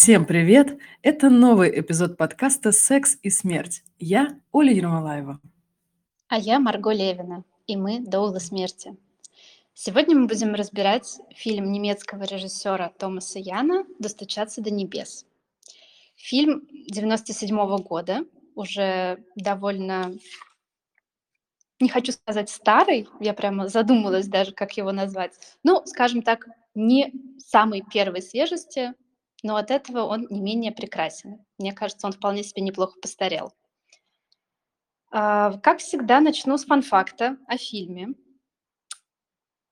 Всем 0.00 0.26
привет! 0.26 0.78
Это 1.02 1.28
новый 1.28 1.80
эпизод 1.80 2.16
подкаста 2.16 2.70
«Секс 2.70 3.18
и 3.20 3.30
смерть». 3.30 3.82
Я 3.98 4.38
Оля 4.52 4.72
Ермолаева. 4.72 5.40
А 6.28 6.38
я 6.38 6.60
Марго 6.60 6.92
Левина, 6.92 7.42
и 7.66 7.76
мы 7.76 7.98
«Доула 7.98 8.38
смерти». 8.38 8.96
Сегодня 9.74 10.14
мы 10.14 10.28
будем 10.28 10.54
разбирать 10.54 11.18
фильм 11.34 11.72
немецкого 11.72 12.22
режиссера 12.22 12.92
Томаса 12.96 13.40
Яна 13.40 13.86
«Достучаться 13.98 14.60
до 14.60 14.70
небес». 14.70 15.26
Фильм 16.14 16.68
97 16.70 17.78
года, 17.78 18.20
уже 18.54 19.24
довольно, 19.34 20.14
не 21.80 21.88
хочу 21.88 22.12
сказать 22.12 22.50
старый, 22.50 23.08
я 23.18 23.34
прямо 23.34 23.66
задумалась 23.66 24.28
даже, 24.28 24.52
как 24.52 24.76
его 24.76 24.92
назвать. 24.92 25.32
Ну, 25.64 25.82
скажем 25.86 26.22
так, 26.22 26.46
не 26.76 27.12
самой 27.38 27.82
первой 27.82 28.22
свежести, 28.22 28.94
но 29.42 29.56
от 29.56 29.70
этого 29.70 30.02
он 30.02 30.26
не 30.30 30.40
менее 30.40 30.72
прекрасен. 30.72 31.44
Мне 31.58 31.72
кажется, 31.72 32.06
он 32.06 32.12
вполне 32.12 32.42
себе 32.42 32.62
неплохо 32.62 32.98
постарел. 33.00 33.52
А, 35.10 35.58
как 35.58 35.78
всегда, 35.78 36.20
начну 36.20 36.58
с 36.58 36.64
фан-факта 36.64 37.38
о 37.46 37.56
фильме. 37.56 38.14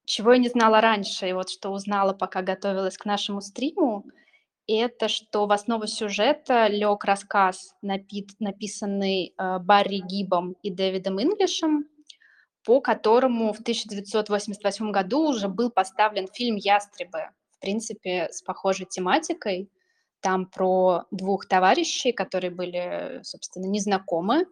Чего 0.05 0.33
я 0.33 0.39
не 0.39 0.49
знала 0.49 0.81
раньше, 0.81 1.29
и 1.29 1.33
вот 1.33 1.51
что 1.51 1.71
узнала, 1.71 2.13
пока 2.13 2.43
готовилась 2.43 2.97
к 2.97 3.05
нашему 3.05 3.41
стриму, 3.41 4.05
это 4.69 5.09
что 5.09 5.47
в 5.47 5.53
основу 5.53 5.87
сюжета 5.87 6.69
лег 6.69 7.05
рассказ, 7.05 7.75
написанный 7.83 9.35
э, 9.37 9.59
Барри 9.59 9.99
Гибом 9.99 10.57
и 10.63 10.71
Дэвидом 10.71 11.21
Инглишем, 11.21 11.89
по 12.65 12.81
которому 12.81 13.53
в 13.53 13.61
1988 13.61 14.91
году 14.91 15.29
уже 15.29 15.49
был 15.49 15.71
поставлен 15.71 16.29
фильм 16.29 16.57
«Ястребы», 16.57 17.31
в 17.57 17.61
принципе, 17.61 18.29
с 18.31 18.43
похожей 18.43 18.87
тематикой. 18.87 19.71
Там 20.21 20.47
про 20.47 21.05
двух 21.11 21.47
товарищей, 21.47 22.13
которые 22.13 22.51
были, 22.51 23.21
собственно, 23.23 23.67
незнакомы, 23.67 24.47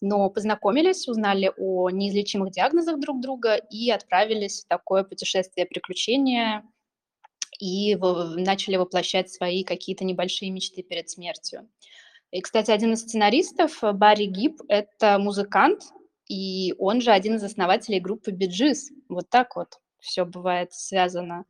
но 0.00 0.28
познакомились, 0.30 1.08
узнали 1.08 1.52
о 1.56 1.90
неизлечимых 1.90 2.50
диагнозах 2.50 2.98
друг 2.98 3.20
друга 3.20 3.54
и 3.54 3.90
отправились 3.90 4.64
в 4.64 4.68
такое 4.68 5.04
путешествие 5.04 5.66
приключения 5.66 6.64
и 7.58 7.96
начали 7.96 8.76
воплощать 8.76 9.30
свои 9.30 9.62
какие-то 9.62 10.04
небольшие 10.04 10.50
мечты 10.50 10.82
перед 10.82 11.08
смертью. 11.08 11.68
И, 12.32 12.40
кстати, 12.40 12.70
один 12.70 12.94
из 12.94 13.02
сценаристов, 13.02 13.78
Барри 13.80 14.24
Гиб, 14.24 14.60
это 14.68 15.18
музыкант, 15.18 15.82
и 16.28 16.74
он 16.78 17.00
же 17.00 17.12
один 17.12 17.36
из 17.36 17.44
основателей 17.44 18.00
группы 18.00 18.32
Биджис. 18.32 18.90
Вот 19.08 19.28
так 19.28 19.54
вот 19.54 19.78
все 20.00 20.24
бывает 20.24 20.72
связано 20.72 21.44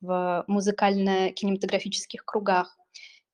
в 0.00 0.44
музыкально-кинематографических 0.46 2.24
кругах. 2.24 2.76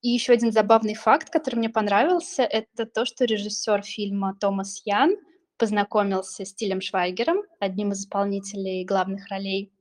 И 0.03 0.09
еще 0.11 0.33
один 0.33 0.53
забавный 0.53 0.95
факт, 0.95 1.31
который 1.31 1.57
мне 1.57 1.69
понравился, 1.69 2.43
это 2.43 2.87
то, 2.87 3.05
что 3.05 3.25
режиссер 3.25 3.83
фильма 3.83 4.37
Томас 4.39 4.83
Ян 4.85 5.17
познакомился 5.57 6.45
с 6.45 6.55
Тилем 6.55 6.81
Швайгером, 6.81 7.43
одним 7.61 7.93
из 7.93 8.03
исполнителей 8.03 8.85
главных 8.85 9.29
ролей, 9.29 9.73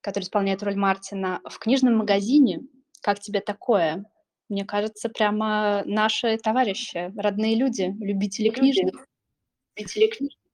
который 0.00 0.24
исполняет 0.24 0.62
роль 0.62 0.76
Мартина, 0.76 1.40
в 1.48 1.58
книжном 1.58 1.96
магазине. 1.96 2.60
Как 3.00 3.20
тебе 3.20 3.40
такое? 3.40 4.04
Мне 4.48 4.64
кажется, 4.64 5.08
прямо 5.08 5.82
наши 5.84 6.36
товарищи, 6.38 7.12
родные 7.16 7.54
люди, 7.54 7.94
любители 8.00 8.48
книжных. 8.48 9.06
Любители 9.76 10.06
книжных. 10.08 10.47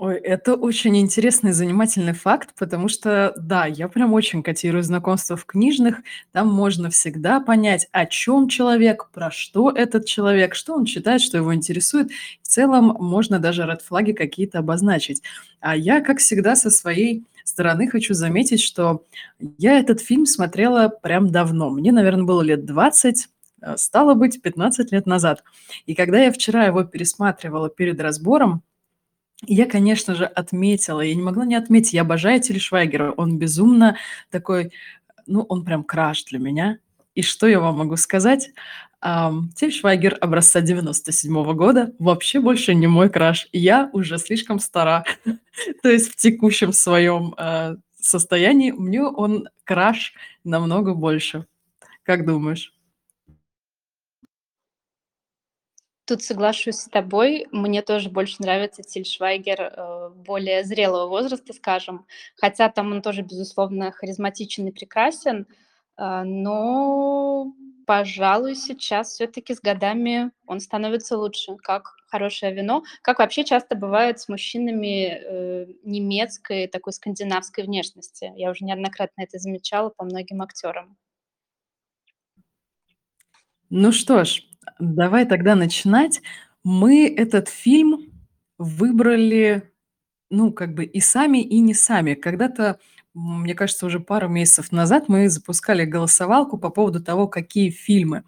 Ой, 0.00 0.14
это 0.14 0.54
очень 0.54 0.96
интересный, 0.96 1.50
занимательный 1.50 2.12
факт, 2.12 2.50
потому 2.56 2.86
что, 2.86 3.34
да, 3.36 3.66
я 3.66 3.88
прям 3.88 4.12
очень 4.12 4.44
котирую 4.44 4.84
знакомства 4.84 5.36
в 5.36 5.44
книжных. 5.44 6.02
Там 6.30 6.46
можно 6.46 6.88
всегда 6.88 7.40
понять, 7.40 7.88
о 7.90 8.06
чем 8.06 8.48
человек, 8.48 9.10
про 9.12 9.32
что 9.32 9.72
этот 9.72 10.06
человек, 10.06 10.54
что 10.54 10.74
он 10.74 10.84
читает, 10.84 11.20
что 11.20 11.36
его 11.38 11.52
интересует. 11.52 12.12
В 12.42 12.46
целом 12.46 12.96
можно 13.00 13.40
даже 13.40 13.64
редфлаги 13.64 14.12
какие-то 14.12 14.60
обозначить. 14.60 15.20
А 15.58 15.74
я, 15.74 16.00
как 16.00 16.18
всегда, 16.18 16.54
со 16.54 16.70
своей 16.70 17.24
стороны 17.42 17.88
хочу 17.88 18.14
заметить, 18.14 18.60
что 18.62 19.04
я 19.40 19.80
этот 19.80 20.00
фильм 20.00 20.26
смотрела 20.26 20.90
прям 20.90 21.32
давно. 21.32 21.70
Мне, 21.70 21.90
наверное, 21.90 22.22
было 22.24 22.42
лет 22.42 22.64
20, 22.64 23.28
э, 23.62 23.76
стало 23.76 24.14
быть, 24.14 24.40
15 24.42 24.92
лет 24.92 25.06
назад. 25.06 25.42
И 25.86 25.96
когда 25.96 26.20
я 26.22 26.30
вчера 26.30 26.66
его 26.66 26.84
пересматривала 26.84 27.68
перед 27.68 28.00
разбором, 28.00 28.62
я, 29.46 29.66
конечно 29.66 30.14
же, 30.14 30.24
отметила, 30.24 31.00
я 31.00 31.14
не 31.14 31.22
могла 31.22 31.44
не 31.44 31.54
отметить, 31.54 31.92
я 31.92 32.02
обожаю 32.02 32.40
Тиль 32.40 32.60
Швайгера, 32.60 33.12
он 33.12 33.38
безумно 33.38 33.96
такой, 34.30 34.72
ну, 35.26 35.42
он 35.42 35.64
прям 35.64 35.84
краш 35.84 36.24
для 36.24 36.38
меня. 36.38 36.78
И 37.14 37.22
что 37.22 37.46
я 37.46 37.60
вам 37.60 37.78
могу 37.78 37.96
сказать? 37.96 38.50
Um, 39.04 39.48
Тиль 39.54 39.72
Швайгер 39.72 40.18
образца 40.20 40.60
97 40.60 41.36
-го 41.36 41.54
года 41.54 41.92
вообще 41.98 42.40
больше 42.40 42.74
не 42.74 42.88
мой 42.88 43.10
краш. 43.10 43.48
Я 43.52 43.90
уже 43.92 44.18
слишком 44.18 44.58
стара. 44.58 45.04
То 45.82 45.88
есть 45.88 46.12
в 46.12 46.16
текущем 46.16 46.72
своем 46.72 47.34
uh, 47.38 47.78
состоянии 48.00 48.72
мне 48.72 49.02
он 49.02 49.48
краш 49.64 50.14
намного 50.42 50.94
больше. 50.94 51.46
Как 52.02 52.26
думаешь? 52.26 52.72
Тут 56.08 56.22
соглашусь 56.22 56.76
с 56.76 56.88
тобой. 56.88 57.46
Мне 57.52 57.82
тоже 57.82 58.08
больше 58.08 58.36
нравится 58.38 58.82
Тиль 58.82 59.04
Швайгер 59.04 59.60
э, 59.60 60.10
более 60.16 60.64
зрелого 60.64 61.06
возраста, 61.06 61.52
скажем. 61.52 62.06
Хотя 62.34 62.70
там 62.70 62.92
он 62.92 63.02
тоже, 63.02 63.20
безусловно, 63.20 63.92
харизматичен 63.92 64.66
и 64.68 64.70
прекрасен. 64.70 65.46
Э, 65.98 66.22
но, 66.24 67.52
пожалуй, 67.86 68.54
сейчас 68.54 69.10
все-таки 69.10 69.54
с 69.54 69.60
годами 69.60 70.30
он 70.46 70.60
становится 70.60 71.18
лучше, 71.18 71.56
как 71.56 71.94
хорошее 72.06 72.54
вино. 72.54 72.84
Как 73.02 73.18
вообще 73.18 73.44
часто 73.44 73.76
бывает 73.76 74.18
с 74.18 74.30
мужчинами 74.30 75.08
э, 75.10 75.66
немецкой, 75.82 76.68
такой 76.68 76.94
скандинавской 76.94 77.64
внешности. 77.64 78.32
Я 78.34 78.50
уже 78.50 78.64
неоднократно 78.64 79.20
это 79.20 79.38
замечала 79.38 79.90
по 79.90 80.04
многим 80.04 80.40
актерам. 80.40 80.96
Ну 83.68 83.92
что 83.92 84.24
ж, 84.24 84.48
Давай 84.78 85.26
тогда 85.26 85.54
начинать. 85.54 86.20
Мы 86.64 87.06
этот 87.08 87.48
фильм 87.48 88.12
выбрали, 88.58 89.70
ну, 90.30 90.52
как 90.52 90.74
бы 90.74 90.84
и 90.84 91.00
сами, 91.00 91.38
и 91.38 91.60
не 91.60 91.74
сами. 91.74 92.14
Когда-то, 92.14 92.78
мне 93.14 93.54
кажется, 93.54 93.86
уже 93.86 94.00
пару 94.00 94.28
месяцев 94.28 94.72
назад 94.72 95.08
мы 95.08 95.28
запускали 95.28 95.84
голосовалку 95.84 96.58
по 96.58 96.70
поводу 96.70 97.02
того, 97.02 97.28
какие 97.28 97.70
фильмы 97.70 98.24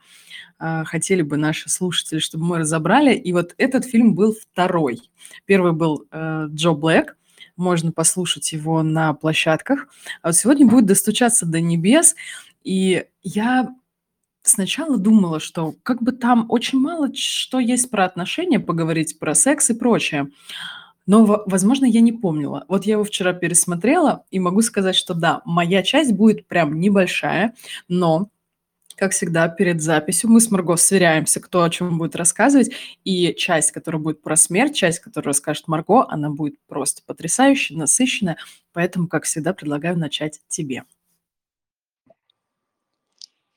а, 0.59 0.85
хотели 0.85 1.23
бы 1.23 1.37
наши 1.37 1.69
слушатели, 1.69 2.19
чтобы 2.19 2.45
мы 2.45 2.59
разобрали. 2.59 3.15
И 3.15 3.33
вот 3.33 3.55
этот 3.59 3.85
фильм 3.85 4.15
был 4.15 4.35
второй. 4.35 5.01
Первый 5.47 5.73
был 5.73 6.07
э, 6.11 6.47
Джо 6.51 6.73
Блэк. 6.73 7.17
Можно 7.57 7.93
послушать 7.93 8.53
его 8.53 8.83
на 8.83 9.13
площадках. 9.15 9.89
А 10.23 10.29
вот 10.29 10.37
сегодня 10.37 10.67
будет 10.67 10.87
«Достучаться 10.87 11.47
до 11.47 11.61
небес». 11.61 12.15
И 12.63 13.07
я 13.23 13.75
Сначала 14.51 14.99
думала, 14.99 15.39
что 15.39 15.77
как 15.85 16.03
бы 16.03 16.11
там 16.11 16.47
очень 16.49 16.81
мало 16.81 17.15
что 17.15 17.61
есть 17.61 17.89
про 17.89 18.05
отношения 18.05 18.59
поговорить, 18.59 19.21
про 19.21 19.33
секс 19.33 19.71
и 19.71 19.75
прочее. 19.75 20.29
Но, 21.07 21.45
возможно, 21.47 21.85
я 21.87 22.01
не 22.01 22.13
помнила. 22.13 22.65
Вот 22.67 22.85
я 22.85 22.95
его 22.95 23.05
вчера 23.05 23.33
пересмотрела 23.33 24.25
и 24.33 24.41
могу 24.41 24.63
сказать, 24.63 24.97
что 24.97 25.15
да, 25.15 25.41
моя 25.45 25.85
часть 25.85 26.13
будет 26.13 26.49
прям 26.49 26.81
небольшая, 26.81 27.55
но 27.89 28.29
как 28.97 29.13
всегда, 29.13 29.49
перед 29.49 29.81
записью 29.81 30.31
мы 30.31 30.41
с 30.41 30.51
Марго 30.51 30.77
сверяемся, 30.77 31.41
кто 31.41 31.63
о 31.63 31.71
чем 31.71 31.97
будет 31.97 32.17
рассказывать, 32.17 32.73
и 33.05 33.33
часть, 33.35 33.71
которая 33.71 34.03
будет 34.03 34.21
про 34.21 34.37
смерть, 34.37 34.75
часть, 34.75 34.99
которую 34.99 35.29
расскажет 35.29 35.69
Марго, 35.69 36.07
она 36.11 36.29
будет 36.29 36.57
просто 36.67 37.03
потрясающая, 37.07 37.79
насыщенная, 37.79 38.37
поэтому, 38.73 39.07
как 39.07 39.25
всегда, 39.25 39.55
предлагаю 39.55 39.97
начать 39.97 40.41
тебе. 40.49 40.85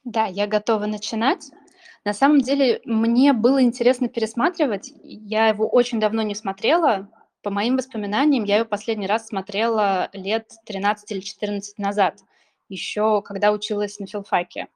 Да, 0.04 0.26
я 0.26 0.48
готова 0.48 0.86
начинать. 0.86 1.50
На 2.06 2.14
самом 2.14 2.42
деле, 2.42 2.82
мне 2.84 3.32
было 3.32 3.64
интересно 3.64 4.10
пересматривать. 4.10 4.92
Я 5.04 5.48
его 5.48 5.68
очень 5.68 6.00
давно 6.00 6.22
не 6.22 6.36
смотрела. 6.36 7.10
По 7.42 7.50
моим 7.50 7.78
воспоминаниям, 7.78 8.44
я 8.44 8.58
его 8.58 8.66
последний 8.66 9.08
раз 9.08 9.28
смотрела 9.28 10.10
лет 10.14 10.52
13 10.66 11.12
или 11.12 11.20
14 11.20 11.78
назад, 11.78 12.20
еще 12.68 13.22
когда 13.22 13.52
училась 13.52 14.00
на 14.00 14.08
филфаке. 14.08 14.68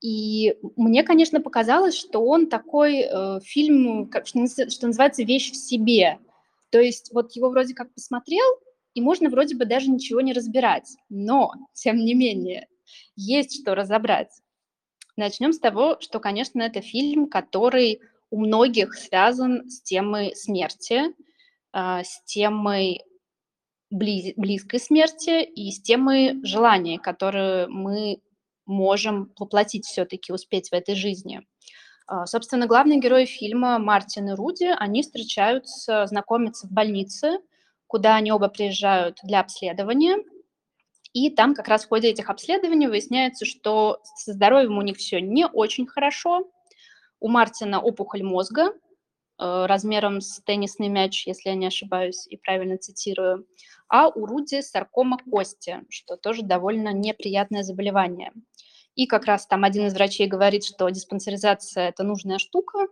И 0.00 0.56
мне, 0.76 1.02
конечно, 1.02 1.42
показалось, 1.42 1.94
что 1.94 2.24
он 2.24 2.48
такой 2.48 3.00
э, 3.02 3.40
фильм, 3.42 4.08
как, 4.08 4.26
что, 4.26 4.46
что 4.70 4.86
называется, 4.86 5.22
вещь 5.24 5.52
в 5.52 5.56
себе. 5.56 6.18
То 6.70 6.80
есть 6.80 7.12
вот 7.12 7.32
его 7.32 7.50
вроде 7.50 7.74
как 7.74 7.92
посмотрел, 7.92 8.46
и 8.94 9.02
можно 9.02 9.28
вроде 9.28 9.56
бы 9.56 9.66
даже 9.66 9.90
ничего 9.90 10.22
не 10.22 10.32
разбирать. 10.32 10.96
Но, 11.10 11.52
тем 11.74 11.96
не 11.96 12.14
менее, 12.14 12.66
есть 13.16 13.62
что 13.62 13.74
разобрать. 13.74 14.30
Начнем 15.16 15.52
с 15.52 15.58
того, 15.58 15.98
что, 16.00 16.20
конечно, 16.20 16.62
это 16.62 16.80
фильм, 16.80 17.28
который 17.28 18.00
у 18.30 18.40
многих 18.40 18.94
связан 18.94 19.68
с 19.68 19.82
темой 19.82 20.34
смерти, 20.36 21.14
а, 21.72 22.04
с 22.04 22.22
темой 22.24 23.02
близ, 23.90 24.34
близкой 24.36 24.80
смерти 24.80 25.42
и 25.42 25.70
с 25.70 25.82
темой 25.82 26.44
желания, 26.44 26.98
которое 26.98 27.66
мы 27.66 28.20
можем 28.66 29.32
воплотить 29.38 29.84
все-таки, 29.84 30.32
успеть 30.32 30.70
в 30.70 30.72
этой 30.72 30.94
жизни. 30.94 31.42
А, 32.06 32.26
собственно, 32.26 32.66
главные 32.66 33.00
герои 33.00 33.24
фильма 33.24 33.78
Мартин 33.78 34.30
и 34.30 34.32
Руди, 34.32 34.72
они 34.78 35.02
встречаются, 35.02 36.06
знакомятся 36.06 36.66
в 36.66 36.72
больнице, 36.72 37.38
куда 37.86 38.16
они 38.16 38.32
оба 38.32 38.48
приезжают 38.48 39.18
для 39.24 39.40
обследования. 39.40 40.16
И 41.12 41.30
там 41.30 41.54
как 41.54 41.68
раз 41.68 41.84
в 41.84 41.88
ходе 41.88 42.08
этих 42.08 42.30
обследований 42.30 42.86
выясняется, 42.86 43.44
что 43.44 44.00
со 44.16 44.32
здоровьем 44.32 44.78
у 44.78 44.82
них 44.82 44.96
все 44.96 45.20
не 45.20 45.46
очень 45.46 45.86
хорошо. 45.86 46.48
У 47.18 47.28
Мартина 47.28 47.80
опухоль 47.80 48.22
мозга, 48.22 48.72
Э, 49.40 49.64
размером 49.66 50.20
с 50.20 50.42
теннисный 50.42 50.88
мяч, 50.88 51.26
если 51.26 51.48
я 51.48 51.54
не 51.54 51.66
ошибаюсь 51.66 52.26
и 52.26 52.36
правильно 52.36 52.76
цитирую, 52.76 53.46
а 53.88 54.08
у 54.08 54.26
Руди 54.26 54.60
саркома 54.60 55.16
кости, 55.16 55.80
что 55.88 56.16
тоже 56.16 56.42
довольно 56.42 56.92
неприятное 56.92 57.62
заболевание. 57.62 58.32
И 58.96 59.06
как 59.06 59.24
раз 59.24 59.46
там 59.46 59.64
один 59.64 59.86
из 59.86 59.94
врачей 59.94 60.26
говорит, 60.26 60.64
что 60.64 60.90
диспансеризация– 60.90 61.88
это 61.88 62.02
нужная 62.02 62.36
штука, 62.36 62.86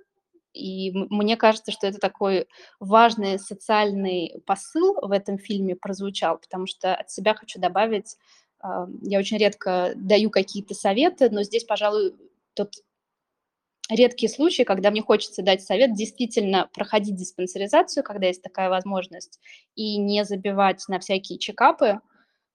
и 0.53 0.93
мне 0.93 1.37
кажется, 1.37 1.73
что 1.73 1.87
это 1.87 1.99
такой 1.99 2.47
важный 2.81 3.39
социальный 3.39 4.43
посыл 4.47 4.95
в 5.01 5.13
этом 5.13 5.39
фильме 5.39 5.77
прозвучал, 5.77 6.39
потому 6.39 6.67
что 6.67 6.95
от 6.95 7.11
себя 7.11 7.35
хочу 7.35 7.61
добавить, 7.61 8.17
а, 8.61 8.87
я 9.03 9.19
очень 9.19 9.39
редко 9.39 9.93
даю 9.97 10.31
какие-то 10.31 10.75
советы, 10.75 11.31
но 11.31 11.43
здесь, 11.43 11.65
пожалуй, 11.65 12.15
тот 12.55 12.73
редкие 13.89 14.31
случаи, 14.31 14.63
когда 14.63 14.91
мне 14.91 15.03
хочется 15.03 15.43
дать 15.43 15.63
совет 15.63 15.95
действительно 15.95 16.69
проходить 16.73 17.17
диспансеризацию, 17.17 18.03
когда 18.05 18.27
есть 18.27 18.43
такая 18.43 18.69
возможность, 18.69 19.41
и 19.75 19.97
не 19.97 20.25
забивать 20.25 20.85
на 20.89 20.99
всякие 20.99 21.39
чекапы, 21.39 22.01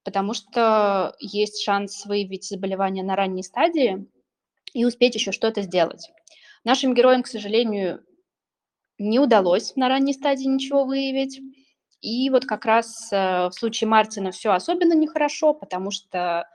потому 0.04 0.34
что 0.34 1.14
есть 1.18 1.62
шанс 1.62 2.04
выявить 2.06 2.44
заболевание 2.44 3.02
на 3.02 3.16
ранней 3.16 3.42
стадии 3.42 4.06
и 4.72 4.84
успеть 4.84 5.14
еще 5.14 5.32
что-то 5.32 5.62
сделать. 5.62 6.10
Нашим 6.64 6.94
героям, 6.94 7.22
к 7.22 7.26
сожалению, 7.26 8.04
не 8.98 9.18
удалось 9.18 9.76
на 9.76 9.88
ранней 9.88 10.14
стадии 10.14 10.46
ничего 10.46 10.84
выявить. 10.84 11.40
И 12.00 12.30
вот 12.30 12.44
как 12.44 12.64
раз 12.64 13.10
э, 13.12 13.48
в 13.48 13.52
случае 13.52 13.88
Мартина 13.88 14.30
все 14.30 14.52
особенно 14.52 14.94
нехорошо, 14.94 15.54
потому 15.54 15.90
что 15.90 16.48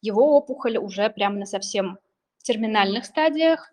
его 0.00 0.36
опухоль 0.36 0.78
уже 0.78 1.08
прямо 1.10 1.36
на 1.38 1.46
совсем 1.46 1.98
терминальных 2.42 3.04
стадиях, 3.04 3.70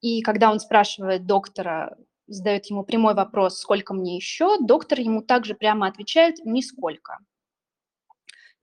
и 0.00 0.22
когда 0.22 0.50
он 0.50 0.60
спрашивает 0.60 1.26
доктора, 1.26 1.96
задает 2.26 2.66
ему 2.66 2.84
прямой 2.84 3.14
вопрос, 3.14 3.58
сколько 3.58 3.94
мне 3.94 4.16
еще, 4.16 4.58
доктор 4.60 5.00
ему 5.00 5.22
также 5.22 5.54
прямо 5.54 5.86
отвечает, 5.86 6.44
нисколько. 6.44 7.18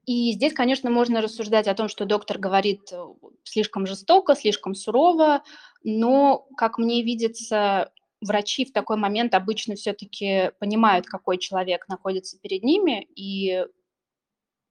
И 0.05 0.33
здесь, 0.33 0.53
конечно, 0.53 0.91
можно 0.91 1.19
рассуждать 1.19 1.67
о 1.67 1.73
том, 1.73 1.89
что 1.89 2.05
доктор 2.05 2.37
говорит 2.37 2.91
э, 2.91 3.03
слишком 3.43 3.87
жестоко, 3.87 4.35
слишком 4.35 4.75
сурово, 4.75 5.43
но, 5.85 6.47
как 6.57 6.79
мне 6.79 7.03
видится, 7.03 7.91
врачи 8.19 8.65
в 8.65 8.73
такой 8.73 8.97
момент 8.97 9.35
обычно 9.35 9.75
все-таки 9.75 10.51
понимают, 10.59 11.05
какой 11.05 11.37
человек 11.37 11.87
находится 11.87 12.39
перед 12.39 12.63
ними, 12.63 13.07
и 13.15 13.65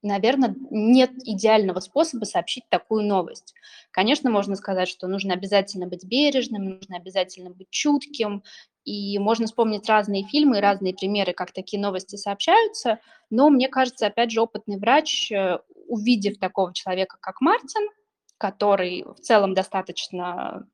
наверное, 0.02 0.54
нет 0.70 1.12
идеального 1.24 1.80
способа 1.80 2.24
сообщить 2.24 2.64
такую 2.68 3.04
новость. 3.04 3.54
Конечно, 3.92 4.28
можно 4.28 4.56
сказать, 4.56 4.88
что 4.88 5.06
нужно 5.06 5.34
обязательно 5.34 5.86
быть 5.86 6.04
бережным, 6.04 6.64
нужно 6.64 6.96
обязательно 6.96 7.50
быть 7.50 7.70
чутким, 7.70 8.42
и 8.84 9.18
можно 9.18 9.46
вспомнить 9.46 9.88
разные 9.88 10.24
фильмы 10.24 10.58
и 10.58 10.60
разные 10.60 10.94
примеры, 10.94 11.32
как 11.32 11.52
такие 11.52 11.80
новости 11.80 12.16
сообщаются, 12.16 12.98
но 13.30 13.50
мне 13.50 13.68
кажется, 13.68 14.08
опять 14.08 14.32
же, 14.32 14.42
опытный 14.42 14.78
врач, 14.78 15.30
э, 15.32 15.60
увидев 15.86 16.38
такого 16.38 16.74
человека, 16.74 17.16
как 17.20 17.40
Мартин, 17.40 17.88
который 18.36 19.04
в 19.04 19.20
целом 19.20 19.54
достаточно 19.54 20.66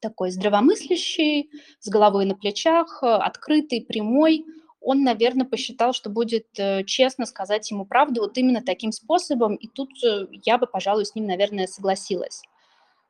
такой 0.00 0.30
здравомыслящий, 0.30 1.50
с 1.80 1.88
головой 1.88 2.24
на 2.26 2.34
плечах, 2.34 3.02
открытый, 3.02 3.82
прямой, 3.82 4.44
он, 4.86 5.02
наверное, 5.02 5.44
посчитал, 5.44 5.92
что 5.92 6.10
будет 6.10 6.46
э, 6.58 6.84
честно 6.84 7.26
сказать 7.26 7.68
ему 7.72 7.84
правду 7.84 8.20
вот 8.20 8.38
именно 8.38 8.62
таким 8.62 8.92
способом, 8.92 9.56
и 9.56 9.66
тут 9.66 9.90
э, 10.04 10.28
я 10.44 10.58
бы, 10.58 10.68
пожалуй, 10.68 11.04
с 11.04 11.16
ним, 11.16 11.26
наверное, 11.26 11.66
согласилась. 11.66 12.40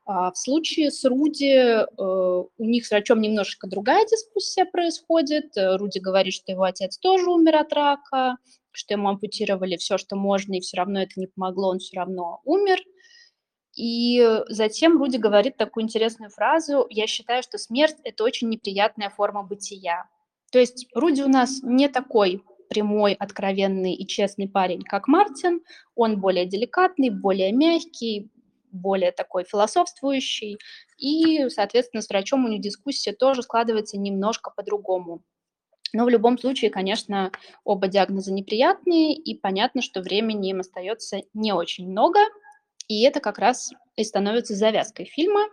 А 0.03 0.31
в 0.31 0.37
случае 0.39 0.89
с 0.89 1.05
Руди 1.05 1.53
э, 1.53 1.85
у 1.95 2.63
них 2.63 2.83
с 2.83 2.89
врачом 2.89 3.21
немножечко 3.21 3.67
другая 3.67 4.07
дискуссия 4.07 4.65
происходит. 4.65 5.51
Руди 5.55 5.99
говорит, 5.99 6.33
что 6.33 6.51
его 6.51 6.63
отец 6.63 6.97
тоже 6.97 7.29
умер 7.29 7.57
от 7.57 7.71
рака, 7.71 8.37
что 8.71 8.95
ему 8.95 9.09
ампутировали 9.09 9.77
все, 9.77 9.99
что 9.99 10.15
можно, 10.15 10.55
и 10.55 10.61
все 10.61 10.77
равно 10.77 11.03
это 11.03 11.13
не 11.17 11.27
помогло, 11.27 11.69
он 11.69 11.77
все 11.77 11.97
равно 11.97 12.41
умер. 12.43 12.79
И 13.77 14.27
затем 14.49 14.97
Руди 14.97 15.17
говорит 15.17 15.55
такую 15.55 15.83
интересную 15.83 16.31
фразу, 16.31 16.87
я 16.89 17.05
считаю, 17.05 17.43
что 17.43 17.59
смерть– 17.59 17.97
это 18.03 18.23
очень 18.23 18.49
неприятная 18.49 19.11
форма 19.11 19.43
бытия. 19.43 20.09
То 20.51 20.57
есть 20.57 20.87
Руди 20.95 21.21
у 21.21 21.27
нас 21.27 21.61
не 21.61 21.87
такой 21.87 22.43
прямой, 22.69 23.13
откровенный 23.13 23.93
и 23.93 24.07
честный 24.07 24.49
парень, 24.49 24.81
как 24.81 25.07
Мартин. 25.07 25.61
Он 25.95 26.19
более 26.19 26.47
деликатный, 26.47 27.11
более 27.11 27.51
мягкий, 27.51 28.31
более 28.71 29.11
такой 29.11 29.43
философствующий. 29.43 30.57
И, 30.97 31.47
соответственно, 31.49 32.01
с 32.01 32.09
врачом 32.09 32.45
у 32.45 32.47
них 32.47 32.61
дискуссия 32.61 33.13
тоже 33.13 33.43
складывается 33.43 33.99
немножко 33.99 34.51
по-другому. 34.55 35.21
Но 35.93 36.05
в 36.05 36.09
любом 36.09 36.39
случае, 36.39 36.71
конечно, 36.71 37.31
оба 37.63 37.87
диагноза 37.87 38.33
неприятные, 38.33 39.13
и 39.13 39.37
понятно, 39.37 39.83
что 39.83 40.01
времени 40.01 40.49
им 40.49 40.61
остается 40.61 41.21
не 41.35 41.53
очень 41.53 41.89
много. 41.89 42.19
И 42.87 43.01
это 43.03 43.19
как 43.19 43.37
раз 43.37 43.71
и 43.95 44.03
становится 44.03 44.55
завязкой 44.55 45.05
фильма 45.05 45.45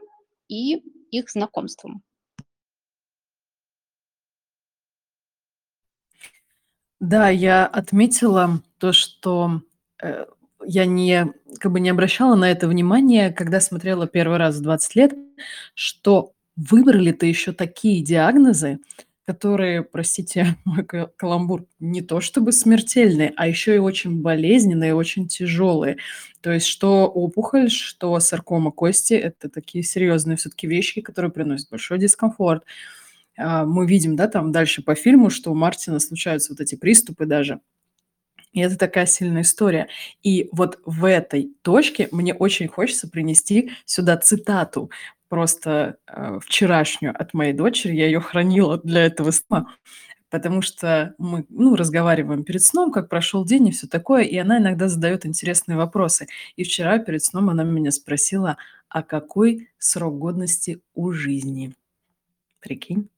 и 0.48 0.82
их 1.10 1.30
знакомством. 1.30 2.02
Да, 7.00 7.28
я 7.28 7.66
отметила 7.66 8.62
то, 8.78 8.92
что, 8.92 9.60
э, 10.02 10.24
я 10.64 10.86
не 10.86 11.32
как 11.60 11.72
бы 11.72 11.80
не 11.80 11.90
обращала 11.90 12.34
на 12.34 12.50
это 12.50 12.66
внимания, 12.68 13.30
когда 13.30 13.60
смотрела 13.60 14.06
первый 14.06 14.38
раз 14.38 14.56
в 14.56 14.62
20 14.62 14.94
лет, 14.96 15.12
что 15.74 16.32
выбрали-то 16.56 17.26
еще 17.26 17.52
такие 17.52 18.02
диагнозы, 18.02 18.78
которые, 19.26 19.82
простите 19.82 20.56
мой 20.64 20.84
каламбур, 20.84 21.66
не 21.80 22.02
то 22.02 22.20
чтобы 22.20 22.52
смертельные, 22.52 23.32
а 23.36 23.48
еще 23.48 23.74
и 23.74 23.78
очень 23.78 24.22
болезненные, 24.22 24.94
очень 24.94 25.28
тяжелые. 25.28 25.96
То 26.40 26.52
есть 26.52 26.66
что 26.66 27.06
опухоль, 27.06 27.70
что 27.70 28.18
саркома 28.20 28.70
кости- 28.70 29.14
это 29.14 29.48
такие 29.48 29.82
серьезные 29.82 30.36
все-таки 30.36 30.66
вещи, 30.66 31.00
которые 31.00 31.30
приносят 31.30 31.70
большой 31.70 31.98
дискомфорт. 31.98 32.64
А, 33.36 33.64
мы 33.64 33.86
видим, 33.86 34.16
да, 34.16 34.28
там 34.28 34.52
дальше 34.52 34.82
по 34.82 34.94
фильму, 34.94 35.30
что 35.30 35.50
у 35.50 35.54
Мартина 35.54 36.00
случаются 36.00 36.52
вот 36.52 36.60
эти 36.60 36.74
приступы 36.74 37.26
даже. 37.26 37.60
И 38.52 38.60
это 38.60 38.78
такая 38.78 39.06
сильная 39.06 39.42
история. 39.42 39.88
И 40.22 40.48
вот 40.52 40.78
в 40.86 41.04
этой 41.04 41.50
точке 41.62 42.08
мне 42.12 42.32
очень 42.32 42.68
хочется 42.68 43.08
принести 43.08 43.72
сюда 43.84 44.16
цитату, 44.16 44.90
просто 45.28 45.98
э, 46.06 46.38
вчерашнюю 46.40 47.14
от 47.18 47.34
моей 47.34 47.52
дочери. 47.52 47.94
Я 47.94 48.06
ее 48.06 48.20
хранила 48.20 48.78
для 48.78 49.04
этого 49.06 49.30
сна, 49.30 49.66
потому 50.30 50.62
что 50.62 51.14
мы 51.18 51.46
ну, 51.48 51.76
разговариваем 51.76 52.44
перед 52.44 52.62
сном, 52.62 52.92
как 52.92 53.08
прошел 53.08 53.44
день 53.44 53.68
и 53.68 53.70
все 53.72 53.86
такое, 53.86 54.22
и 54.22 54.36
она 54.36 54.58
иногда 54.58 54.88
задает 54.88 55.26
интересные 55.26 55.76
вопросы. 55.76 56.28
И 56.56 56.64
вчера 56.64 56.98
перед 56.98 57.24
сном 57.24 57.50
она 57.50 57.64
меня 57.64 57.90
спросила, 57.90 58.56
а 58.88 59.02
какой 59.02 59.70
срок 59.78 60.18
годности 60.18 60.80
у 60.94 61.12
жизни? 61.12 61.74
Прикинь? 62.60 63.08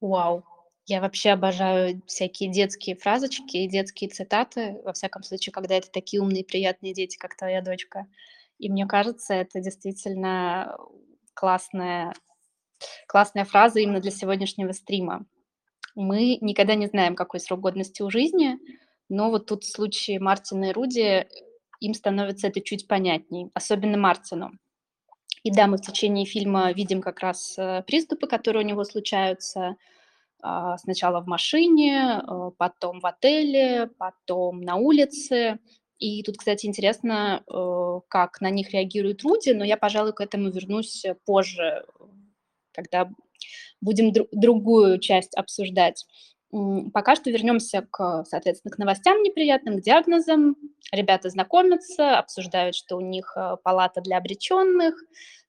Вау! 0.00 0.44
Я 0.86 1.00
вообще 1.00 1.30
обожаю 1.30 2.02
всякие 2.06 2.50
детские 2.50 2.96
фразочки 2.96 3.56
и 3.56 3.68
детские 3.68 4.10
цитаты, 4.10 4.80
во 4.84 4.92
всяком 4.92 5.22
случае, 5.22 5.52
когда 5.52 5.76
это 5.76 5.90
такие 5.90 6.20
умные, 6.20 6.44
приятные 6.44 6.92
дети, 6.92 7.16
как 7.16 7.36
твоя 7.36 7.62
дочка. 7.62 8.06
И 8.62 8.70
мне 8.70 8.86
кажется, 8.86 9.34
это 9.34 9.60
действительно 9.60 10.76
классная 11.34 12.14
классная 13.08 13.44
фраза 13.44 13.80
именно 13.80 14.00
для 14.00 14.12
сегодняшнего 14.12 14.70
стрима. 14.70 15.26
Мы 15.96 16.38
никогда 16.40 16.76
не 16.76 16.86
знаем, 16.86 17.16
какой 17.16 17.40
срок 17.40 17.60
годности 17.60 18.02
у 18.02 18.10
жизни, 18.10 18.58
но 19.08 19.30
вот 19.30 19.46
тут 19.46 19.64
в 19.64 19.70
случае 19.70 20.20
Мартина 20.20 20.66
и 20.66 20.72
Руди 20.72 21.26
им 21.80 21.94
становится 21.94 22.46
это 22.46 22.60
чуть 22.60 22.86
понятней, 22.86 23.50
особенно 23.52 23.98
Мартину. 23.98 24.52
И 25.42 25.50
да, 25.50 25.66
мы 25.66 25.76
в 25.76 25.82
течение 25.82 26.24
фильма 26.24 26.70
видим 26.70 27.02
как 27.02 27.18
раз 27.18 27.58
э, 27.58 27.82
приступы, 27.84 28.28
которые 28.28 28.64
у 28.64 28.68
него 28.68 28.84
случаются, 28.84 29.74
а, 30.40 30.78
сначала 30.78 31.20
в 31.20 31.26
машине, 31.26 32.22
э, 32.22 32.50
потом 32.56 33.00
в 33.00 33.06
отеле, 33.06 33.90
потом 33.98 34.60
на 34.60 34.76
улице. 34.76 35.58
И 36.02 36.20
тут, 36.24 36.38
кстати, 36.38 36.66
интересно, 36.66 37.44
э, 37.46 38.00
как 38.08 38.40
на 38.40 38.50
них 38.50 38.72
реагирует 38.72 39.22
Руди, 39.22 39.50
но 39.50 39.64
я, 39.64 39.76
пожалуй, 39.76 40.12
к 40.12 40.20
этому 40.20 40.50
вернусь 40.50 41.04
позже, 41.24 41.86
когда 42.72 43.08
будем 43.80 44.10
дру- 44.10 44.26
другую 44.32 44.98
часть 44.98 45.32
обсуждать. 45.36 46.04
Пока 46.92 47.14
что 47.14 47.30
вернемся 47.30 47.86
к, 47.88 48.24
соответственно, 48.28 48.74
к 48.74 48.78
новостям 48.78 49.22
неприятным, 49.22 49.78
к 49.78 49.82
диагнозам. 49.82 50.56
Ребята 50.90 51.30
знакомятся, 51.30 52.18
обсуждают, 52.18 52.74
что 52.74 52.96
у 52.96 53.00
них 53.00 53.34
э, 53.36 53.56
палата 53.62 54.00
для 54.00 54.18
обреченных, 54.18 54.96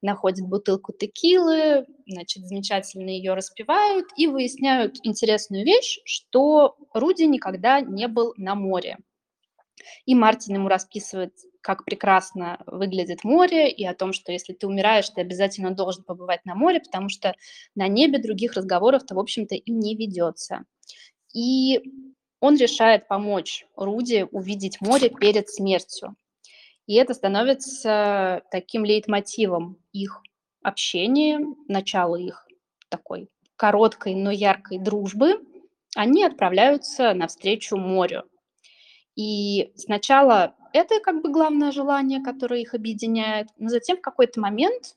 находят 0.03 0.47
бутылку 0.47 0.93
текилы, 0.93 1.87
значит, 2.05 2.45
замечательно 2.45 3.09
ее 3.09 3.33
распивают 3.33 4.05
и 4.17 4.27
выясняют 4.27 4.97
интересную 5.01 5.65
вещь, 5.65 5.99
что 6.05 6.75
Руди 6.93 7.23
никогда 7.23 7.81
не 7.81 8.07
был 8.07 8.35
на 8.37 8.53
море. 8.53 8.99
И 10.05 10.15
Мартин 10.15 10.55
ему 10.55 10.67
расписывает, 10.67 11.33
как 11.61 11.85
прекрасно 11.85 12.61
выглядит 12.65 13.23
море, 13.23 13.69
и 13.69 13.85
о 13.85 13.93
том, 13.93 14.13
что 14.13 14.31
если 14.31 14.53
ты 14.53 14.67
умираешь, 14.67 15.09
ты 15.09 15.21
обязательно 15.21 15.71
должен 15.71 16.03
побывать 16.03 16.45
на 16.45 16.55
море, 16.55 16.79
потому 16.79 17.09
что 17.09 17.35
на 17.75 17.87
небе 17.87 18.19
других 18.19 18.53
разговоров-то, 18.53 19.15
в 19.15 19.19
общем-то, 19.19 19.55
и 19.55 19.71
не 19.71 19.95
ведется. 19.95 20.65
И 21.33 21.81
он 22.39 22.57
решает 22.57 23.07
помочь 23.07 23.65
Руди 23.75 24.27
увидеть 24.31 24.81
море 24.81 25.09
перед 25.09 25.49
смертью. 25.49 26.15
И 26.85 26.95
это 26.95 27.13
становится 27.13 28.41
таким 28.51 28.83
лейтмотивом 28.83 29.77
их 29.93 30.21
общения, 30.61 31.39
начала 31.67 32.17
их 32.17 32.45
такой 32.89 33.29
короткой, 33.55 34.15
но 34.15 34.31
яркой 34.31 34.79
дружбы. 34.79 35.41
Они 35.95 36.23
отправляются 36.25 37.13
навстречу 37.13 37.77
морю. 37.77 38.23
И 39.15 39.73
сначала 39.75 40.55
это 40.73 40.99
как 40.99 41.21
бы 41.21 41.31
главное 41.31 41.71
желание, 41.71 42.21
которое 42.23 42.61
их 42.61 42.73
объединяет, 42.73 43.47
но 43.57 43.69
затем 43.69 43.97
в 43.97 44.01
какой-то 44.01 44.39
момент 44.39 44.95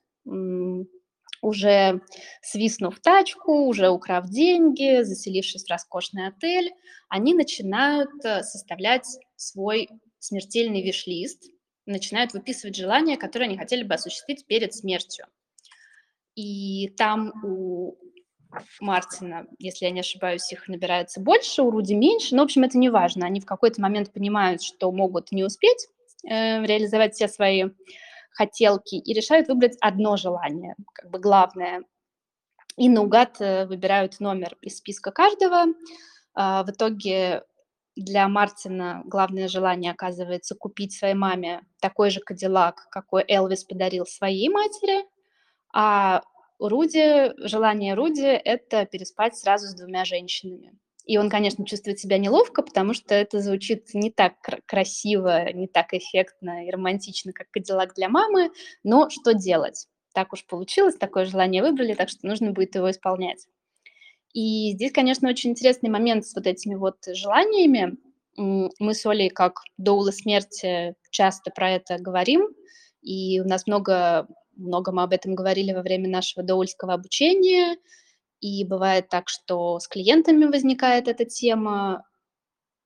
уже 1.43 2.01
свистнув 2.43 2.99
тачку, 3.01 3.67
уже 3.67 3.89
украв 3.89 4.29
деньги, 4.29 5.03
заселившись 5.03 5.65
в 5.65 5.71
роскошный 5.71 6.29
отель, 6.29 6.73
они 7.09 7.35
начинают 7.35 8.11
э, 8.25 8.43
составлять 8.43 9.07
свой 9.37 9.89
смертельный 10.19 10.83
виш-лист, 10.83 11.45
начинают 11.85 12.33
выписывать 12.33 12.75
желания, 12.75 13.17
которые 13.17 13.49
они 13.49 13.59
хотели 13.59 13.85
бы 13.85 13.95
осуществить 13.95 14.47
перед 14.47 14.75
смертью. 14.75 15.27
И 16.35 16.89
там 16.97 17.33
у 17.45 17.97
Мартина, 18.81 19.47
если 19.59 19.87
я 19.87 19.91
не 19.91 20.01
ошибаюсь, 20.01 20.53
их 20.53 20.69
набирается 20.69 21.21
больше, 21.21 21.63
у 21.63 21.71
Руди 21.71 21.95
меньше, 21.95 22.35
но, 22.35 22.43
в 22.43 22.45
общем, 22.47 22.65
это 22.65 22.79
не 22.79 22.91
важно. 22.91 23.27
Они 23.27 23.41
в 23.41 23.47
какой-то 23.47 23.81
момент 23.81 24.13
понимают, 24.13 24.63
что 24.63 24.91
могут 24.93 25.33
не 25.33 25.45
успеть 25.45 25.89
э, 26.25 26.65
реализовать 26.65 27.15
все 27.15 27.29
свои 27.29 27.65
хотелки 28.31 28.97
и 28.97 29.13
решают 29.15 29.49
выбрать 29.49 29.77
одно 29.81 30.17
желание, 30.17 30.75
как 30.93 31.11
бы 31.11 31.19
главное. 31.19 31.83
И 32.77 32.89
наугад 32.89 33.41
э, 33.41 33.67
выбирают 33.67 34.21
номер 34.21 34.57
из 34.61 34.79
списка 34.79 35.11
каждого. 35.11 35.73
А, 36.35 36.63
в 36.63 36.71
итоге 36.71 37.43
для 37.97 38.29
Мартина 38.29 39.03
главное 39.07 39.49
желание 39.49 39.93
оказывается 39.93 40.55
купить 40.55 40.93
своей 40.93 41.15
маме 41.15 41.63
такой 41.81 42.11
же 42.11 42.21
кадиллак, 42.21 42.89
какой 42.91 43.25
Элвис 43.27 43.65
подарил 43.65 44.05
своей 44.05 44.51
матери, 44.51 45.07
а 45.75 46.23
Руди, 46.59 47.33
желание 47.47 47.95
Руди– 47.95 48.23
это 48.45 48.87
переспать 48.87 49.37
сразу 49.37 49.67
с 49.67 49.75
двумя 49.75 50.05
женщинами. 50.05 50.79
И 51.05 51.19
он, 51.19 51.31
конечно, 51.31 51.65
чувствует 51.65 52.01
себя 52.01 52.19
неловко, 52.19 52.63
потому 52.63 52.93
что 52.93 53.15
это 53.15 53.41
звучит 53.41 53.95
не 53.95 54.11
так 54.11 54.35
красиво, 54.67 55.53
не 55.53 55.69
так 55.69 55.95
эффектно 55.95 56.67
и 56.67 56.71
романтично, 56.71 57.33
как 57.33 57.49
«Кадиллак 57.51 57.95
для 57.95 58.09
мамы», 58.09 58.51
но 58.83 59.09
что 59.09 59.33
делать? 59.33 59.87
Так 60.15 60.33
уж 60.33 60.45
получилось, 60.47 60.97
такое 60.97 61.25
желание 61.27 61.63
выбрали, 61.63 61.95
так 61.95 62.09
что 62.09 62.27
нужно 62.27 62.51
будет 62.51 62.75
его 62.75 62.91
исполнять. 62.91 63.47
И 64.33 64.73
здесь, 64.73 64.93
конечно, 64.93 65.29
очень 65.29 65.51
интересный 65.51 65.91
момент 65.91 66.27
с 66.27 66.35
вот 66.35 66.47
этими 66.47 66.75
вот 66.75 66.97
желаниями. 67.07 67.97
Мы 68.37 68.95
с 68.95 69.07
Олей, 69.07 69.31
как 69.31 69.61
доула 69.79 70.11
смерти, 70.11 70.95
часто 71.11 71.51
про 71.51 71.71
это 71.71 71.99
говорим, 71.99 72.49
и 73.01 73.41
у 73.41 73.45
нас 73.45 73.67
много, 73.67 74.27
много 74.57 74.93
мы 74.93 75.03
об 75.03 75.13
этом 75.13 75.35
говорили 75.35 75.73
во 75.73 75.83
время 75.83 76.09
нашего 76.09 76.45
доульского 76.45 76.95
обучения– 76.95 77.77
и 78.41 78.65
бывает 78.65 79.09
так, 79.09 79.29
что 79.29 79.79
с 79.79 79.89
клиентами 79.89 80.45
возникает 80.45 81.09
эта 81.09 81.25
тема, 81.25 82.05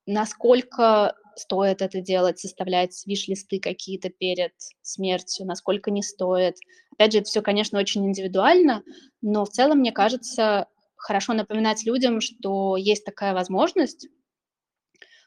насколько 0.06 1.16
стоит 1.36 1.82
это 1.82 2.00
делать, 2.00 2.38
составлять 2.38 3.02
виш-листы 3.06 3.60
какие-то 3.60 4.10
перед 4.10 4.52
смертью, 4.82 5.46
насколько 5.46 5.90
не 5.90 6.02
стоит. 6.02 6.56
Опять 6.92 7.12
же, 7.12 7.18
это 7.18 7.28
все, 7.28 7.42
конечно, 7.42 7.78
очень 7.78 8.06
индивидуально, 8.06 8.82
но 9.22 9.44
в 9.44 9.50
целом, 9.50 9.78
мне 9.78 9.92
кажется, 9.92 10.66
хорошо 10.96 11.32
напоминать 11.32 11.84
людям, 11.84 12.20
что 12.20 12.76
есть 12.76 13.04
такая 13.04 13.32
возможность, 13.32 14.08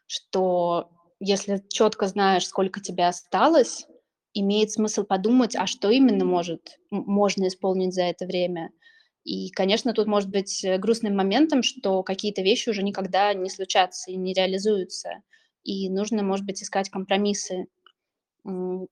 что 0.08 0.92
если 1.20 1.64
четко 1.70 2.08
знаешь, 2.08 2.48
сколько 2.48 2.80
тебе 2.80 3.08
осталось, 3.08 3.88
имеет 4.34 4.72
смысл 4.72 5.04
подумать, 5.04 5.56
а 5.56 5.68
что 5.68 5.90
именно 5.90 6.26
может, 6.26 6.80
можно 6.90 7.48
исполнить 7.48 7.94
за 7.94 8.04
это 8.04 8.26
время– 8.26 8.72
и, 9.24 9.50
конечно, 9.52 9.94
тут 9.94 10.08
может 10.08 10.30
быть 10.30 10.64
э, 10.66 10.78
грустным 10.78 11.16
моментом, 11.16 11.64
что 11.64 12.04
какие-то 12.04 12.42
вещи 12.42 12.70
уже 12.70 12.84
никогда 12.84 13.34
не 13.34 13.50
случатся 13.50 14.12
и 14.12 14.18
не 14.18 14.34
реализуются. 14.34 15.22
И 15.64 15.90
нужно, 15.90 16.24
может 16.24 16.46
быть, 16.46 16.62
искать 16.62 16.90
компромиссы. 16.90 17.68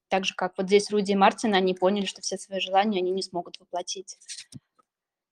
Так 0.08 0.24
же, 0.24 0.34
как 0.36 0.58
вот 0.58 0.68
здесь 0.68 0.90
Руди 0.90 1.12
и 1.12 1.16
Мартин, 1.16 1.54
они 1.54 1.74
поняли, 1.74 2.06
что 2.06 2.22
все 2.22 2.38
свои 2.38 2.62
желания 2.62 3.00
они 3.00 3.12
не 3.12 3.22
смогут 3.22 3.60
воплотить. 3.60 4.18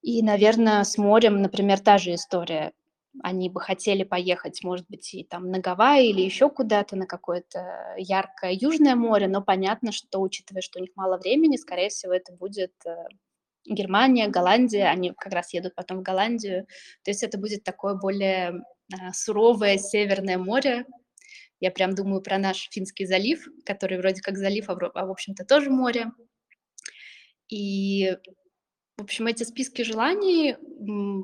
И, 0.01 0.21
наверное, 0.21 0.83
с 0.83 0.97
морем, 0.97 1.41
например, 1.41 1.79
та 1.79 1.97
же 1.97 2.13
история. 2.13 2.73
Они 3.21 3.49
бы 3.49 3.59
хотели 3.59 4.03
поехать, 4.03 4.63
может 4.63 4.85
быть, 4.89 5.13
и 5.13 5.23
там 5.23 5.51
на 5.51 5.59
Гавайи 5.59 6.09
или 6.09 6.21
еще 6.21 6.49
куда-то, 6.49 6.95
на 6.95 7.05
какое-то 7.05 7.95
яркое 7.97 8.51
южное 8.51 8.95
море, 8.95 9.27
но 9.27 9.41
понятно, 9.41 9.91
что, 9.91 10.19
учитывая, 10.19 10.61
что 10.61 10.79
у 10.79 10.81
них 10.81 10.91
мало 10.95 11.17
времени, 11.17 11.57
скорее 11.57 11.89
всего, 11.89 12.13
это 12.13 12.33
будет 12.33 12.73
э, 12.85 12.95
Германия, 13.65 14.27
Голландия, 14.27 14.85
они 14.85 15.13
как 15.17 15.33
раз 15.33 15.53
едут 15.53 15.75
потом 15.75 15.99
в 15.99 16.03
Голландию. 16.03 16.65
То 17.03 17.11
есть 17.11 17.23
это 17.23 17.37
будет 17.37 17.63
такое 17.63 17.95
более 17.95 18.63
а, 18.93 19.13
суровое 19.13 19.77
Северное 19.77 20.37
море. 20.37 20.85
Я 21.59 21.71
прям 21.71 21.93
думаю 21.93 22.21
про 22.21 22.37
наш 22.37 22.69
Финский 22.71 23.05
залив, 23.05 23.45
который 23.65 23.97
вроде 23.97 24.21
как 24.21 24.37
залив, 24.37 24.69
а 24.69 24.75
в, 24.75 24.91
а 24.93 25.01
общем-то 25.09 25.45
тоже 25.45 25.69
море. 25.69 26.11
И, 27.49 28.15
в 28.99 29.03
общем, 29.03 29.27
эти 29.27 29.43
списки 29.43 29.81
желаний 29.81 30.57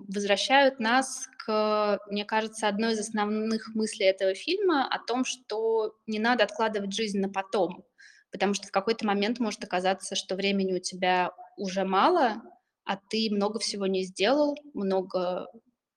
возвращают 0.07 0.79
нас 0.79 1.27
к, 1.45 1.99
мне 2.09 2.23
кажется, 2.23 2.69
одной 2.69 2.93
из 2.93 2.99
основных 2.99 3.75
мыслей 3.75 4.05
этого 4.05 4.33
фильма 4.33 4.87
о 4.87 4.97
том, 4.99 5.25
что 5.25 5.93
не 6.07 6.17
надо 6.17 6.45
откладывать 6.45 6.93
жизнь 6.93 7.19
на 7.19 7.27
потом, 7.29 7.83
потому 8.31 8.53
что 8.53 8.67
в 8.67 8.71
какой-то 8.71 9.05
момент 9.05 9.39
может 9.39 9.61
оказаться, 9.61 10.15
что 10.15 10.35
времени 10.35 10.73
у 10.73 10.79
тебя 10.79 11.33
уже 11.57 11.83
мало, 11.83 12.41
а 12.85 12.95
ты 12.95 13.27
много 13.29 13.59
всего 13.59 13.87
не 13.87 14.03
сделал, 14.03 14.55
много 14.73 15.47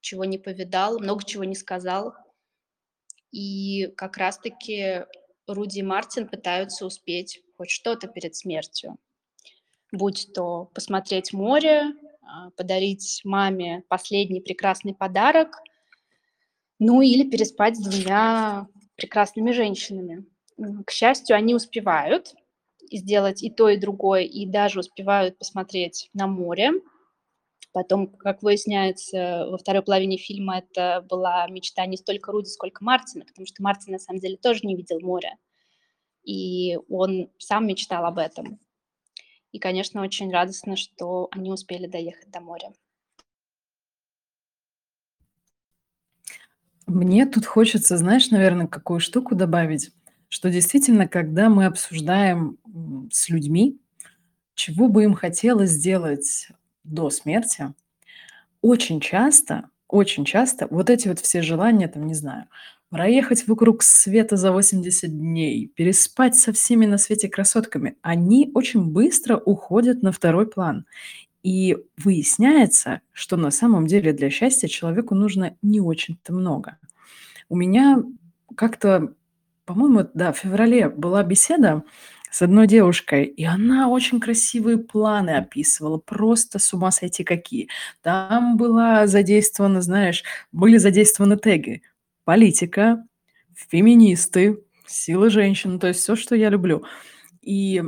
чего 0.01 0.25
не 0.25 0.39
повидал, 0.39 0.99
много 0.99 1.25
чего 1.25 1.45
не 1.45 1.55
сказал. 1.55 2.13
И 3.31 3.87
как 3.97 4.17
раз-таки 4.17 5.05
Руди 5.47 5.79
и 5.79 5.83
Мартин 5.83 6.27
пытаются 6.27 6.87
успеть 6.87 7.41
хоть 7.57 7.71
что-то 7.71 8.09
перед 8.09 8.35
смертью. 8.35 8.99
Будь 9.93 10.33
то 10.35 10.71
посмотреть 10.75 11.33
море, 11.33 11.95
а, 12.23 12.51
подарить 12.51 13.23
маме 13.25 13.85
последний 13.89 14.41
прекрасный 14.41 14.95
подарок, 14.95 15.63
ну 16.79 17.01
или 17.01 17.29
переспать 17.29 17.77
с 17.77 17.81
двумя 17.81 18.69
прекрасными 18.97 19.53
женщинами. 19.53 20.27
К 20.85 20.91
счастью, 20.91 21.37
они 21.37 21.55
успевают, 21.55 22.35
сделать 22.91 23.43
и 23.43 23.51
то, 23.51 23.69
и 23.69 23.77
другое, 23.77 24.23
и 24.23 24.47
даже 24.47 24.81
успевают 24.81 25.39
посмотреть 25.39 26.11
на 26.13 26.27
море. 26.27 26.73
Потом, 27.73 28.09
как 28.09 28.43
выясняется, 28.43 29.47
во 29.51 29.59
второй 29.59 29.83
половине 29.83 30.17
фильма 30.17 30.59
это 30.59 31.05
была 31.09 31.47
мечта 31.49 31.87
не 31.87 31.97
столько 31.97 32.33
Руди, 32.33 32.49
сколько 32.49 32.83
Мартина, 32.83 33.25
потому 33.25 33.47
что 33.47 33.63
Мартин 33.63 33.93
на 33.93 33.99
самом 33.99 34.21
деле 34.21 34.37
тоже 34.37 34.61
не 34.65 34.75
видел 34.75 35.01
моря. 35.01 35.37
И 36.25 36.79
он 36.89 37.31
сам 37.39 37.67
мечтал 37.67 38.05
об 38.05 38.19
этом. 38.19 38.59
И, 39.53 39.59
конечно, 39.59 40.03
очень 40.03 40.31
радостно, 40.31 40.77
что 40.77 41.29
они 41.33 41.51
успели 41.51 41.87
доехать 41.87 42.31
до 42.31 42.41
моря. 42.41 42.73
Мне 46.87 47.27
тут 47.27 47.45
хочется, 47.45 47.97
знаешь, 47.97 48.31
наверное, 48.31 48.67
какую 48.67 49.01
штуку 49.01 49.35
добавить 49.35 49.91
что 50.29 50.51
действительно, 50.51 51.09
когда 51.09 51.49
мы 51.49 51.67
обсуждаем 51.67 52.59
с 53.11 53.29
людьми, 53.29 53.81
чего 54.55 54.89
бы 54.89 55.05
им 55.05 55.15
хотелось 55.15 55.71
сделать 55.71 56.49
до 56.85 57.11
смерти, 57.11 57.73
очень 58.61 59.01
часто, 59.01 59.71
очень 59.89 60.25
часто 60.25 60.67
вот 60.71 60.91
эти 60.91 61.09
вот 61.09 61.21
все 61.21 61.43
желания, 61.43 61.89
там, 61.89 62.07
не 62.07 62.15
знаю, 62.15 62.47
проехать 62.91 63.47
вокруг 63.49 63.83
света 63.83 64.37
за 64.37 64.53
80 64.53 65.11
дней, 65.19 65.71
переспать 65.75 66.37
со 66.37 66.53
всеми 66.53 66.87
на 66.87 66.99
свете 66.99 67.29
красотками, 67.29 67.97
они 68.03 68.51
очень 68.55 68.85
быстро 68.87 69.37
уходят 69.37 70.03
на 70.03 70.13
второй 70.13 70.47
план. 70.49 70.87
И 71.43 71.77
выясняется, 71.99 73.01
что 73.13 73.37
на 73.37 73.51
самом 73.51 73.87
деле 73.87 74.13
для 74.13 74.31
счастья 74.31 74.69
человеку 74.69 75.15
нужно 75.15 75.57
не 75.63 75.81
очень-то 75.81 76.33
много. 76.35 76.79
У 77.49 77.57
меня 77.57 78.03
как-то, 78.57 79.15
по-моему, 79.67 80.09
да, 80.15 80.33
в 80.33 80.39
феврале 80.39 80.89
была 80.91 81.23
беседа 81.23 81.83
с 82.31 82.43
одной 82.43 82.67
девушкой, 82.67 83.25
и 83.25 83.45
она 83.45 83.89
очень 83.89 84.21
красивые 84.21 84.79
планы 84.79 85.31
описывала, 85.37 85.99
просто 85.99 86.59
с 86.59 86.75
ума 86.75 86.91
сойти 86.91 87.25
какие. 87.25 87.69
Там 88.03 88.57
была 88.59 89.07
задействована, 89.07 89.81
знаешь, 89.83 90.25
были 90.53 90.77
задействованы 90.79 91.37
теги: 91.39 91.83
политика, 92.29 93.03
феминисты, 93.55 94.63
сила 94.87 95.31
женщин, 95.31 95.79
то 95.81 95.87
есть 95.89 96.01
все, 96.01 96.15
что 96.15 96.37
я 96.37 96.51
люблю. 96.51 96.85
И 97.41 97.83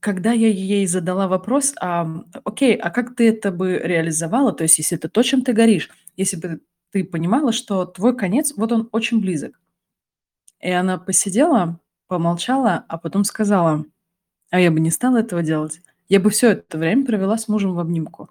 когда 0.00 0.32
я 0.32 0.48
ей 0.48 0.86
задала 0.86 1.28
вопрос: 1.28 1.72
"Ам, 1.80 2.26
окей, 2.44 2.74
а 2.76 2.90
как 2.90 3.14
ты 3.16 3.28
это 3.28 3.50
бы 3.52 3.78
реализовала? 3.82 4.52
То 4.52 4.64
есть 4.64 4.78
если 4.78 4.98
это 4.98 5.08
то, 5.08 5.22
чем 5.22 5.42
ты 5.42 5.52
горишь, 5.52 5.90
если 6.16 6.36
бы 6.36 6.60
ты 6.90 7.04
понимала, 7.04 7.52
что 7.52 7.86
твой 7.86 8.16
конец, 8.16 8.52
вот 8.56 8.72
он 8.72 8.88
очень 8.92 9.20
близок". 9.20 9.58
И 10.60 10.70
она 10.70 10.98
посидела, 10.98 11.80
помолчала, 12.08 12.84
а 12.88 12.98
потом 12.98 13.24
сказала: 13.24 13.84
"А 14.50 14.60
я 14.60 14.70
бы 14.70 14.80
не 14.80 14.90
стала 14.90 15.18
этого 15.18 15.42
делать. 15.42 15.82
Я 16.08 16.20
бы 16.20 16.30
все 16.30 16.50
это 16.52 16.78
время 16.78 17.06
провела 17.06 17.38
с 17.38 17.48
мужем 17.48 17.74
в 17.74 17.80
обнимку". 17.80 18.30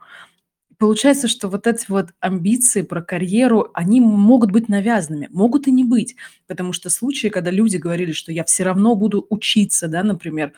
Получается, 0.82 1.28
что 1.28 1.48
вот 1.48 1.68
эти 1.68 1.86
вот 1.90 2.10
амбиции 2.22 2.82
про 2.82 3.04
карьеру, 3.04 3.70
они 3.76 4.02
могут 4.02 4.50
быть 4.50 4.68
навязанными, 4.68 5.30
могут 5.32 5.68
и 5.68 5.72
не 5.72 5.84
быть. 5.84 6.16
Потому 6.48 6.74
что 6.74 6.90
случаи, 6.90 7.28
когда 7.28 7.52
люди 7.52 7.78
говорили, 7.78 8.14
что 8.14 8.32
я 8.32 8.44
все 8.46 8.64
равно 8.64 8.96
буду 8.96 9.28
учиться, 9.30 9.88
да, 9.88 10.02
например. 10.02 10.54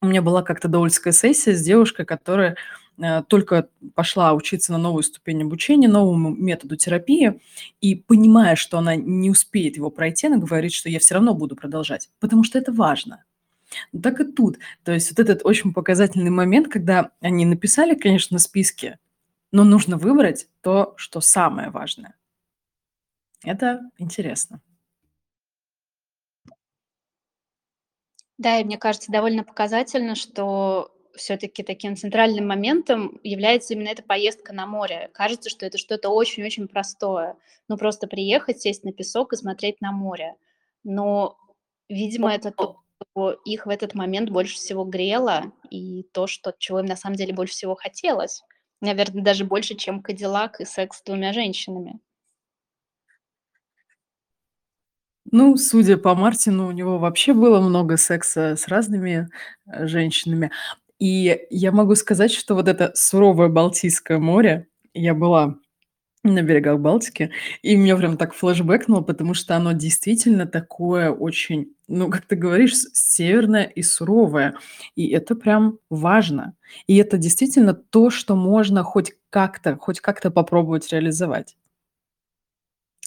У 0.00 0.06
меня 0.06 0.22
была 0.22 0.42
как-то 0.42 0.68
довольская 0.68 1.12
сессия 1.12 1.54
с 1.54 1.60
девушкой, 1.60 2.06
которая, 2.06 2.56
э, 2.96 3.22
только 3.28 3.68
пошла 3.94 4.32
учиться 4.32 4.72
на 4.72 4.78
новую 4.78 5.02
ступень 5.02 5.42
обучения, 5.42 5.88
новому 5.88 6.34
методу 6.34 6.76
терапии, 6.76 7.38
и 7.82 7.96
понимая, 7.96 8.56
что 8.56 8.78
она 8.78 8.96
не 8.96 9.28
успеет 9.28 9.76
его 9.76 9.90
пройти, 9.90 10.28
она 10.28 10.38
говорит, 10.38 10.72
что 10.72 10.88
я 10.88 10.98
все 11.00 11.16
равно 11.16 11.34
буду 11.34 11.54
продолжать, 11.54 12.08
потому 12.18 12.44
что 12.44 12.58
это 12.58 12.72
важно. 12.72 13.24
Так 14.02 14.20
и 14.20 14.24
тут. 14.24 14.58
То 14.84 14.92
есть 14.92 15.10
вот 15.10 15.20
этот 15.20 15.44
очень 15.44 15.74
показательный 15.74 16.30
момент, 16.30 16.68
когда 16.68 17.10
они 17.20 17.44
написали, 17.44 17.94
конечно, 17.94 18.38
списки, 18.38 18.96
но 19.54 19.62
нужно 19.62 19.98
выбрать 19.98 20.48
то, 20.62 20.94
что 20.96 21.20
самое 21.20 21.70
важное. 21.70 22.16
Это 23.44 23.82
интересно. 23.98 24.60
Да, 28.36 28.58
и 28.58 28.64
мне 28.64 28.78
кажется 28.78 29.12
довольно 29.12 29.44
показательно, 29.44 30.16
что 30.16 30.92
все-таки 31.14 31.62
таким 31.62 31.94
центральным 31.94 32.48
моментом 32.48 33.20
является 33.22 33.74
именно 33.74 33.90
эта 33.90 34.02
поездка 34.02 34.52
на 34.52 34.66
море. 34.66 35.08
Кажется, 35.14 35.48
что 35.50 35.64
это 35.64 35.78
что-то 35.78 36.08
очень-очень 36.08 36.66
простое. 36.66 37.36
Ну, 37.68 37.76
просто 37.76 38.08
приехать, 38.08 38.60
сесть 38.60 38.82
на 38.82 38.92
песок 38.92 39.34
и 39.34 39.36
смотреть 39.36 39.80
на 39.80 39.92
море. 39.92 40.34
Но, 40.82 41.38
видимо, 41.88 42.34
это 42.34 42.50
то, 42.50 42.80
что 43.12 43.30
их 43.44 43.66
в 43.66 43.70
этот 43.70 43.94
момент 43.94 44.30
больше 44.30 44.56
всего 44.56 44.84
грело, 44.84 45.52
и 45.70 46.02
то, 46.12 46.26
что, 46.26 46.52
чего 46.58 46.80
им 46.80 46.86
на 46.86 46.96
самом 46.96 47.14
деле 47.14 47.32
больше 47.32 47.54
всего 47.54 47.76
хотелось. 47.76 48.42
Наверное, 48.80 49.22
даже 49.24 49.44
больше, 49.44 49.74
чем 49.74 50.02
Кадиллак 50.02 50.60
и 50.60 50.64
секс 50.64 50.98
с 50.98 51.02
двумя 51.02 51.32
женщинами. 51.32 51.98
Ну, 55.30 55.56
судя 55.56 55.96
по 55.96 56.14
Мартину, 56.14 56.68
у 56.68 56.70
него 56.70 56.98
вообще 56.98 57.32
было 57.32 57.60
много 57.60 57.96
секса 57.96 58.56
с 58.56 58.68
разными, 58.68 59.28
э, 59.66 59.86
женщинами. 59.86 60.50
И 60.98 61.46
я 61.50 61.72
могу 61.72 61.94
сказать, 61.94 62.30
что 62.32 62.54
вот 62.54 62.68
это 62.68 62.92
суровое 62.94 63.48
Балтийское 63.48 64.18
море, 64.18 64.68
я 64.92 65.14
была 65.14 65.56
на 66.24 66.42
берегах 66.42 66.80
Балтики, 66.80 67.30
и 67.62 67.76
меня 67.76 67.96
прям 67.96 68.16
так 68.16 68.34
флешбэкнуло, 68.34 69.02
потому 69.02 69.34
что 69.34 69.56
оно 69.56 69.72
действительно 69.72 70.46
такое 70.46 71.10
очень, 71.10 71.74
ну, 71.86 72.08
как 72.08 72.26
ты 72.26 72.34
говоришь, 72.34 72.74
северное 72.92 73.64
и 73.64 73.82
суровое. 73.82 74.56
И 74.96 75.08
это 75.08 75.36
прям 75.36 75.78
важно. 75.90 76.54
И 76.86 76.96
это 76.96 77.18
действительно 77.18 77.74
то, 77.74 78.10
что 78.10 78.36
можно 78.36 78.82
хоть 78.82 79.12
как-то 79.30 79.76
хоть 79.76 80.00
как-то 80.00 80.30
попробовать 80.30 80.90
реализовать. 80.92 81.56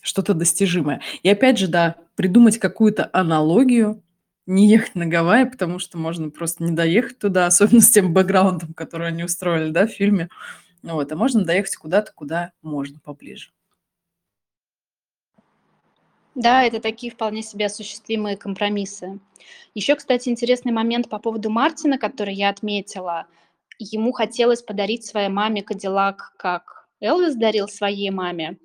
Что-то 0.04 0.34
достижимое. 0.34 1.02
И 1.24 1.30
опять 1.30 1.58
же, 1.58 1.68
да, 1.68 1.96
придумать 2.16 2.60
какую-то 2.60 3.10
аналогию, 3.14 4.04
не 4.46 4.70
ехать 4.70 4.96
на 4.96 5.08
Гавайи, 5.08 5.44
потому 5.46 5.80
что 5.80 5.98
можно 5.98 6.30
просто 6.30 6.64
не 6.64 6.72
доехать 6.72 7.20
туда, 7.20 7.48
особенно 7.48 7.82
с 7.82 7.90
тем 7.90 8.14
бэкграундом, 8.14 8.74
который 8.74 9.08
они 9.08 9.24
устроили, 9.24 9.72
да, 9.72 9.88
в 9.88 9.92
фильме. 9.92 10.30
Ну 10.30 10.67
вот, 10.84 11.12
а 11.12 11.16
можно 11.16 11.44
доехать 11.44 11.76
куда-то, 11.76 12.12
куда 12.14 12.52
можно 12.62 13.00
поближе. 13.00 13.52
Да, 16.36 16.64
это 16.64 16.80
такие 16.80 17.12
вполне 17.12 17.42
себе 17.42 17.66
осуществимые 17.66 18.38
компромиссы. 18.38 19.20
Еще, 19.74 19.96
кстати, 19.96 20.30
интересный 20.30 20.72
момент 20.72 21.10
по 21.10 21.18
поводу 21.18 21.50
Мартина, 21.50 21.98
который 21.98 22.36
я 22.36 22.50
отметила. 22.50 23.26
Ему 23.80 24.12
хотелось 24.12 24.62
подарить 24.62 25.04
своей 25.04 25.30
маме 25.30 25.64
Кадиллак, 25.64 26.34
как 26.38 26.88
Элвис 27.00 27.36
дарил 27.36 27.68
своей 27.68 28.12
маме. 28.12 28.58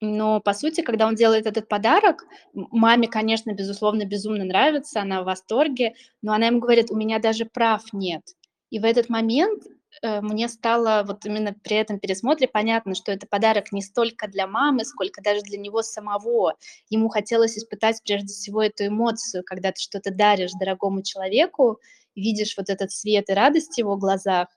Но, 0.00 0.40
по 0.40 0.52
сути, 0.52 0.80
когда 0.80 1.06
он 1.06 1.14
делает 1.14 1.46
этот 1.46 1.68
подарок, 1.68 2.24
маме, 2.54 3.06
конечно, 3.06 3.52
безусловно, 3.52 4.04
безумно 4.04 4.44
нравится, 4.44 5.00
она 5.00 5.22
в 5.22 5.26
восторге, 5.26 5.94
но 6.22 6.32
она 6.32 6.46
ему 6.46 6.58
говорит: 6.58 6.90
"У 6.90 6.96
меня 6.96 7.20
даже 7.20 7.44
прав 7.44 7.92
нет". 7.92 8.22
И 8.70 8.80
в 8.80 8.84
этот 8.84 9.08
момент, 9.08 9.62
мне 10.02 10.48
стало 10.48 11.04
вот 11.06 11.24
именно 11.24 11.54
при 11.62 11.76
этом 11.76 11.98
пересмотре 11.98 12.48
понятно, 12.48 12.94
что 12.94 13.12
это 13.12 13.26
подарок 13.26 13.72
не 13.72 13.82
столько 13.82 14.28
для 14.28 14.46
мамы, 14.46 14.84
сколько 14.84 15.22
даже 15.22 15.42
для 15.42 15.58
него 15.58 15.82
самого. 15.82 16.54
Ему 16.90 17.08
хотелось 17.08 17.56
испытать 17.56 18.02
прежде 18.04 18.28
всего 18.28 18.62
эту 18.62 18.86
эмоцию, 18.86 19.44
когда 19.44 19.70
ты 19.70 19.80
что-то 19.80 20.12
даришь 20.12 20.52
дорогому 20.58 21.02
человеку, 21.02 21.78
видишь 22.14 22.56
вот 22.56 22.68
этот 22.68 22.90
свет 22.92 23.30
и 23.30 23.32
радость 23.32 23.74
в 23.74 23.78
его 23.78 23.96
глазах, 23.96 24.48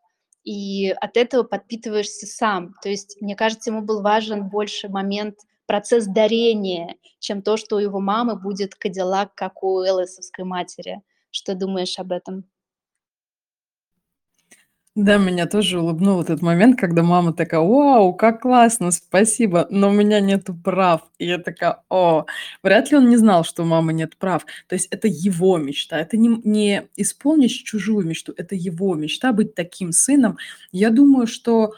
и 0.43 0.91
от 1.01 1.17
этого 1.17 1.43
подпитываешься 1.43 2.27
сам. 2.27 2.75
То 2.81 2.89
есть, 2.89 3.17
мне 3.21 3.35
кажется, 3.35 3.71
ему 3.71 3.81
был 3.81 4.01
важен 4.01 4.49
больше 4.49 4.89
момент, 4.89 5.37
процесс 5.65 6.05
дарения, 6.05 6.95
чем 7.19 7.41
то, 7.41 7.57
что 7.57 7.77
у 7.77 7.79
его 7.79 7.99
мамы 7.99 8.35
будет 8.39 8.75
кадиллак, 8.75 9.33
как 9.35 9.63
у 9.63 9.81
элвисовской 9.81 10.45
матери. 10.45 11.01
Что 11.31 11.55
думаешь 11.55 11.97
об 11.97 12.11
этом? 12.11 12.45
Да, 14.97 15.17
меня 15.17 15.45
тоже 15.45 15.79
улыбнул 15.81 16.21
этот 16.21 16.41
момент, 16.41 16.79
когда 16.79 17.03
мама 17.03 17.33
такая: 17.33 17.59
"Вау, 17.59 18.13
как 18.13 18.41
классно, 18.41 18.91
спасибо, 18.91 19.67
но 19.69 19.89
у 19.89 19.91
меня 19.91 20.21
нету 20.21 20.53
прав". 20.55 21.01
И 21.19 21.25
я 21.27 21.37
такая: 21.37 21.81
"О". 21.89 22.25
Вряд 22.63 22.91
ли 22.91 22.97
он 22.97 23.09
не 23.09 23.17
знал, 23.17 23.43
что 23.43 23.63
у 23.63 23.65
мамы 23.65 23.91
нет 23.91 24.15
прав. 24.17 24.45
То 24.67 24.75
есть 24.75 24.87
это 24.91 25.09
его 25.09 25.57
мечта, 25.57 25.99
это 25.99 26.15
не 26.15 26.39
не 26.45 26.87
исполнить 26.95 27.51
чужую 27.65 28.07
мечту, 28.07 28.33
это 28.37 28.55
его 28.55 28.95
мечта 28.95 29.33
быть 29.33 29.53
таким 29.53 29.91
сыном. 29.91 30.37
Я 30.71 30.91
думаю, 30.91 31.27
что, 31.27 31.73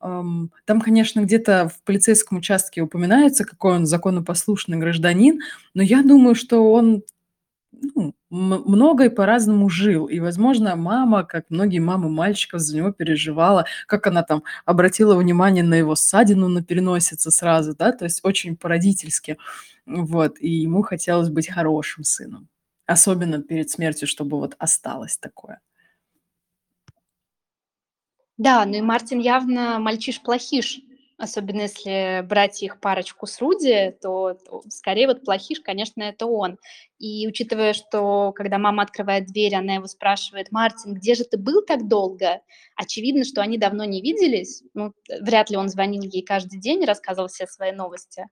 ам, 0.00 0.50
там, 0.64 0.80
конечно, 0.80 1.20
где-то 1.22 1.70
в 1.74 1.82
полицейском 1.84 2.38
участке 2.38 2.82
упоминается, 2.82 3.44
какой 3.44 3.74
он 3.76 3.86
законопослушный 3.86 4.78
гражданин, 4.78 5.40
но 5.74 5.82
я 5.82 6.02
думаю, 6.04 6.34
что 6.36 6.72
он 6.72 7.02
ну, 7.72 8.14
много 8.30 9.04
и 9.04 9.08
по-разному 9.08 9.68
жил. 9.68 10.06
И, 10.06 10.20
возможно, 10.20 10.76
мама, 10.76 11.24
как 11.24 11.46
многие 11.50 11.78
мамы 11.78 12.08
мальчиков, 12.08 12.60
за 12.60 12.76
него 12.76 12.92
переживала, 12.92 13.64
как 13.86 14.06
она 14.06 14.22
там 14.22 14.42
обратила 14.64 15.16
внимание 15.16 15.64
на 15.64 15.74
его 15.74 15.94
ссадину 15.94 16.48
на 16.48 16.62
переносице 16.62 17.30
сразу, 17.30 17.74
да, 17.76 17.92
то 17.92 18.04
есть 18.04 18.20
очень 18.24 18.56
по-родительски. 18.56 19.38
Вот, 19.86 20.40
и 20.40 20.48
ему 20.48 20.82
хотелось 20.82 21.28
быть 21.28 21.48
хорошим 21.48 22.04
сыном, 22.04 22.48
особенно 22.86 23.42
перед 23.42 23.70
смертью, 23.70 24.06
чтобы 24.08 24.38
вот 24.38 24.54
осталось 24.58 25.16
такое. 25.18 25.60
Да, 28.36 28.64
ну 28.64 28.74
и 28.74 28.80
Мартин 28.80 29.18
явно 29.18 29.78
мальчиш-плохиш, 29.78 30.80
особенно 31.20 31.62
если 31.62 32.22
брать 32.26 32.62
их 32.62 32.80
парочку 32.80 33.26
с 33.26 33.40
Руди, 33.40 33.96
то 34.00 34.34
то 34.34 34.62
скорее 34.68 35.06
вот 35.06 35.24
плохиш, 35.24 35.60
конечно, 35.60 36.02
это 36.02 36.26
он. 36.26 36.58
И 36.98 37.26
учитывая, 37.28 37.72
что 37.74 38.32
когда 38.32 38.58
мама 38.58 38.82
открывает 38.82 39.26
дверь, 39.26 39.54
она 39.54 39.74
его 39.74 39.86
спрашивает: 39.86 40.50
"Мартин, 40.50 40.94
где 40.94 41.14
же 41.14 41.24
ты 41.24 41.36
был 41.38 41.62
так 41.62 41.88
долго?" 41.88 42.40
Очевидно, 42.76 43.24
что 43.24 43.42
они 43.42 43.58
давно 43.58 43.84
не 43.84 44.00
виделись. 44.02 44.62
Ну, 44.74 44.92
вряд 45.20 45.50
ли 45.50 45.56
он 45.56 45.68
звонил 45.68 46.02
ей 46.02 46.22
каждый 46.22 46.58
день 46.60 46.82
и 46.82 46.86
рассказывал 46.86 47.28
все 47.28 47.46
свои 47.46 47.72
новости. 47.72 48.26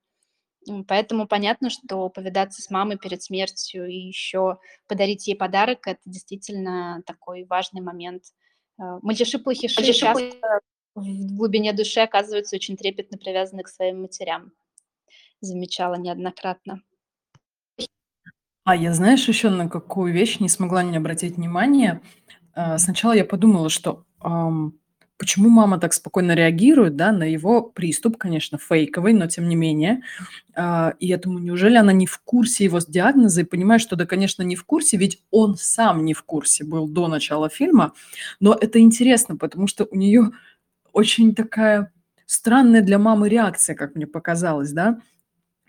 Поэтому 0.86 1.26
понятно, 1.26 1.70
что 1.70 2.08
повидаться 2.08 2.62
с 2.62 2.70
мамой 2.70 2.98
перед 2.98 3.22
смертью 3.22 3.86
и 3.86 3.94
еще 3.96 4.58
подарить 4.86 5.26
ей 5.26 5.36
подарок- 5.36 5.86
это 5.86 6.00
действительно 6.04 7.02
такой 7.06 7.44
важный 7.44 7.80
момент. 7.80 8.24
Э, 8.78 8.98
мальчиши-плохиши 9.02 9.76
часто 9.92 10.60
в 10.98 11.36
глубине 11.36 11.72
души 11.72 12.00
оказываются 12.00 12.56
очень 12.56 12.76
трепетно 12.76 13.18
привязаны 13.18 13.62
к 13.62 13.68
своим 13.68 14.02
матерям. 14.02 14.52
Замечала 15.40 15.94
неоднократно. 15.94 16.82
А 18.64 18.76
я 18.76 18.92
знаешь, 18.92 19.26
еще 19.26 19.48
на 19.48 19.68
какую 19.68 20.12
вещь 20.12 20.40
не 20.40 20.48
смогла 20.48 20.82
не 20.82 20.96
обратить 20.96 21.36
внимания? 21.36 22.02
Э, 22.54 22.76
сначала 22.76 23.12
я 23.12 23.24
подумала, 23.24 23.70
что, 23.70 24.04
ам, 24.20 24.74
почему 25.18 25.48
мама 25.48 25.78
так 25.78 25.92
спокойно 25.92 26.32
реагирует, 26.34 26.96
да, 26.96 27.12
на 27.12 27.24
его 27.24 27.62
приступ, 27.62 28.16
конечно, 28.16 28.56
фейковый, 28.56 29.12
но 29.12 29.26
тем 29.26 29.48
не 29.48 29.56
менее. 29.56 30.02
А, 30.54 30.94
и 31.00 31.06
я 31.06 31.18
думаю, 31.18 31.42
неужели 31.42 31.76
она 31.76 31.92
не 31.92 32.06
в 32.06 32.20
курсе 32.20 32.64
его 32.64 32.78
диагноза 32.86 33.40
и 33.40 33.44
понимает, 33.44 33.82
что 33.82 33.96
да, 33.96 34.06
конечно, 34.06 34.42
не 34.42 34.54
в 34.54 34.64
курсе, 34.64 34.96
ведь 34.96 35.22
он 35.30 35.56
сам 35.56 36.04
не 36.04 36.14
в 36.14 36.22
курсе 36.22 36.64
был 36.64 36.88
до 36.88 37.08
начала 37.08 37.48
фильма. 37.48 37.92
Но 38.38 38.54
это 38.54 38.78
интересно, 38.78 39.36
потому 39.36 39.66
что 39.66 39.86
у 39.90 39.96
нее 39.96 40.30
очень 40.98 41.32
такая 41.32 41.92
странная 42.26 42.82
для 42.82 42.98
мамы 42.98 43.28
реакция, 43.28 43.76
как 43.76 43.94
мне 43.94 44.06
показалось, 44.06 44.72
да. 44.72 45.00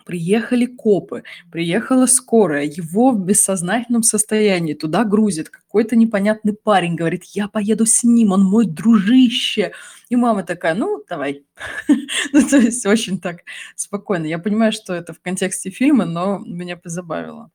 Приехали 0.03 0.65
копы, 0.65 1.23
приехала 1.51 2.07
скорая, 2.07 2.65
его 2.65 3.11
в 3.11 3.23
бессознательном 3.23 4.01
состоянии 4.01 4.73
туда 4.73 5.03
грузит 5.03 5.49
какой-то 5.49 5.95
непонятный 5.95 6.53
парень, 6.53 6.95
говорит, 6.95 7.25
я 7.25 7.47
поеду 7.47 7.85
с 7.85 8.03
ним, 8.03 8.31
он 8.31 8.43
мой 8.43 8.65
дружище. 8.65 9.73
И 10.09 10.15
мама 10.15 10.41
такая, 10.41 10.73
ну, 10.73 11.03
давай. 11.07 11.45
ну, 12.33 12.49
то 12.49 12.57
есть 12.57 12.83
очень 12.87 13.19
так 13.19 13.41
спокойно. 13.75 14.25
Я 14.25 14.39
понимаю, 14.39 14.71
что 14.71 14.95
это 14.95 15.13
в 15.13 15.19
контексте 15.19 15.69
фильма, 15.69 16.05
но 16.05 16.39
меня 16.39 16.75
позабавило. 16.75 17.51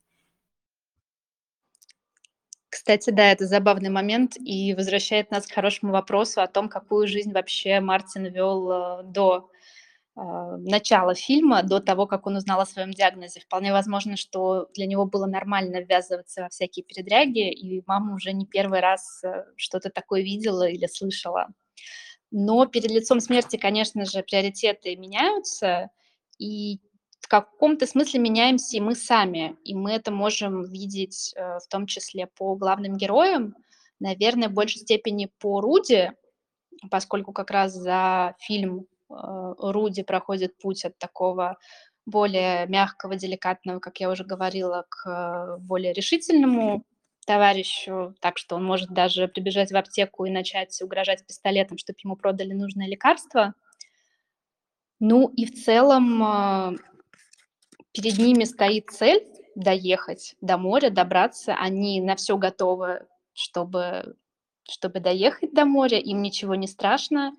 Кстати, 2.74 3.10
да, 3.10 3.30
это 3.30 3.46
забавный 3.46 3.88
момент 3.88 4.37
и 4.37 4.74
возвращает 4.74 5.30
нас 5.30 5.46
к 5.46 5.52
хорошему 5.52 5.92
вопросу 5.92 6.42
о 6.42 6.48
том, 6.48 6.68
какую 6.68 7.06
жизнь 7.06 7.30
вообще 7.32 7.78
Мартин 7.78 8.24
вел 8.24 8.68
э, 8.68 9.02
до 9.04 9.48
а, 10.16 10.56
начала 10.56 11.14
фильма, 11.14 11.62
до 11.62 11.78
того, 11.78 12.08
как 12.08 12.26
он 12.26 12.34
узнал 12.34 12.60
о 12.60 12.66
своем 12.66 12.90
диагнозе. 12.90 13.38
Вполне 13.38 13.72
возможно, 13.72 14.16
что 14.16 14.66
для 14.74 14.87
него 14.87 15.06
было 15.06 15.26
нормально 15.26 15.82
ввязываться 15.82 16.42
во 16.42 16.48
всякие 16.48 16.84
передряги, 16.84 17.48
и 17.48 17.80
мама 17.87 18.16
уже 18.16 18.32
не 18.32 18.44
первый 18.44 18.80
раз 18.80 19.22
э, 19.22 19.44
что-то 19.54 19.90
такое 19.90 20.22
видела 20.22 20.68
или 20.68 20.87
слышала. 20.87 21.46
Но 22.32 22.66
перед 22.66 22.90
лицом 22.90 23.20
смерти, 23.20 23.56
конечно 23.56 24.04
же, 24.04 24.24
приоритеты 24.24 24.96
меняются, 24.96 25.90
и 26.40 26.80
в 27.24 27.28
каком-то 27.28 27.87
смысле 27.87 28.20
меняемся 28.20 28.76
и 28.76 28.80
мы 28.80 28.94
сами, 28.94 29.56
и 29.64 29.74
мы 29.74 29.92
это 29.92 30.10
можем 30.10 30.64
видеть 30.64 31.32
э, 31.34 31.58
в 31.58 31.68
том 31.68 31.87
числе 31.87 32.26
по 32.26 32.54
главным 32.54 32.96
героям, 32.96 33.56
наверное, 33.98 34.48
в 34.48 34.52
большей 34.52 34.82
степени 34.82 35.30
по 35.38 35.60
Руди, 35.60 36.12
поскольку 36.90 37.32
как 37.32 37.50
раз 37.50 37.72
за 37.72 38.34
фильм 38.40 38.87
Э, 39.10 39.54
Руди 39.58 40.02
проходит 40.02 40.56
путь 40.58 40.84
от 40.84 40.98
такого 40.98 41.58
более 42.06 42.66
мягкого, 42.66 43.16
деликатного, 43.16 43.78
как 43.80 43.98
я 44.00 44.10
уже 44.10 44.24
говорила, 44.24 44.84
к 44.88 45.58
более 45.60 45.92
решительному 45.92 46.84
товарищу, 47.26 48.14
так 48.20 48.37
что 48.37 48.56
он 48.56 48.64
может 48.64 48.90
даже 48.90 49.28
прибежать 49.28 49.72
в 49.72 49.76
аптеку 49.76 50.26
и 50.26 50.30
начать 50.30 50.80
угрожать 50.82 51.26
пистолетом, 51.26 51.78
чтобы 51.78 51.98
ему 52.04 52.16
продали 52.16 52.52
нужное 52.52 52.87
лекарство. 52.87 53.54
Ну 55.00 55.28
и 55.28 55.46
в 55.46 55.64
целом 55.64 56.22
э, 56.22 56.76
перед 57.94 58.18
ними 58.18 58.44
стоит 58.44 58.90
цель 58.90 59.24
доехать 59.54 60.35
до 60.40 60.59
моря, 60.59 60.90
добраться. 60.90 61.54
Они 61.54 62.00
на 62.00 62.16
все 62.16 62.37
готовы, 62.37 63.07
чтобы, 63.33 64.16
чтобы 64.68 65.00
доехать 65.00 65.54
до 65.54 65.64
моря, 65.64 65.98
им 65.98 66.20
ничего 66.20 66.57
не 66.57 66.66
страшно. 66.66 67.33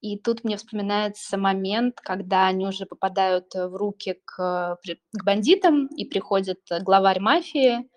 И 0.00 0.16
тут 0.16 0.44
мне 0.44 0.56
вспоминается 0.56 1.36
момент, 1.36 2.00
когда 2.00 2.46
они 2.46 2.68
уже 2.68 2.86
попадают 2.86 3.52
в 3.54 3.74
руки 3.74 4.20
к, 4.24 4.78
к 4.80 5.24
бандитам, 5.24 5.88
и 5.88 6.04
приходит 6.04 6.60
главарь 6.82 7.18
мафии. 7.18 7.90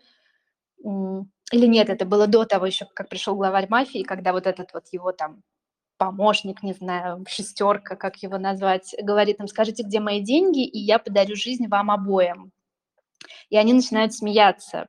Или 0.84 1.68
нет, 1.68 1.90
это 1.90 2.06
было 2.06 2.26
до 2.26 2.46
того 2.46 2.66
еще, 2.66 2.88
как 2.96 3.10
пришел 3.10 3.36
главарь 3.36 3.68
мафии, 3.70 4.02
когда 4.02 4.34
вот 4.34 4.48
этот 4.48 4.74
вот 4.74 4.86
его 4.92 5.12
там 5.12 5.44
помощник, 6.02 6.64
не 6.64 6.74
знаю, 6.74 7.24
шестерка, 7.30 7.96
как 7.96 8.18
его 8.24 8.40
назвать, 8.40 8.96
говорит 9.04 9.40
им, 9.40 9.48
скажите, 9.48 9.84
где 9.84 10.00
мои 10.00 10.20
деньги, 10.20 10.66
и 10.66 10.80
я 10.80 10.98
подарю 10.98 11.36
жизнь 11.36 11.68
вам 11.68 11.92
обоим. 11.92 12.52
И 13.52 13.56
они 13.56 13.72
начинают 13.72 14.12
смеяться, 14.12 14.88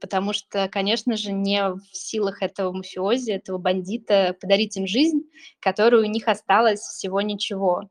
потому 0.00 0.32
что, 0.32 0.70
конечно 0.70 1.18
же, 1.18 1.32
не 1.32 1.74
в 1.74 1.82
силах 1.92 2.40
этого 2.40 2.72
мафиози, 2.72 3.32
этого 3.32 3.58
бандита 3.58 4.34
подарить 4.40 4.74
им 4.78 4.86
жизнь, 4.86 5.24
которую 5.60 6.04
у 6.04 6.10
них 6.10 6.28
осталось 6.28 6.80
всего 6.80 7.20
ничего. 7.20 7.82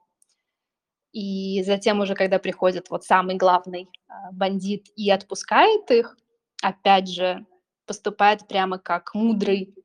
И 1.12 1.62
затем 1.63 2.00
уже, 2.00 2.15
когда 2.15 2.39
приходит 2.39 2.89
вот 2.89 3.04
самый 3.04 3.36
главный 3.36 3.88
а, 4.08 4.32
бандит 4.32 4.88
и 4.96 5.12
отпускает 5.12 5.91
их, 5.91 6.17
опять 6.63 7.08
же, 7.08 7.46
поступает 7.86 8.48
прямо 8.48 8.80
как 8.80 9.13
мудрый, 9.13 9.76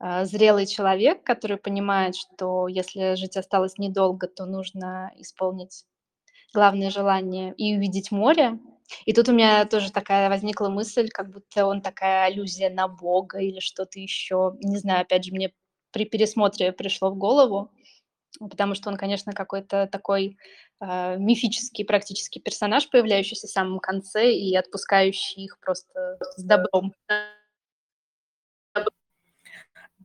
зрелый 0.00 0.66
человек, 0.66 1.24
который 1.24 1.56
понимает, 1.56 2.14
что 2.16 2.68
если 2.68 3.14
жить 3.16 3.36
осталось 3.36 3.78
недолго, 3.78 4.28
то 4.28 4.46
нужно 4.46 5.12
исполнить 5.16 5.84
главное 6.54 6.90
желание 6.90 7.54
и 7.54 7.76
увидеть 7.76 8.10
море, 8.10 8.58
и 9.04 9.12
тут 9.12 9.28
у 9.28 9.32
меня 9.32 9.64
тоже 9.66 9.92
такая 9.92 10.28
возникла 10.28 10.68
мысль, 10.68 11.08
как 11.08 11.30
будто 11.30 11.66
он 11.66 11.82
такая 11.82 12.24
аллюзия 12.26 12.70
на 12.70 12.88
Бога 12.88 13.38
или 13.38 13.60
что-то 13.60 14.00
еще. 14.00 14.54
Не 14.60 14.78
знаю, 14.78 15.02
опять 15.02 15.24
же, 15.24 15.32
мне 15.32 15.52
при 15.92 16.04
пересмотре 16.04 16.72
пришло 16.72 17.10
в 17.10 17.16
голову, 17.16 17.70
потому 18.40 18.74
что 18.74 18.90
он, 18.90 18.96
конечно, 18.96 19.32
какой-то 19.32 19.88
такой 19.90 20.38
э, 20.80 21.16
мифический 21.18 21.84
практически 21.84 22.38
персонаж, 22.38 22.88
появляющийся 22.88 23.46
в 23.46 23.50
самом 23.50 23.78
конце 23.78 24.32
и 24.32 24.54
отпускающий 24.56 25.44
их 25.44 25.58
просто 25.60 26.18
с 26.36 26.42
добром. 26.42 26.94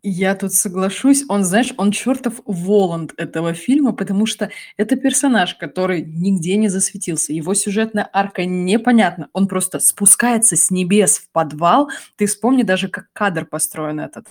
Я 0.06 0.36
тут 0.36 0.52
соглашусь. 0.52 1.24
Он, 1.30 1.46
знаешь, 1.46 1.74
он 1.78 1.92
чертов 1.92 2.42
Воланд 2.46 3.14
этого 3.16 3.54
фильма, 3.54 3.94
потому 3.94 4.26
что 4.26 4.52
это 4.76 4.98
персонаж, 4.98 5.56
который 5.56 6.04
нигде 6.04 6.58
не 6.58 6.68
засветился. 6.68 7.32
Его 7.32 7.54
сюжетная 7.54 8.10
арка 8.12 8.44
непонятна. 8.44 9.30
Он 9.32 9.48
просто 9.48 9.80
спускается 9.80 10.58
с 10.58 10.70
небес 10.70 11.20
в 11.20 11.32
подвал. 11.32 11.90
Ты 12.18 12.26
вспомни 12.26 12.64
даже, 12.64 12.90
как 12.90 13.08
кадр 13.14 13.46
построен 13.46 14.02
этот. 14.02 14.28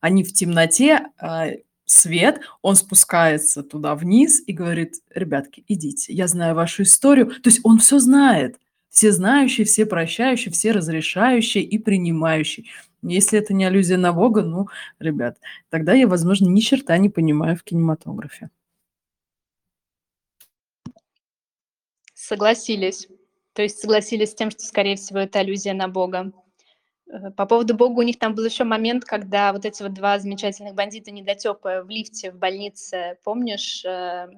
Они 0.00 0.22
в 0.22 0.32
темноте, 0.32 1.08
э, 1.20 1.56
свет, 1.84 2.40
он 2.62 2.76
спускается 2.76 3.64
туда 3.64 3.96
вниз 3.96 4.40
и 4.46 4.52
говорит, 4.52 4.96
ребятки, 5.12 5.64
идите, 5.66 6.12
я 6.12 6.28
знаю 6.28 6.54
вашу 6.54 6.84
историю. 6.84 7.26
То 7.42 7.50
есть 7.50 7.60
он 7.64 7.78
все 7.78 7.98
знает. 7.98 8.60
Все 8.88 9.12
знающие, 9.12 9.66
все 9.66 9.84
прощающие, 9.84 10.52
все 10.52 10.72
разрешающие 10.72 11.64
и 11.64 11.78
принимающие. 11.78 12.66
Если 13.02 13.38
это 13.38 13.54
не 13.54 13.64
аллюзия 13.64 13.96
на 13.96 14.12
Бога, 14.12 14.42
ну, 14.42 14.68
ребят, 14.98 15.38
тогда 15.70 15.92
я, 15.92 16.08
возможно, 16.08 16.48
ни 16.48 16.60
черта 16.60 16.96
не 16.98 17.08
понимаю 17.08 17.56
в 17.56 17.62
кинематографе. 17.62 18.50
Согласились. 22.14 23.08
То 23.52 23.62
есть 23.62 23.80
согласились 23.80 24.32
с 24.32 24.34
тем, 24.34 24.50
что, 24.50 24.62
скорее 24.62 24.96
всего, 24.96 25.20
это 25.20 25.40
аллюзия 25.40 25.74
на 25.74 25.88
Бога. 25.88 26.32
Э, 27.10 27.30
по 27.30 27.46
поводу 27.46 27.74
Бога 27.74 28.00
у 28.00 28.02
них 28.02 28.18
там 28.18 28.34
был 28.34 28.44
еще 28.44 28.64
момент, 28.64 29.04
когда 29.04 29.52
вот 29.52 29.64
эти 29.64 29.82
вот 29.82 29.94
два 29.94 30.18
замечательных 30.18 30.74
бандита 30.74 31.10
недотепы 31.10 31.82
в 31.84 31.88
лифте 31.88 32.30
в 32.30 32.36
больнице, 32.36 33.18
помнишь, 33.24 33.84
э, 33.84 34.28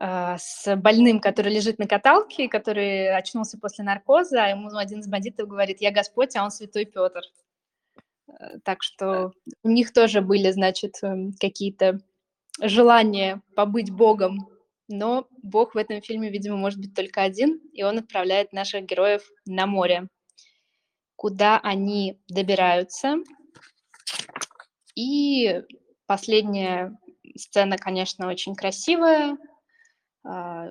с 0.00 0.76
больным, 0.76 1.20
который 1.20 1.52
лежит 1.52 1.78
на 1.80 1.86
каталке, 1.86 2.48
который 2.48 3.12
очнулся 3.16 3.58
после 3.58 3.84
наркоза, 3.84 4.44
а 4.44 4.48
ему 4.48 4.68
один 4.76 5.00
из 5.00 5.08
бандитов 5.08 5.48
говорит, 5.48 5.80
я 5.80 5.90
Господь, 5.90 6.36
а 6.36 6.44
он 6.44 6.52
святой 6.52 6.84
Петр. 6.84 7.22
Э, 8.28 8.58
так 8.64 8.82
что 8.82 9.32
у 9.62 9.68
них 9.68 9.92
тоже 9.92 10.20
были, 10.20 10.50
значит, 10.50 10.98
эм, 11.02 11.32
какие-то 11.40 12.00
желания 12.60 13.42
побыть 13.56 13.90
Богом, 13.90 14.48
но 14.88 15.26
Бог 15.42 15.74
в 15.74 15.78
этом 15.78 16.00
фильме, 16.00 16.30
видимо, 16.30 16.56
может 16.56 16.78
быть 16.78 16.94
только 16.94 17.22
один, 17.22 17.60
и 17.72 17.82
он 17.82 17.98
отправляет 17.98 18.52
наших 18.52 18.84
героев 18.84 19.28
на 19.46 19.66
море, 19.66 20.08
куда 21.16 21.58
они 21.58 22.20
добираются. 22.28 23.16
И 24.94 25.62
последняя 26.06 26.96
сцена, 27.36 27.76
конечно, 27.76 28.28
очень 28.28 28.54
красивая, 28.54 29.32
а, 29.32 29.57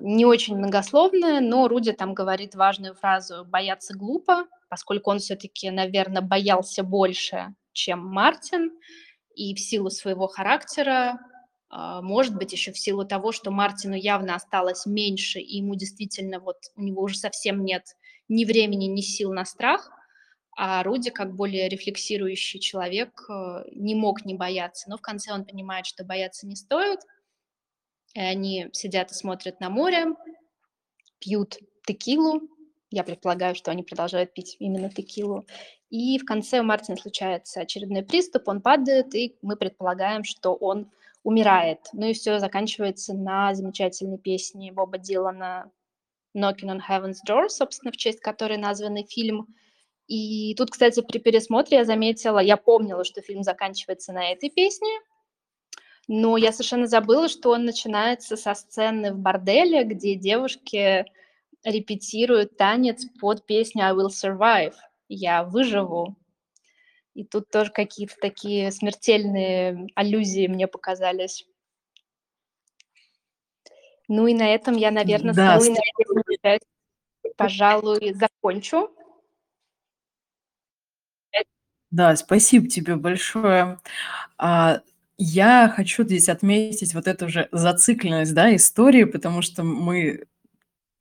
не 0.00 0.24
очень 0.24 0.56
многословная, 0.56 1.40
но 1.40 1.66
Руди 1.66 1.92
там 1.92 2.14
говорит 2.14 2.54
важную 2.54 2.94
фразу 2.94 3.44
«бояться 3.44 3.94
глупо», 3.96 4.46
поскольку 4.68 5.10
он 5.10 5.18
все-таки, 5.18 5.70
наверное, 5.70 6.22
боялся 6.22 6.82
больше, 6.82 7.54
чем 7.72 8.06
Мартин, 8.06 8.70
и 9.34 9.54
в 9.54 9.60
силу 9.60 9.90
своего 9.90 10.28
характера, 10.28 11.18
а, 11.70 12.02
может 12.02 12.36
быть, 12.36 12.52
еще 12.52 12.72
в 12.72 12.78
силу 12.78 13.04
того, 13.04 13.32
что 13.32 13.50
Мартину 13.50 13.94
явно 13.94 14.34
осталось 14.34 14.86
меньше, 14.86 15.40
и 15.40 15.56
ему 15.58 15.74
действительно 15.74 16.40
вот 16.40 16.56
у 16.76 16.82
него 16.82 17.02
уже 17.02 17.16
совсем 17.16 17.64
нет 17.64 17.84
ни 18.28 18.44
времени, 18.44 18.86
ни 18.86 19.00
сил 19.00 19.32
на 19.32 19.44
страх, 19.44 19.90
а 20.56 20.82
Руди, 20.82 21.10
как 21.10 21.34
более 21.34 21.68
рефлексирующий 21.68 22.60
человек, 22.60 23.10
э, 23.30 23.64
не 23.72 23.94
мог 23.94 24.24
не 24.24 24.34
бояться. 24.34 24.90
Но 24.90 24.96
в 24.96 25.00
конце 25.00 25.32
он 25.32 25.44
понимает, 25.44 25.86
что 25.86 26.04
бояться 26.04 26.46
не 26.46 26.56
стоит– 26.56 27.00
они 28.14 28.68
сидят 28.72 29.10
и 29.10 29.14
смотрят 29.14 29.60
на 29.60 29.70
море, 29.70 30.06
пьют 31.18 31.58
текилу 31.86 32.42
Я 32.90 33.04
предполагаю, 33.04 33.54
что 33.54 33.70
они 33.70 33.82
продолжают 33.82 34.32
пить 34.32 34.56
именно 34.58 34.90
текилу. 34.90 35.46
И 35.90 36.18
в 36.18 36.24
конце 36.24 36.60
у 36.60 36.62
Мартина 36.62 36.96
случается 36.96 37.60
очередной 37.60 38.02
приступ, 38.02 38.48
он 38.48 38.60
падает, 38.60 39.14
и 39.14 39.36
мы 39.42 39.56
предполагаем, 39.56 40.24
что 40.24 40.54
он 40.54 40.90
умирает. 41.22 41.80
Ну 41.92 42.06
и 42.06 42.12
все 42.12 42.38
заканчивается 42.38 43.14
на 43.14 43.54
замечательной 43.54 44.18
песне 44.18 44.72
Боба 44.72 44.98
Дилана 44.98 45.70
«Knocking 46.36 46.68
on 46.68 46.80
Heaven's 46.88 47.18
Door», 47.26 47.48
собственно, 47.48 47.92
в 47.92 47.96
честь 47.96 48.20
которой 48.20 48.58
названный 48.58 49.04
фильм. 49.04 49.46
И 50.06 50.54
тут, 50.56 50.70
кстати, 50.70 51.02
при 51.02 51.18
пересмотре 51.18 51.78
я 51.78 51.84
заметила, 51.84 52.38
я 52.38 52.56
помнила, 52.56 53.04
что 53.04 53.20
фильм 53.20 53.42
заканчивается 53.42 54.12
на 54.12 54.30
этой 54.30 54.48
песне, 54.48 54.88
но 56.08 56.38
я 56.38 56.52
совершенно 56.52 56.86
забыла, 56.86 57.28
что 57.28 57.50
он 57.50 57.66
начинается 57.66 58.36
со 58.36 58.54
сцены 58.54 59.12
в 59.12 59.18
борделе, 59.18 59.84
где 59.84 60.14
девушки 60.14 61.04
репетируют 61.64 62.56
танец 62.56 63.04
под 63.20 63.44
песню 63.44 63.84
«I 63.84 63.92
will 63.92 64.08
survive», 64.08 64.74
«Я 65.08 65.44
выживу». 65.44 66.16
И 67.14 67.24
тут 67.24 67.50
тоже 67.50 67.70
какие-то 67.70 68.14
такие 68.20 68.72
смертельные 68.72 69.88
аллюзии 69.94 70.46
мне 70.46 70.66
показались. 70.66 71.46
Ну 74.06 74.26
и 74.26 74.34
на 74.34 74.54
этом 74.54 74.76
я, 74.76 74.90
наверное, 74.90 75.34
Да, 75.34 75.60
свою 75.60 75.74
часть, 76.42 76.64
пожалуй, 77.36 78.14
закончу. 78.14 78.90
Да, 81.90 82.16
спасибо 82.16 82.68
тебе 82.68 82.96
большое. 82.96 83.78
Я 85.18 85.72
хочу 85.74 86.04
здесь 86.04 86.28
отметить 86.28 86.94
вот 86.94 87.08
эту 87.08 87.28
же 87.28 87.48
зацикленность, 87.50 88.34
да, 88.34 88.54
истории, 88.54 89.02
потому 89.02 89.42
что 89.42 89.64
мы 89.64 90.26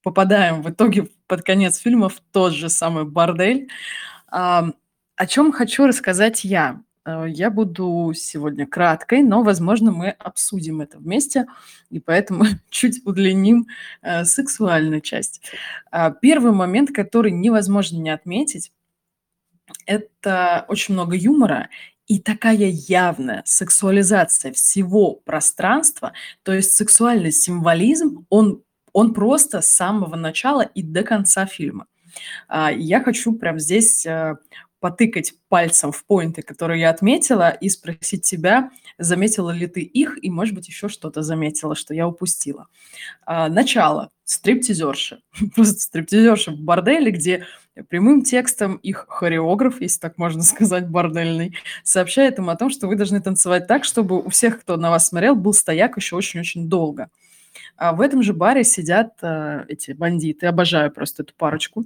попадаем 0.01 0.63
в 0.63 0.71
итоге 0.71 1.10
под 1.27 1.43
конец 1.43 1.77
фильма 1.77 2.10
в 2.10 2.19
тот 2.32 2.53
же 2.53 2.69
самый 2.69 3.06
бордель. 3.06 3.69
А, 4.27 4.71
о 5.15 5.27
чем 5.27 5.51
хочу 5.51 5.86
рассказать 5.86 6.43
я. 6.43 6.82
А, 7.03 7.25
я 7.25 7.51
буду 7.51 8.12
сегодня 8.15 8.65
краткой, 8.65 9.21
но, 9.21 9.43
возможно, 9.43 9.91
мы 9.91 10.10
обсудим 10.10 10.82
это 10.82 10.97
вместе, 10.97 11.45
и 11.91 11.99
поэтому 11.99 12.45
чуть 12.71 13.06
удлиним 13.06 13.67
э, 14.01 14.25
сексуальную 14.25 15.01
часть. 15.01 15.43
А, 15.91 16.10
первый 16.10 16.53
момент, 16.53 16.91
который 16.91 17.32
невозможно 17.32 17.97
не 17.97 18.10
отметить, 18.10 18.71
это 19.86 20.65
очень 20.69 20.95
много 20.95 21.15
юмора 21.15 21.69
и 22.08 22.20
такая 22.20 22.70
явная 22.72 23.43
сексуализация 23.46 24.54
всего 24.54 25.15
пространства, 25.26 26.13
то 26.43 26.54
есть 26.54 26.74
сексуальный 26.74 27.32
символизм, 27.32 28.26
он, 28.30 28.63
он 28.93 29.13
просто 29.13 29.62
с 29.62 29.67
самого 29.67 30.15
начала 30.15 30.62
и 30.62 30.82
до 30.82 31.04
конца 31.04 31.46
фильма. 31.46 31.86
А, 32.48 32.72
я 32.72 33.04
хочу 33.04 33.34
прям 33.34 33.60
здесь 33.60 34.06
э, 34.06 34.38
потыкать 34.80 35.34
пальцем 35.50 35.91
в 35.91 36.06
поинты, 36.06 36.41
которые 36.41 36.82
я 36.82 36.89
отметила, 36.89 37.50
и 37.50 37.70
спросить 37.70 38.24
тебя, 38.24 38.72
заметила 38.97 39.51
ли 39.51 39.67
ты 39.67 39.81
их, 39.81 40.17
и, 40.23 40.29
может 40.29 40.55
быть, 40.55 40.67
еще 40.67 40.89
что-то 40.89 41.21
заметила, 41.21 41.75
что 41.75 41.93
я 41.93 42.07
упустила. 42.07 42.67
А, 43.25 43.49
начало. 43.49 44.12
Стриптизерши. 44.23 45.21
Просто 45.55 45.81
стриптизерши 45.81 46.51
в 46.51 46.60
борделе, 46.60 47.12
где 47.12 47.45
прямым 47.89 48.23
текстом 48.23 48.75
их 48.77 49.05
хореограф, 49.07 49.81
если 49.81 49.99
так 49.99 50.17
можно 50.17 50.41
сказать, 50.43 50.89
бордельный, 50.89 51.55
сообщает 51.83 52.39
им 52.39 52.49
о 52.49 52.55
том, 52.55 52.69
что 52.69 52.88
вы 52.88 52.95
должны 52.95 53.21
танцевать 53.21 53.67
так, 53.67 53.83
чтобы 53.83 54.21
у 54.21 54.29
всех, 54.29 54.62
кто 54.62 54.77
на 54.77 54.89
вас 54.89 55.07
смотрел, 55.07 55.36
был 55.36 55.53
стояк 55.53 55.97
еще 55.97 56.15
очень-очень 56.15 56.67
долго. 56.67 57.10
А 57.75 57.93
в 57.93 58.01
этом 58.01 58.23
же 58.23 58.33
баре 58.33 58.63
сидят 58.63 59.13
э, 59.21 59.65
эти 59.67 59.91
бандиты, 59.91 60.47
обожаю 60.47 60.91
просто 60.91 61.23
эту 61.23 61.33
парочку. 61.36 61.86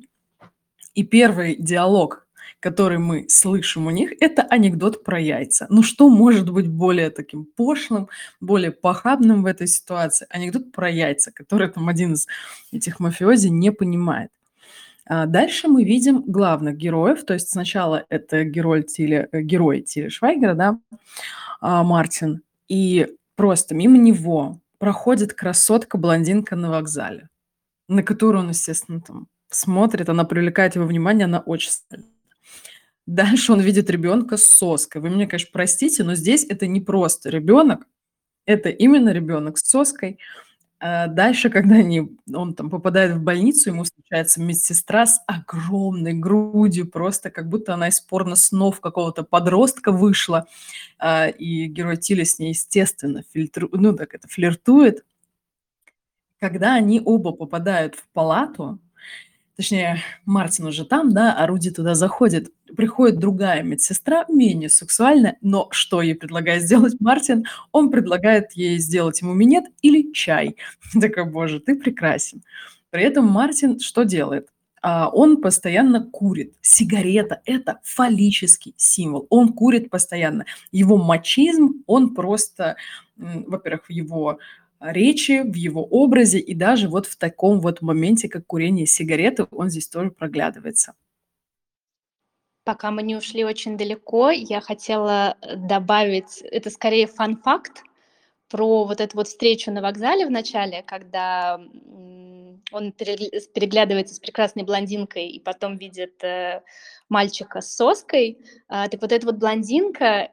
И 0.93 1.03
первый 1.03 1.55
диалог, 1.55 2.27
который 2.61 2.99
мы 2.99 3.25
слышим 3.27 3.87
у 3.87 3.89
них, 3.89 4.13
это 4.21 4.43
анекдот 4.43 5.03
про 5.03 5.19
яйца. 5.19 5.65
Ну 5.69 5.83
что 5.83 6.09
может 6.09 6.49
быть 6.49 6.67
более 6.67 7.09
таким 7.09 7.43
пошлым, 7.43 8.07
более 8.39 8.71
похабным 8.71 9.43
в 9.43 9.47
этой 9.47 9.67
ситуации? 9.67 10.27
Анекдот 10.29 10.71
про 10.71 10.89
яйца, 10.89 11.31
который 11.31 11.69
там 11.69 11.89
один 11.89 12.13
из 12.13 12.27
этих 12.71 12.99
мафиози 12.99 13.47
не 13.47 13.71
понимает. 13.71 14.29
А 15.07 15.25
дальше 15.25 15.67
мы 15.67 15.83
видим 15.83 16.21
главных 16.21 16.77
героев, 16.77 17.25
то 17.25 17.33
есть 17.33 17.49
сначала 17.49 18.05
это 18.09 18.43
герой 18.43 18.83
Тиля, 18.83 19.27
э, 19.31 19.41
герой 19.41 19.81
Тиля 19.81 20.11
Швайгера, 20.11 20.53
да, 20.53 20.79
а, 21.59 21.83
Мартин, 21.83 22.43
и 22.69 23.07
просто 23.35 23.73
мимо 23.73 23.97
него 23.97 24.59
проходит 24.77 25.33
красотка-блондинка 25.33 26.55
на 26.55 26.69
вокзале, 26.69 27.27
на 27.87 28.03
которую 28.03 28.43
он, 28.43 28.49
естественно, 28.49 29.01
там 29.01 29.27
смотрит, 29.49 30.09
она 30.09 30.25
привлекает 30.25 30.75
его 30.75 30.85
внимание, 30.85 31.25
она 31.25 31.39
очень 31.39 31.71
сильно. 31.71 32.05
Дальше 33.11 33.51
он 33.51 33.59
видит 33.59 33.89
ребенка 33.89 34.37
с 34.37 34.45
соской. 34.45 35.01
Вы 35.01 35.09
меня, 35.09 35.27
конечно, 35.27 35.49
простите, 35.51 36.05
но 36.05 36.15
здесь 36.15 36.45
это 36.47 36.65
не 36.65 36.79
просто 36.79 37.29
ребенок, 37.29 37.85
это 38.45 38.69
именно 38.69 39.09
ребенок 39.09 39.57
с 39.57 39.65
соской. 39.65 40.17
А 40.79 41.07
дальше, 41.07 41.49
когда 41.49 41.75
они, 41.75 42.17
он 42.33 42.53
там 42.53 42.69
попадает 42.69 43.11
в 43.11 43.21
больницу, 43.21 43.69
ему 43.69 43.83
встречается 43.83 44.41
медсестра 44.41 45.05
с 45.07 45.21
огромной 45.27 46.13
грудью, 46.13 46.89
просто 46.89 47.31
как 47.31 47.49
будто 47.49 47.73
она 47.73 47.89
из 47.89 47.99
порно-снов 47.99 48.79
какого-то 48.79 49.23
подростка 49.23 49.91
вышла. 49.91 50.47
А, 50.97 51.27
и 51.27 51.65
герой 51.65 51.97
Тиля 51.97 52.23
с 52.23 52.39
ней, 52.39 52.51
естественно, 52.51 53.25
фильтру... 53.33 53.67
ну, 53.73 53.93
так 53.93 54.15
это, 54.15 54.29
флиртует. 54.29 55.03
Когда 56.39 56.75
они 56.75 57.01
оба 57.03 57.33
попадают 57.33 57.95
в 57.95 58.07
палату, 58.13 58.79
точнее, 59.61 60.01
Мартин 60.25 60.65
уже 60.65 60.85
там, 60.85 61.13
да, 61.13 61.35
а 61.37 61.45
Руди 61.45 61.69
туда 61.69 61.93
заходит, 61.93 62.51
приходит 62.75 63.19
другая 63.19 63.61
медсестра, 63.61 64.25
менее 64.27 64.69
сексуальная, 64.69 65.37
но 65.41 65.67
что 65.69 66.01
ей 66.01 66.15
предлагает 66.15 66.63
сделать 66.63 66.95
Мартин? 66.99 67.45
Он 67.71 67.91
предлагает 67.91 68.53
ей 68.53 68.79
сделать 68.79 69.21
ему 69.21 69.33
минет 69.33 69.65
или 69.83 70.11
чай. 70.13 70.55
Такой, 70.99 71.25
боже, 71.25 71.59
ты 71.59 71.75
прекрасен. 71.75 72.41
При 72.89 73.03
этом 73.03 73.27
Мартин 73.27 73.79
что 73.79 74.01
делает? 74.01 74.47
А, 74.81 75.09
он 75.09 75.39
постоянно 75.41 76.09
курит. 76.09 76.55
Сигарета– 76.61 77.41
это 77.45 77.81
фаллический 77.83 78.73
символ. 78.77 79.27
Он 79.29 79.53
курит 79.53 79.91
постоянно. 79.91 80.45
Его 80.71 80.97
мачизм, 80.97 81.83
он 81.85 82.15
просто, 82.15 82.77
во-первых, 83.15 83.85
в 83.85 83.91
его 83.91 84.39
речи, 84.81 85.41
в 85.43 85.53
его 85.55 85.83
образе 85.83 86.39
и 86.39 86.53
даже 86.53 86.89
вот 86.89 87.05
в 87.05 87.15
таком 87.15 87.61
вот 87.61 87.81
моменте, 87.81 88.27
как 88.27 88.45
курение 88.45 88.85
сигареты, 88.85 89.47
он 89.51 89.69
здесь 89.69 89.87
тоже 89.87 90.11
проглядывается. 90.11 90.93
Пока 92.63 92.91
мы 92.91 93.01
не 93.03 93.15
ушли 93.15 93.43
очень 93.43 93.77
далеко, 93.77 94.29
я 94.29 94.61
хотела 94.61 95.35
э, 95.41 95.55
добавить, 95.55 96.41
это 96.41 96.69
скорее 96.69 97.07
фан-факт 97.07 97.83
про 98.49 98.85
вот 98.85 99.01
эту 99.01 99.17
вот 99.17 99.27
встречу 99.27 99.71
на 99.71 99.81
вокзале 99.81 100.25
в 100.25 100.31
начале, 100.31 100.83
когда 100.83 101.59
он 102.71 102.91
переглядывается 102.91 104.15
с 104.15 104.19
прекрасной 104.19 104.63
блондинкой 104.63 105.27
и 105.27 105.39
потом 105.39 105.77
видит 105.77 106.23
э, 106.23 106.61
мальчика 107.09 107.61
с 107.61 107.75
соской. 107.75 108.37
А, 108.67 108.87
так 108.87 109.01
вот 109.01 109.11
эта 109.11 109.25
вот 109.25 109.35
блондинка 109.35 110.31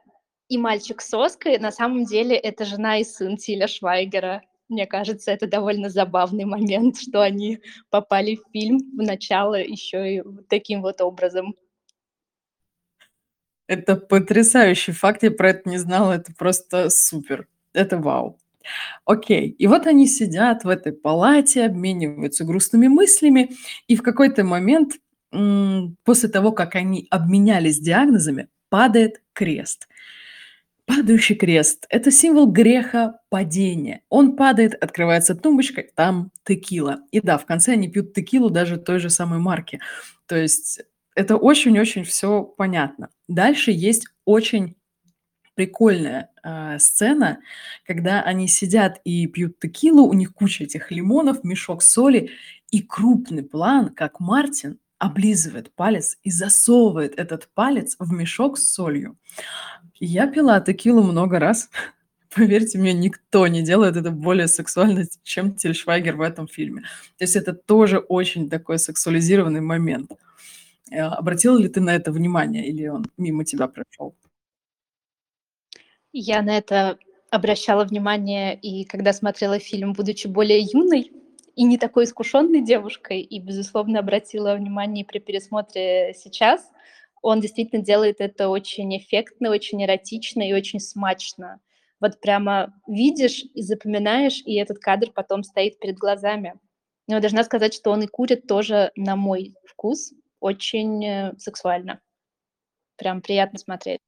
и 0.49 0.57
мальчик 0.57 0.99
с 1.01 1.09
соской, 1.09 1.59
на 1.59 1.71
самом 1.71 2.03
деле, 2.05 2.35
это 2.35 2.65
жена 2.65 2.97
и 2.97 3.03
сын 3.03 3.37
Тиля 3.37 3.67
Швайгера. 3.67 4.41
Мне 4.67 4.85
кажется, 4.87 5.31
это 5.31 5.47
довольно 5.47 5.89
забавный 5.89 6.45
момент, 6.45 6.99
что 6.99 7.21
они 7.21 7.59
попали 7.89 8.35
в 8.35 8.51
фильм 8.51 8.79
в 8.79 9.01
начало 9.01 9.55
еще 9.55 10.15
и 10.15 10.23
таким 10.49 10.81
вот 10.81 11.01
образом. 11.01 11.55
Это 13.67 13.95
потрясающий 13.95 14.91
факт, 14.91 15.21
я 15.21 15.29
про 15.29 15.51
это 15.51 15.69
не 15.69 15.77
знала, 15.77 16.13
это 16.13 16.33
просто 16.35 16.89
супер, 16.89 17.47
это 17.73 17.99
вау. 17.99 18.39
Окей, 19.05 19.49
и 19.49 19.67
вот 19.67 19.85
они 19.85 20.07
сидят 20.07 20.63
в 20.63 20.69
этой 20.69 20.93
палате, 20.93 21.65
обмениваются 21.65 22.43
грустными 22.43 22.87
мыслями, 22.87 23.51
и 23.87 23.95
в 23.95 24.01
какой-то 24.01 24.43
момент, 24.43 24.93
после 26.03 26.29
того, 26.29 26.51
как 26.51 26.75
они 26.75 27.07
обменялись 27.11 27.79
диагнозами, 27.79 28.49
падает 28.69 29.21
крест. 29.33 29.87
Падающий 30.89 31.35
крест– 31.35 31.85
это 31.89 32.09
символ 32.09 32.47
греха 32.47 33.19
падения. 33.29 34.01
Он 34.09 34.35
падает, 34.35 34.73
открывается 34.73 35.35
тумбочка, 35.35 35.83
там 35.93 36.31
текила. 36.43 37.01
И 37.11 37.21
да, 37.21 37.37
в 37.37 37.45
конце 37.45 37.73
они 37.73 37.87
пьют 37.89 38.15
текилу 38.15 38.49
даже 38.49 38.77
той 38.77 38.97
же 38.97 39.11
самой 39.11 39.37
марки. 39.37 39.79
То 40.25 40.35
есть 40.35 40.81
это 41.13 41.37
очень-очень 41.37 42.05
все 42.05 42.41
понятно. 42.41 43.09
Дальше 43.27 43.69
есть 43.69 44.07
очень 44.25 44.77
прикольная 45.53 46.31
э, 46.41 46.79
сцена, 46.79 47.37
когда 47.85 48.23
они 48.23 48.47
сидят 48.47 48.99
и 49.03 49.27
пьют 49.27 49.59
текилу, 49.59 50.07
у 50.07 50.13
них 50.13 50.33
куча 50.33 50.63
этих 50.63 50.89
лимонов, 50.89 51.43
мешок 51.43 51.83
соли, 51.83 52.31
и 52.71 52.81
крупный 52.81 53.43
план, 53.43 53.89
как 53.89 54.19
Мартин 54.19 54.79
облизывает 54.99 55.73
палец 55.73 56.17
и 56.23 56.29
засовывает 56.29 57.17
этот 57.17 57.49
палец 57.53 57.95
в 57.97 58.11
мешок 58.11 58.57
с 58.57 58.71
солью. 58.71 59.17
Я 59.95 60.27
пила 60.27 60.59
текилу 60.59 61.01
много 61.03 61.39
раз, 61.39 61.69
поверьте 62.35 62.77
мне, 62.77 62.93
никто 62.93 63.47
не 63.47 63.63
делает 63.63 63.95
это 63.95 64.11
более 64.11 64.47
сексуально, 64.47 65.05
чем 65.23 65.55
Тиль 65.55 65.73
Швайгер 65.73 66.15
в 66.15 66.21
этом 66.21 66.47
фильме. 66.47 66.81
То 67.17 67.23
есть 67.23 67.35
это 67.35 67.53
тоже 67.53 67.97
очень 67.99 68.49
такой 68.49 68.77
сексуализированный 68.77 69.61
момент. 69.61 70.11
Э, 70.91 71.01
обратила 71.01 71.57
ли 71.57 71.69
ты 71.69 71.81
на 71.81 71.95
это 71.95 72.11
внимание 72.11 72.67
или 72.67 72.87
он 72.87 73.05
мимо 73.17 73.45
тебя 73.45 73.67
прошел? 73.67 74.15
Я 76.11 76.41
на 76.41 76.57
это 76.57 76.97
обращала 77.29 77.85
внимание 77.85 78.59
и 78.59 78.83
когда 78.83 79.13
смотрела 79.13 79.59
фильм, 79.59 79.93
будучи 79.93 80.27
более 80.27 80.59
юной 80.61 81.11
и 81.59 81.65
не 81.65 81.77
такой 81.77 82.05
искушенной 82.05 82.61
девушкой, 82.61 83.19
и, 83.19 83.37
безусловно, 83.41 83.99
обратила 83.99 84.55
внимание 84.55 85.03
при 85.03 85.19
пересмотре 85.19 86.13
сейчас. 86.15 86.71
Он 87.21 87.41
действительно 87.41 87.81
делает 87.81 88.21
это 88.21 88.47
очень 88.47 88.97
эффектно, 88.97 89.49
очень 89.49 89.83
эротично 89.83 90.41
и 90.41 90.53
очень 90.53 90.79
смачно. 90.79 91.59
Вот 91.99 92.21
прямо 92.21 92.73
видишь 92.87 93.43
и 93.53 93.61
запоминаешь, 93.61 94.41
и 94.45 94.55
этот 94.55 94.79
кадр 94.79 95.11
потом 95.13 95.43
стоит 95.43 95.79
перед 95.79 95.97
глазами. 95.97 96.53
Но 97.07 97.19
должна 97.19 97.43
сказать, 97.43 97.73
что 97.73 97.91
он 97.91 98.03
и 98.03 98.07
курит 98.07 98.47
тоже 98.47 98.93
на 98.95 99.17
мой 99.17 99.53
вкус 99.65 100.13
очень 100.39 101.05
э, 101.05 101.33
сексуально. 101.39 101.99
Прям 102.95 103.21
приятно 103.21 103.59
смотреть. 103.59 103.99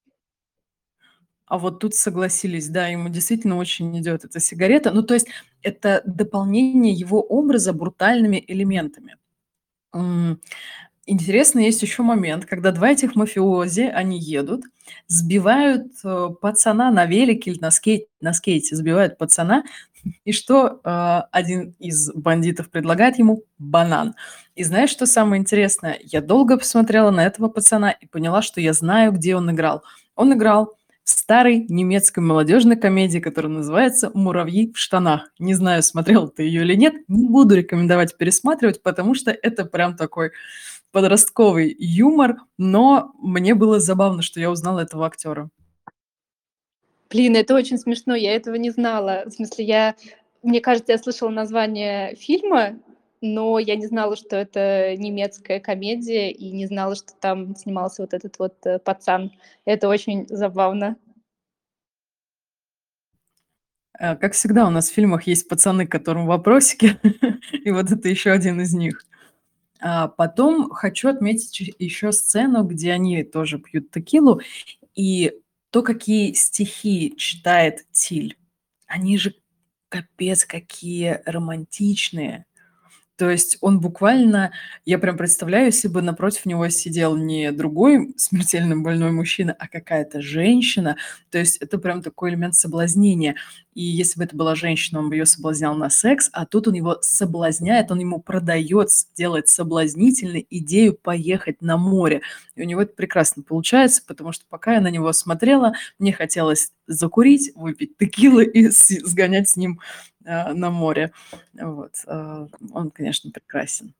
А 1.45 1.58
вот 1.58 1.80
тут 1.80 1.95
согласились, 1.95 2.69
да, 2.69 2.88
ему 2.88 3.10
действительно 3.10 3.58
очень 3.58 3.97
идет 3.99 4.23
эта 4.23 4.39
сигарета. 4.39 4.91
Ну, 4.91 5.04
то 5.04 5.13
есть 5.13 5.27
это 5.62 6.01
дополнение 6.06 6.93
его 6.93 7.21
образа 7.21 7.73
брутальными 7.73 8.43
элементами. 8.47 9.17
Интересно, 11.08 11.60
есть 11.60 11.82
еще 11.82 12.04
момент, 12.04 12.45
когда 12.45 12.71
два 12.71 12.91
этих 12.91 13.15
мафиози, 13.15 13.82
они 13.82 14.19
едут, 14.19 14.63
сбивают 15.08 15.91
э, 16.04 16.30
пацана 16.39 16.91
на 16.91 17.06
велике 17.06 17.51
или 17.51 17.60
на 17.60 17.71
скейте, 17.71 18.06
на 18.21 18.34
скейте 18.34 18.75
сбивают 18.75 19.17
пацана, 19.17 19.63
и 20.25 20.32
что 20.32 20.80
э, 20.84 21.21
один 21.32 21.75
из 21.80 22.13
бандитов 22.13 22.69
предлагает 22.69 23.17
ему? 23.17 23.43
Банан. 23.58 24.13
И 24.56 24.63
знаешь, 24.63 24.91
что 24.91 25.06
самое 25.08 25.41
интересное? 25.41 25.97
Я 26.04 26.21
долго 26.21 26.58
посмотрела 26.58 27.10
на 27.10 27.25
этого 27.25 27.49
пацана 27.49 27.91
и 27.91 28.06
поняла, 28.06 28.41
что 28.41 28.62
я 28.62 28.71
знаю, 28.71 29.12
где 29.12 29.36
он 29.36 29.49
играл. 29.51 29.84
Он 30.15 30.34
играл 30.34 30.77
старой 31.03 31.65
немецкой 31.67 32.19
молодежной 32.19 32.75
комедии, 32.75 33.19
которая 33.19 33.51
называется 33.51 34.11
«Муравьи 34.13 34.71
в 34.71 34.77
штанах». 34.77 35.31
Не 35.39 35.53
знаю, 35.53 35.83
смотрел 35.83 36.27
ты 36.29 36.43
ее 36.43 36.61
или 36.61 36.75
нет, 36.75 36.95
не 37.07 37.27
буду 37.27 37.55
рекомендовать 37.55 38.17
пересматривать, 38.17 38.81
потому 38.83 39.15
что 39.15 39.31
это 39.31 39.65
прям 39.65 39.95
такой 39.95 40.31
подростковый 40.91 41.75
юмор, 41.79 42.37
но 42.57 43.13
мне 43.19 43.55
было 43.55 43.79
забавно, 43.79 44.21
что 44.21 44.39
я 44.39 44.51
узнала 44.51 44.81
этого 44.81 45.05
актера. 45.05 45.49
Блин, 47.09 47.35
это 47.35 47.55
очень 47.55 47.77
смешно, 47.77 48.15
я 48.15 48.35
этого 48.35 48.55
не 48.55 48.69
знала. 48.69 49.23
В 49.25 49.31
смысле, 49.31 49.65
я, 49.65 49.95
мне 50.43 50.61
кажется, 50.61 50.93
я 50.93 50.97
слышала 50.97 51.29
название 51.29 52.15
фильма, 52.15 52.79
но 53.21 53.60
я 53.60 53.75
не 53.75 53.88
знала, 53.88 54.15
что 54.15 54.36
это 54.36 54.95
немецкая 54.97 55.60
комедия, 55.60 56.31
и 56.31 56.51
не 56.51 56.65
знала, 56.65 56.95
что 56.95 57.13
там 57.19 57.55
снимался 57.55 58.01
вот 58.01 58.13
этот 58.13 58.38
вот 58.39 58.55
э, 58.65 58.79
пацан. 58.79 59.31
Это 59.65 59.88
очень 59.88 60.27
забавно. 60.27 60.97
Э, 63.99 64.15
как 64.15 64.34
всегда, 64.34 64.67
у 64.67 64.71
нас 64.71 64.89
в 64.89 64.93
фильмах 64.93 65.27
есть 65.27 65.47
пацаны, 65.47 65.86
которым 65.86 66.25
вопросики, 66.25 66.99
и 67.53 67.71
вот 67.71 67.91
это 67.91 68.10
еще 68.10 68.31
один 68.31 68.60
из 68.60 68.73
них. 68.73 69.05
А 69.79 70.07
потом 70.07 70.69
хочу 70.69 71.10
отметить 71.10 71.75
еще 71.79 72.12
сцену, 72.12 72.63
где 72.63 72.91
они 72.91 73.23
тоже 73.23 73.60
пьют 73.60 73.91
текилу, 73.91 74.41
и 74.95 75.34
то, 75.71 75.84
какие 75.84 76.34
стихи 76.34 77.15
читает 77.17 77.86
Тиль, 77.91 78.38
они 78.88 79.17
же 79.17 79.34
капец 79.89 80.45
какие 80.45 81.21
романтичные. 81.25 82.45
То 83.21 83.29
есть 83.29 83.60
он 83.62 83.79
буквально, 83.79 84.51
я 84.84 84.97
прям 84.97 85.15
представляю, 85.15 85.67
если 85.67 85.88
бы 85.88 86.01
напротив 86.01 86.47
него 86.47 86.67
сидел 86.69 87.15
не 87.15 87.51
другой 87.51 88.15
смертельно 88.17 88.75
больной 88.77 89.12
мужчина, 89.12 89.55
а 89.60 89.67
какая-то 89.67 90.23
женщина, 90.23 90.97
то 91.29 91.38
есть 91.38 91.57
это 91.57 91.77
прям 91.77 92.01
такой 92.01 92.31
элемент 92.31 92.55
соблазнения. 92.55 93.36
И 93.75 93.84
если 93.84 94.17
бы 94.17 94.23
это 94.23 94.36
была 94.36 94.55
женщина, 94.55 94.99
он 94.99 95.10
бы 95.10 95.15
ее 95.17 95.27
соблазнял 95.27 95.75
на 95.75 95.91
секс, 95.91 96.31
а 96.34 96.47
тут 96.47 96.67
он 96.67 96.73
его 96.73 96.97
соблазняет, 97.01 97.91
он 97.91 97.99
ему 97.99 98.19
продает, 98.19 98.89
делает 99.15 99.49
соблазнительной 99.49 100.47
идею 100.49 100.95
поехать 100.95 101.62
на 101.62 101.77
море. 101.77 102.23
И 102.55 102.62
у 102.63 102.65
него 102.65 102.81
это 102.81 102.93
прекрасно 102.93 103.43
получается, 103.43 104.01
потому 104.05 104.31
что 104.31 104.45
пока 104.49 104.73
я 104.73 104.81
на 104.81 104.89
него 104.89 105.13
смотрела, 105.13 105.73
мне 105.99 106.12
хотелось 106.12 106.71
закурить, 106.88 107.51
выпить 107.53 107.97
текилы 107.97 108.45
и 108.45 108.67
сгонять 108.67 109.47
с 109.47 109.57
ним 109.57 109.79
на 110.23 110.69
море. 110.69 111.12
Вот. 111.53 111.93
Э, 112.07 112.47
он, 112.73 112.91
конечно, 112.91 113.31
прекрасен. 113.31 113.93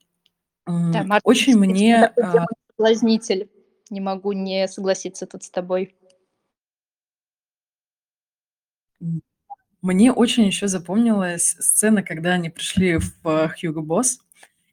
Да, 0.66 1.04
Марк, 1.04 1.26
Очень 1.26 1.58
мне... 1.58 2.12
Э, 2.16 2.46
соблазнитель. 2.70 3.50
Не 3.90 4.00
могу 4.00 4.32
не 4.32 4.68
согласиться 4.68 5.26
тут 5.26 5.44
с 5.44 5.50
тобой. 5.50 5.96
Мне 9.82 10.14
очень 10.14 10.46
еще 10.46 10.68
запомнилась 10.68 11.56
сцена, 11.60 12.04
когда 12.04 12.34
они 12.34 12.50
пришли 12.50 12.98
в 12.98 13.50
Хьюго 13.50 13.82
Босс, 13.82 14.20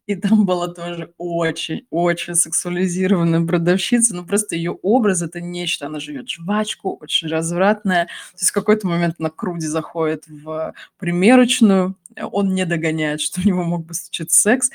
и 0.08 0.16
там 0.16 0.46
была 0.46 0.68
тоже 0.68 1.12
очень-очень 1.18 2.34
сексуализированная 2.34 3.46
продавщица. 3.46 4.16
Ну, 4.16 4.24
просто 4.24 4.56
ее 4.56 4.72
образ- 4.72 5.20
это 5.20 5.42
нечто. 5.42 5.86
Она 5.86 6.00
живет 6.00 6.30
жвачку, 6.30 6.96
очень 6.98 7.28
развратная. 7.28 8.06
То 8.06 8.38
есть 8.40 8.48
в 8.50 8.54
какой-то 8.54 8.86
момент 8.88 9.18
на 9.18 9.28
Круди 9.28 9.66
заходит 9.66 10.24
в 10.26 10.72
примерочную, 10.98 11.94
он 12.32 12.54
не 12.54 12.64
догоняет, 12.64 13.20
что 13.20 13.42
у 13.42 13.44
него 13.44 13.62
мог 13.64 13.84
бы 13.84 13.92
случиться 13.92 14.40
секс. 14.40 14.70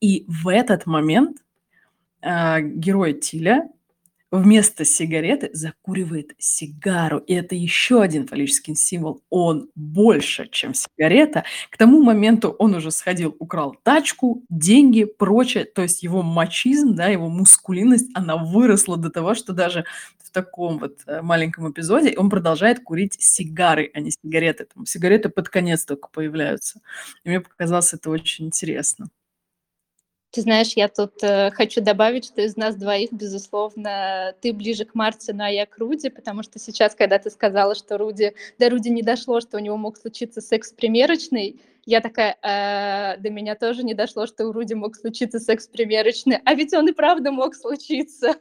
И 0.00 0.24
в 0.28 0.46
этот 0.46 0.86
момент 0.86 1.38
э, 2.22 2.60
герой 2.62 3.14
Тиля 3.14 3.68
вместо 4.30 4.84
сигареты 4.84 5.50
закуривает 5.52 6.32
сигару. 6.38 7.18
И 7.18 7.34
это 7.34 7.54
еще 7.54 8.02
один 8.02 8.26
фаллический 8.26 8.74
символ. 8.74 9.22
Он 9.30 9.70
больше, 9.74 10.48
чем 10.50 10.74
сигарета. 10.74 11.44
К 11.70 11.76
тому 11.76 12.02
моменту 12.02 12.50
он 12.50 12.74
уже 12.74 12.90
сходил, 12.90 13.34
украл 13.38 13.76
тачку, 13.82 14.44
деньги, 14.50 15.04
прочее. 15.04 15.64
То 15.64 15.82
есть 15.82 16.02
его 16.02 16.22
мачизм, 16.22 16.94
да, 16.94 17.06
его 17.06 17.28
мускулинность, 17.28 18.10
она 18.14 18.36
выросла 18.36 18.96
до 18.96 19.10
того, 19.10 19.34
что 19.34 19.52
даже 19.52 19.84
в 20.18 20.30
таком 20.30 20.78
вот 20.78 21.00
э, 21.06 21.22
маленьком 21.22 21.70
эпизоде 21.70 22.14
он 22.16 22.28
продолжает 22.28 22.80
курить 22.84 23.16
сигары, 23.18 23.90
а 23.94 24.00
не 24.00 24.10
сигареты. 24.10 24.66
Там 24.74 24.84
сигареты 24.84 25.30
под 25.30 25.48
конец 25.48 25.84
только 25.84 26.08
появляются. 26.08 26.80
И 27.24 27.30
мне 27.30 27.40
показалось 27.40 27.94
это 27.94 28.10
очень 28.10 28.46
интересно. 28.46 29.08
Ты 30.30 30.42
знаешь, 30.42 30.74
я 30.74 30.88
тут 30.88 31.22
э, 31.22 31.50
хочу 31.52 31.80
добавить, 31.80 32.26
что 32.26 32.42
из 32.42 32.54
нас 32.56 32.76
двоих, 32.76 33.10
безусловно, 33.12 34.34
ты 34.42 34.52
ближе 34.52 34.84
к 34.84 34.94
Мартину, 34.94 35.42
а 35.42 35.48
я 35.48 35.64
к 35.64 35.78
Руди, 35.78 36.10
потому 36.10 36.42
что 36.42 36.58
сейчас, 36.58 36.94
когда 36.94 37.18
ты 37.18 37.30
сказала, 37.30 37.74
что 37.74 37.96
Руди, 37.96 38.34
до 38.58 38.68
Руди 38.68 38.88
не 38.88 39.02
дошло, 39.02 39.40
что 39.40 39.56
у 39.56 39.60
него 39.60 39.78
мог 39.78 39.96
случиться 39.96 40.42
секс 40.42 40.70
примерочный, 40.70 41.62
я 41.86 42.02
такая, 42.02 42.36
э, 42.42 43.16
до 43.18 43.30
меня 43.30 43.54
тоже 43.54 43.82
не 43.82 43.94
дошло, 43.94 44.26
что 44.26 44.46
у 44.46 44.52
Руди 44.52 44.74
мог 44.74 44.96
случиться 44.96 45.40
секс 45.40 45.66
примерочный, 45.66 46.38
а 46.44 46.54
ведь 46.54 46.74
он 46.74 46.88
и 46.88 46.92
правда 46.92 47.32
мог 47.32 47.54
случиться. 47.54 48.36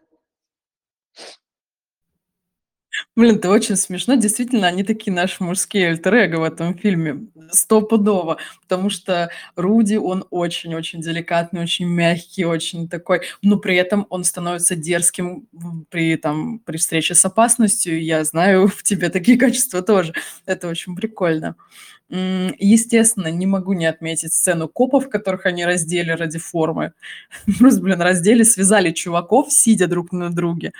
Блин, 3.15 3.37
это 3.37 3.49
очень 3.49 3.75
смешно. 3.75 4.15
Действительно, 4.15 4.67
они 4.67 4.83
такие 4.83 5.11
наши 5.13 5.43
мужские 5.43 5.89
альтер 5.89 6.37
в 6.37 6.43
этом 6.43 6.77
фильме. 6.77 7.27
Стопудово. 7.51 8.37
Потому 8.61 8.89
что 8.89 9.29
Руди, 9.55 9.95
он 9.95 10.25
очень-очень 10.29 11.01
деликатный, 11.01 11.61
очень 11.61 11.87
мягкий, 11.87 12.45
очень 12.45 12.87
такой... 12.87 13.21
Но 13.41 13.57
при 13.57 13.75
этом 13.75 14.05
он 14.09 14.23
становится 14.23 14.75
дерзким 14.75 15.47
при, 15.89 16.17
там, 16.17 16.59
при 16.59 16.77
встрече 16.77 17.15
с 17.15 17.25
опасностью. 17.25 18.01
Я 18.03 18.23
знаю, 18.23 18.67
в 18.75 18.83
тебе 18.83 19.09
такие 19.09 19.37
качества 19.37 19.81
тоже. 19.81 20.13
Это 20.45 20.67
очень 20.67 20.95
прикольно. 20.95 21.55
Естественно, 22.09 23.27
не 23.29 23.45
могу 23.45 23.73
не 23.73 23.85
отметить 23.85 24.33
сцену 24.33 24.69
копов, 24.69 25.09
которых 25.09 25.45
они 25.45 25.65
раздели 25.65 26.11
ради 26.11 26.39
формы. 26.39 26.93
Просто, 27.59 27.81
блин, 27.81 28.01
раздели, 28.01 28.43
связали 28.43 28.91
чуваков, 28.91 29.51
сидя 29.51 29.87
друг 29.87 30.13
на 30.13 30.29
друге, 30.29 30.71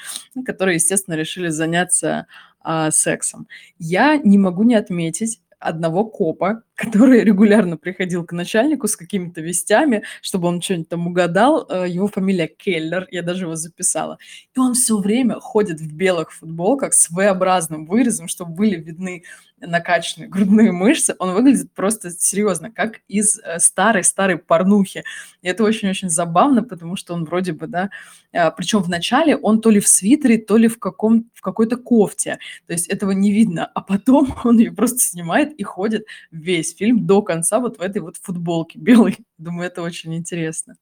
которые, 0.45 0.75
естественно, 0.75 1.15
решили 1.15 1.49
заняться 1.49 2.27
а, 2.61 2.91
сексом. 2.91 3.47
Я 3.77 4.17
не 4.17 4.37
могу 4.37 4.63
не 4.63 4.75
отметить 4.75 5.41
одного 5.59 6.05
копа, 6.05 6.63
который 6.78 7.23
регулярно 7.23 7.75
приходил 7.75 8.23
к 8.23 8.32
начальнику 8.32 8.88
с 8.88 8.95
какими-то 8.95 9.41
вестями, 9.41 10.03
чтобы 10.21 10.47
он 10.47 10.59
чё-нибудь 10.59 10.89
там 10.89 11.07
угадал. 11.07 11.67
Э, 11.69 11.89
его 11.89 12.07
фамилия 12.07 12.47
Келлер, 12.47 13.07
я 13.09 13.23
даже 13.23 13.45
его 13.45 13.55
записала. 13.55 14.19
И 14.55 14.59
он 14.59 14.75
всё 14.75 14.99
время 14.99 15.39
ходит 15.39 15.82
в 15.82 15.91
белых 15.91 16.32
футболках 16.32 16.93
с 16.93 17.09
V-образным 17.09 17.88
вырезом, 17.88 18.28
чтобы 18.28 18.53
были 18.53 18.75
видны 18.75 19.23
накачанные 19.59 20.30
грудные 20.30 20.71
мышцы. 20.71 21.15
Он 21.17 21.34
выглядит 21.34 21.73
просто 21.73 22.11
серьезно, 22.11 22.71
как 22.71 22.99
из 23.07 23.39
э, 23.39 23.59
старой-старой 23.59 24.38
порнухи. 24.38 25.03
И 25.41 25.47
это 25.47 25.63
очень-очень 25.63 26.09
забавно, 26.09 26.63
потому 26.63 26.95
что 26.95 27.15
он 27.15 27.25
вроде 27.25 27.53
бы, 27.53 27.65
да, 27.65 27.89
а, 28.34 28.51
причем 28.51 28.84
в 28.84 28.89
начале 28.89 29.36
он 29.36 29.61
то 29.61 29.69
ли 29.69 29.80
в 29.80 29.88
свитере, 29.88 30.38
то 30.38 30.57
ли 30.57 30.67
в, 30.67 30.80
каком, 30.80 31.30
в 31.34 31.41
какой-то 31.41 31.78
кофте. 31.78 32.39
То 32.67 32.73
есть 32.73 32.88
этого 32.88 33.11
не 33.11 33.32
видно. 33.32 33.65
А 33.65 33.82
потом 33.82 34.36
он 34.43 34.59
ее 34.59 34.71
просто 34.71 34.99
снимает 34.99 35.53
и 35.53 35.63
ходит 35.63 36.05
весь 36.32 36.66
фильм 36.74 37.05
до 37.05 37.22
конца 37.22 37.59
вот 37.59 37.78
в 37.78 37.82
этой 37.82 38.01
вот 38.01 38.18
футболке 38.18 38.80
белой. 38.80 39.18
Думаю, 39.38 39.68
это 39.68 39.82
очень 39.82 40.15
интересно. 40.15 40.76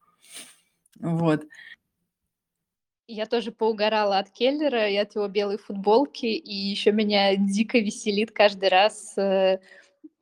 Вот. 0.98 1.44
Я 3.08 3.26
тоже 3.26 3.52
поугорала 3.52 4.18
от 4.18 4.30
Келлера 4.30 4.88
и 4.88 4.96
от 4.96 5.14
его 5.14 5.28
белой 5.28 5.58
футболки, 5.58 6.26
и 6.26 6.54
еще 6.54 6.90
меня 6.90 7.36
дико 7.36 7.78
веселит 7.78 8.32
каждый 8.32 8.68
раз 8.68 9.16
э, 9.16 9.60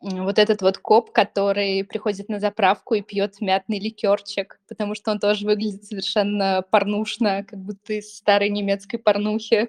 вот 0.00 0.38
этот 0.38 0.60
вот 0.60 0.76
коп, 0.76 1.10
который 1.10 1.82
приходит 1.84 2.28
на 2.28 2.40
заправку 2.40 2.94
и 2.94 3.00
пьет 3.00 3.40
мятный 3.40 3.78
ликерчик, 3.78 4.60
потому 4.68 4.94
что 4.94 5.10
он 5.12 5.18
тоже 5.18 5.46
выглядит 5.46 5.84
совершенно 5.84 6.62
порнушно, 6.70 7.44
как 7.44 7.58
будто 7.58 7.94
из 7.94 8.14
старой 8.14 8.50
немецкой 8.50 8.98
порнухи. 8.98 9.68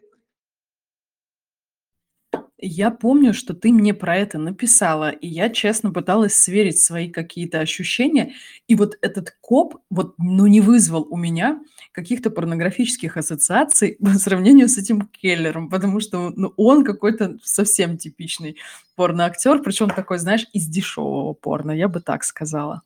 Я 2.57 2.89
помню, 2.89 3.33
что 3.33 3.53
ты 3.53 3.71
мне 3.73 3.93
про 3.93 4.15
это 4.15 4.37
написала, 4.37 5.09
и 5.09 5.27
я 5.27 5.49
честно 5.49 5.91
пыталась 5.91 6.35
сверить 6.35 6.79
свои 6.79 7.09
какие-то 7.09 7.59
ощущения. 7.59 8.31
И 8.67 8.75
вот 8.75 8.97
этот 9.01 9.35
коп, 9.41 9.81
вот, 9.89 10.15
ну, 10.17 10.47
не 10.47 10.61
вызвал 10.61 11.05
у 11.09 11.17
меня 11.17 11.59
каких-то 11.91 12.29
порнографических 12.29 13.17
ассоциаций 13.17 13.97
по 14.03 14.11
сравнению 14.13 14.69
с 14.69 14.77
этим 14.77 15.01
Келлером, 15.07 15.69
потому 15.69 15.99
что, 15.99 16.31
ну, 16.35 16.53
он 16.55 16.85
какой-то 16.85 17.37
совсем 17.43 17.97
типичный 17.97 18.57
порноактер, 18.95 19.61
причем 19.61 19.89
такой, 19.89 20.17
знаешь, 20.19 20.47
из 20.53 20.65
дешевого 20.67 21.33
порно, 21.33 21.71
я 21.71 21.89
бы 21.89 21.99
так 21.99 22.23
сказала. 22.23 22.83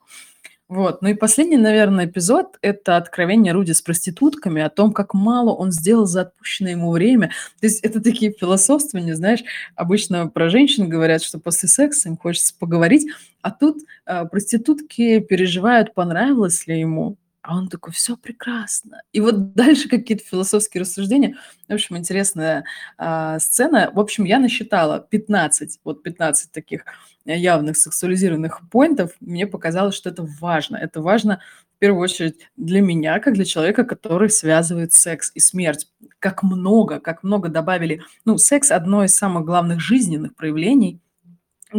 Вот. 0.70 1.02
Ну 1.02 1.10
и 1.10 1.16
последний, 1.16 1.58
наверное, 1.58 2.06
эпизод– 2.06 2.60
это 2.62 2.96
откровение 2.96 3.54
Руди 3.54 3.72
с 3.72 3.82
проститутками, 3.82 4.62
о 4.62 4.70
том, 4.70 4.94
как 4.94 5.16
мало 5.16 5.50
он 5.50 5.72
сделал 5.72 6.06
за 6.06 6.22
отпущенное 6.22 6.74
ему 6.74 6.92
время. 6.92 7.32
То 7.60 7.66
есть 7.66 7.80
это 7.84 8.00
такие 8.00 8.32
философствования, 8.32 9.16
знаешь, 9.16 9.40
обычно 9.76 10.28
про 10.28 10.48
женщин 10.50 10.88
говорят, 10.88 11.24
что 11.24 11.40
после 11.40 11.68
секса 11.70 12.08
им 12.08 12.18
хочется 12.18 12.54
поговорить, 12.58 13.08
а 13.42 13.50
тут 13.50 13.78
э, 14.06 14.26
проститутки 14.26 15.20
переживают, 15.22 15.96
понравилось 15.96 16.68
ли 16.68 16.80
ему, 16.80 17.18
а 17.50 17.56
он 17.56 17.68
такой, 17.68 17.94
все 17.94 18.16
прекрасно. 18.16 19.02
И 19.12 19.20
вот 19.20 19.54
дальше 19.56 19.90
какие-то 19.90 20.24
философские 20.24 20.82
рассуждения. 20.82 21.36
В 21.68 21.74
общем, 21.74 21.98
интересная 21.98 22.64
а, 22.96 23.40
сцена. 23.40 23.90
В 23.92 24.00
общем, 24.00 24.26
я 24.26 24.38
насчитала 24.38 25.00
15, 25.00 25.80
вот 25.84 26.04
15 26.04 26.52
таких 26.52 26.86
явных 27.26 27.76
сексуализированных 27.76 28.62
поинтов. 28.70 29.14
Мне 29.20 29.48
показалось, 29.48 29.96
что 29.96 30.12
это 30.12 30.28
важно. 30.40 30.78
Это 30.78 31.02
важно 31.02 31.42
в 31.76 31.80
первую 31.80 32.04
очередь 32.04 32.36
для 32.56 32.82
меня, 32.82 33.20
как 33.20 33.34
для 33.34 33.46
человека, 33.46 33.84
который 33.84 34.30
связывает 34.30 34.94
секс 34.94 35.32
и 35.34 35.40
смерть. 35.40 35.88
Как 36.20 36.44
много, 36.44 37.00
как 37.00 37.24
много 37.24 37.50
добавили. 37.50 38.04
Ну, 38.26 38.38
секс 38.38 38.70
одно 38.70 39.04
из 39.04 39.16
самых 39.16 39.44
главных 39.46 39.80
жизненных 39.80 40.36
проявлений. 40.36 41.02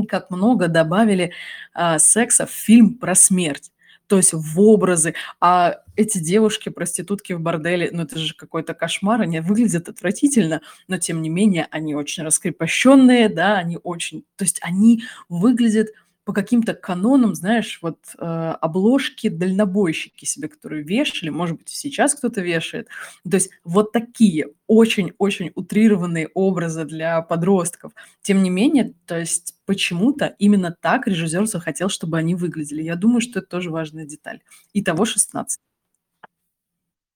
Как 0.08 0.30
много 0.30 0.66
добавили 0.66 1.32
а, 1.74 2.00
секса 2.00 2.46
в 2.46 2.50
фильм 2.50 2.94
про 2.94 3.14
смерть 3.14 3.70
то 4.10 4.16
есть 4.16 4.32
в 4.32 4.60
образы. 4.60 5.14
А 5.40 5.82
эти 5.94 6.18
девушки, 6.18 6.68
проститутки 6.68 7.32
в 7.32 7.40
борделе, 7.40 7.90
ну 7.92 8.02
это 8.02 8.18
же 8.18 8.34
какой-то 8.34 8.74
кошмар, 8.74 9.20
они 9.20 9.38
выглядят 9.38 9.88
отвратительно, 9.88 10.62
но 10.88 10.98
тем 10.98 11.22
не 11.22 11.28
менее 11.28 11.68
они 11.70 11.94
очень 11.94 12.24
раскрепощенные, 12.24 13.28
да, 13.28 13.56
они 13.56 13.78
очень, 13.80 14.24
то 14.34 14.42
есть 14.42 14.58
они 14.62 15.04
выглядят 15.28 15.90
по 16.30 16.34
каким-то 16.34 16.74
канонам, 16.74 17.34
знаешь, 17.34 17.80
вот 17.82 17.98
э, 18.16 18.24
обложки 18.60 19.28
дальнобойщики 19.28 20.24
себе, 20.24 20.46
которые 20.46 20.84
вешали, 20.84 21.28
может 21.28 21.58
быть, 21.58 21.70
сейчас 21.70 22.14
кто-то 22.14 22.40
вешает. 22.40 22.86
То 23.28 23.34
есть 23.36 23.50
вот 23.64 23.90
такие 23.90 24.46
очень-очень 24.68 25.50
утрированные 25.56 26.28
образы 26.32 26.84
для 26.84 27.20
подростков. 27.22 27.90
Тем 28.22 28.44
не 28.44 28.50
менее, 28.50 28.94
то 29.06 29.18
есть 29.18 29.56
почему-то 29.66 30.36
именно 30.38 30.72
так 30.80 31.08
режиссер 31.08 31.46
захотел, 31.46 31.88
чтобы 31.88 32.16
они 32.16 32.36
выглядели. 32.36 32.84
Я 32.84 32.94
думаю, 32.94 33.22
что 33.22 33.40
это 33.40 33.48
тоже 33.48 33.70
важная 33.70 34.04
деталь. 34.04 34.38
Итого 34.72 35.06
16. 35.06 35.60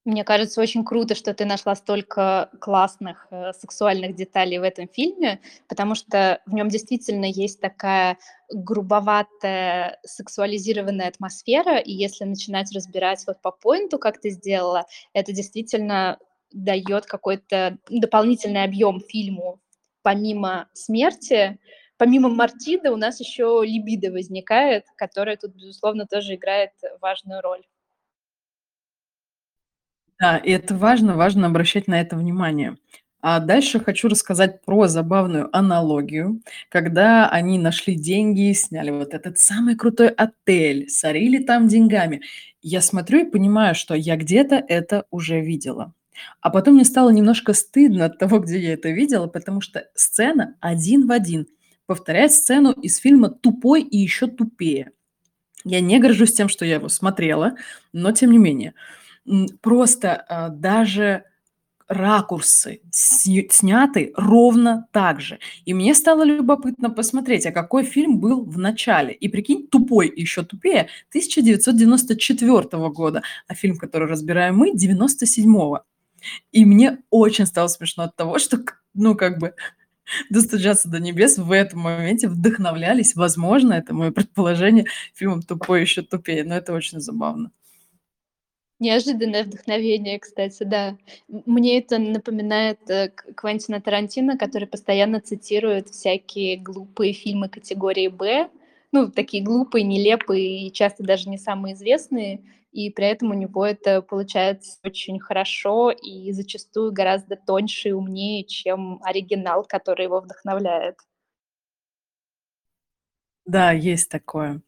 Мне 0.05 0.23
кажется, 0.23 0.61
очень 0.61 0.85
круто, 0.85 1.15
что 1.15 1.33
ты 1.33 1.47
нашла 1.47 1.75
столько 1.75 2.51
классных 2.61 3.27
э, 3.31 3.53
сексуальных 3.55 4.15
деталей 4.15 4.59
в 4.59 4.63
этом 4.63 4.87
фильме, 4.87 5.41
потому 5.67 5.95
что 5.95 6.43
в 6.45 6.53
нем 6.53 6.69
действительно 6.69 7.25
есть 7.25 7.59
такая 7.61 8.19
грубоватая 8.53 9.99
сексуализированная 10.05 11.09
атмосфера, 11.09 11.79
и 11.79 11.91
если 11.91 12.25
начинать 12.25 12.71
разбирать 12.75 13.25
вот 13.27 13.41
по 13.41 13.51
поинту, 13.51 13.99
как 13.99 14.21
ты 14.21 14.29
сделала, 14.29 14.85
это 15.15 15.33
действительно 15.33 16.19
дает 16.53 17.07
какой-то 17.07 17.79
дополнительный 17.89 18.65
объем 18.65 19.01
фильму. 19.01 19.59
Помимо 20.03 20.69
смерти, 20.75 21.59
помимо 21.97 22.29
Мартида 22.29 22.93
у 22.93 22.97
нас 22.97 23.21
еще 23.21 23.63
либидо 23.65 24.13
возникает, 24.13 24.85
которая 24.97 25.39
тут, 25.39 25.55
безусловно, 25.55 26.07
тоже 26.07 26.35
играет 26.35 26.73
важную 27.01 27.41
роль. 27.41 27.63
Да, 30.21 30.37
и 30.39 30.51
это 30.51 30.75
важно, 30.77 31.17
важно 31.17 31.47
обращать 31.47 31.89
на 31.89 32.01
это 32.01 32.17
внимание. 32.17 32.77
А 33.21 33.41
дальше 33.41 33.81
хочу 33.81 34.09
рассказать 34.09 34.63
про 34.65 34.87
забавную 34.87 35.49
аналогию, 35.57 36.43
когда 36.69 37.29
они 37.29 37.59
нашли 37.59 37.95
деньги, 37.95 38.53
сняли 38.53 38.91
вот 38.91 39.15
этот 39.15 39.39
самый 39.39 39.77
крутой 39.77 40.09
отель, 40.09 40.91
сорили 40.91 41.43
там 41.43 41.67
деньгами. 41.67 42.21
Я 42.61 42.81
смотрю 42.83 43.27
и 43.27 43.31
понимаю, 43.31 43.75
что 43.75 43.95
я 43.95 44.17
где-то 44.17 44.57
это 44.57 45.07
уже 45.11 45.41
видела. 45.41 45.95
А 46.43 46.51
потом 46.51 46.75
мне 46.75 46.85
стало 46.85 47.11
немножко 47.11 47.55
стыдно 47.55 48.05
от 48.07 48.19
того, 48.19 48.39
где 48.41 48.59
я 48.61 48.75
это 48.75 48.91
видела, 48.91 49.27
потому 49.27 49.61
что 49.63 49.87
сцена 49.95 50.55
один 50.61 51.07
в 51.07 51.11
один 51.11 51.47
повторяет 51.87 52.33
сцену 52.33 52.73
из 52.73 52.99
фильма 52.99 53.31
«Тупой 53.31 53.83
и 53.83 53.99
еще 53.99 54.27
тупее». 54.27 54.91
Я 55.65 55.81
не 55.81 55.99
горжусь 55.99 56.35
тем, 56.35 56.49
что 56.49 56.65
я 56.65 56.75
его 56.77 56.89
смотрела, 56.89 57.57
но 57.93 58.13
тем 58.13 58.33
не 58.33 58.39
менее– 58.39 58.75
просто 59.61 60.25
а, 60.29 60.49
даже 60.49 61.25
ракурсы 61.87 62.81
сняты 62.91 64.13
ровно 64.17 64.89
так 64.93 65.21
же. 65.21 65.39
И 65.65 65.75
мне 65.75 65.95
стало 65.95 66.25
любопытно 66.25 66.91
посмотреть, 66.91 67.47
а 67.47 67.53
какой 67.53 67.85
фильм 67.85 68.19
был 68.19 68.45
в 68.45 68.59
начале. 68.59 69.13
И 69.13 69.29
прикинь, 69.29 69.67
тупой 69.67 70.13
еще 70.15 70.45
тупее 70.45 70.89
1994 71.11 72.89
года, 72.89 73.23
а 73.49 73.55
фильм, 73.55 73.77
который 73.77 74.09
разбираем 74.09 74.57
мы, 74.57 74.73
97-го. 74.75 75.83
И 76.53 76.65
мне 76.65 76.99
очень 77.11 77.47
стало 77.47 77.69
смешно 77.69 78.05
от 78.05 78.17
того, 78.17 78.39
что, 78.39 78.59
ну, 78.95 79.15
как 79.15 79.39
бы, 79.39 79.55
достучаться 80.31 80.89
до 80.89 81.01
небес 81.01 81.37
в 81.37 81.53
этом 81.53 81.81
моменте 81.81 82.29
вдохновлялись, 82.29 83.15
возможно, 83.15 83.75
это 83.75 83.93
мое 83.95 84.11
предположение, 84.11 84.87
фильмом 85.15 85.43
«Тупой 85.43 85.83
еще 85.83 86.01
тупее», 86.01 86.45
но 86.45 86.57
это 86.57 86.73
очень 86.73 87.01
забавно. 87.01 87.51
Неожиданное 88.81 89.45
вдохновение, 89.45 90.19
кстати, 90.19 90.65
да. 90.65 90.97
мне 91.29 91.79
это 91.79 91.99
напоминает, 91.99 92.79
э, 92.91 93.11
Квентина 93.37 93.81
Тарантино, 93.81 94.37
который 94.37 94.67
постоянно 94.67 95.21
цитирует 95.21 95.89
всякие 95.91 96.57
глупые 96.57 97.13
фильмы 97.13 97.49
категории 97.49 98.09
«Б». 98.09 98.51
Ну, 98.91 99.11
такие 99.11 99.43
глупые, 99.45 99.85
нелепые 99.85 100.67
и 100.67 100.73
часто 100.73 101.05
даже 101.05 101.29
не 101.29 101.39
самые 101.39 101.75
известные. 101.75 102.41
И 102.73 102.91
при 102.91 103.07
этом 103.07 103.31
у 103.31 103.35
него 103.35 103.65
это 103.65 104.03
получается 104.03 104.79
очень 104.85 105.21
хорошо 105.21 105.91
и 105.93 106.33
зачастую 106.33 106.93
гораздо 106.93 107.37
тоньше 107.37 107.91
и 107.91 107.93
умнее, 107.93 108.45
чем 108.45 109.01
оригинал, 109.05 109.65
который 109.65 110.05
его 110.07 110.21
вдохновляет. 110.21 110.97
Да, 113.47 113.73
есть 113.73 114.09
такое. 114.11 114.63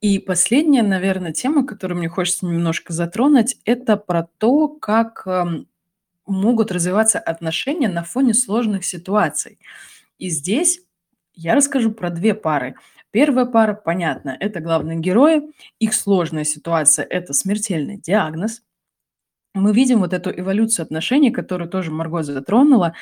И 0.00 0.18
последняя, 0.18 0.82
наверное, 0.82 1.32
тема, 1.32 1.66
которую 1.66 1.98
мне 1.98 2.08
хочется 2.08 2.46
немножко 2.46 2.92
затронуть, 2.92 3.56
это 3.64 3.96
про 3.96 4.28
то, 4.38 4.68
как, 4.68 5.24
эм, 5.26 5.66
могут 6.26 6.72
развиваться 6.72 7.18
отношения 7.20 7.88
на 7.88 8.04
фоне 8.04 8.34
сложных 8.34 8.84
ситуаций. 8.84 9.58
И 10.18 10.30
здесь 10.30 10.80
я 11.34 11.54
расскажу 11.56 11.92
про 11.92 12.10
2 12.10 12.34
пары. 12.34 12.76
Первая 13.12 13.46
пара, 13.46 13.74
понятно, 13.74 14.36
это 14.40 14.60
главные 14.60 14.98
герои. 14.98 15.52
Их 15.80 15.94
сложная 15.94 16.44
ситуация- 16.44 17.06
это 17.10 17.34
смертельный 17.34 17.98
диагноз. 17.98 18.62
Мы 19.54 19.72
видим 19.74 20.00
вот 20.00 20.12
эту 20.14 20.30
эволюцию 20.30 20.84
отношений, 20.84 21.30
которую 21.32 21.70
тоже 21.70 21.90
Марго 21.92 22.22
затронула, 22.24 22.94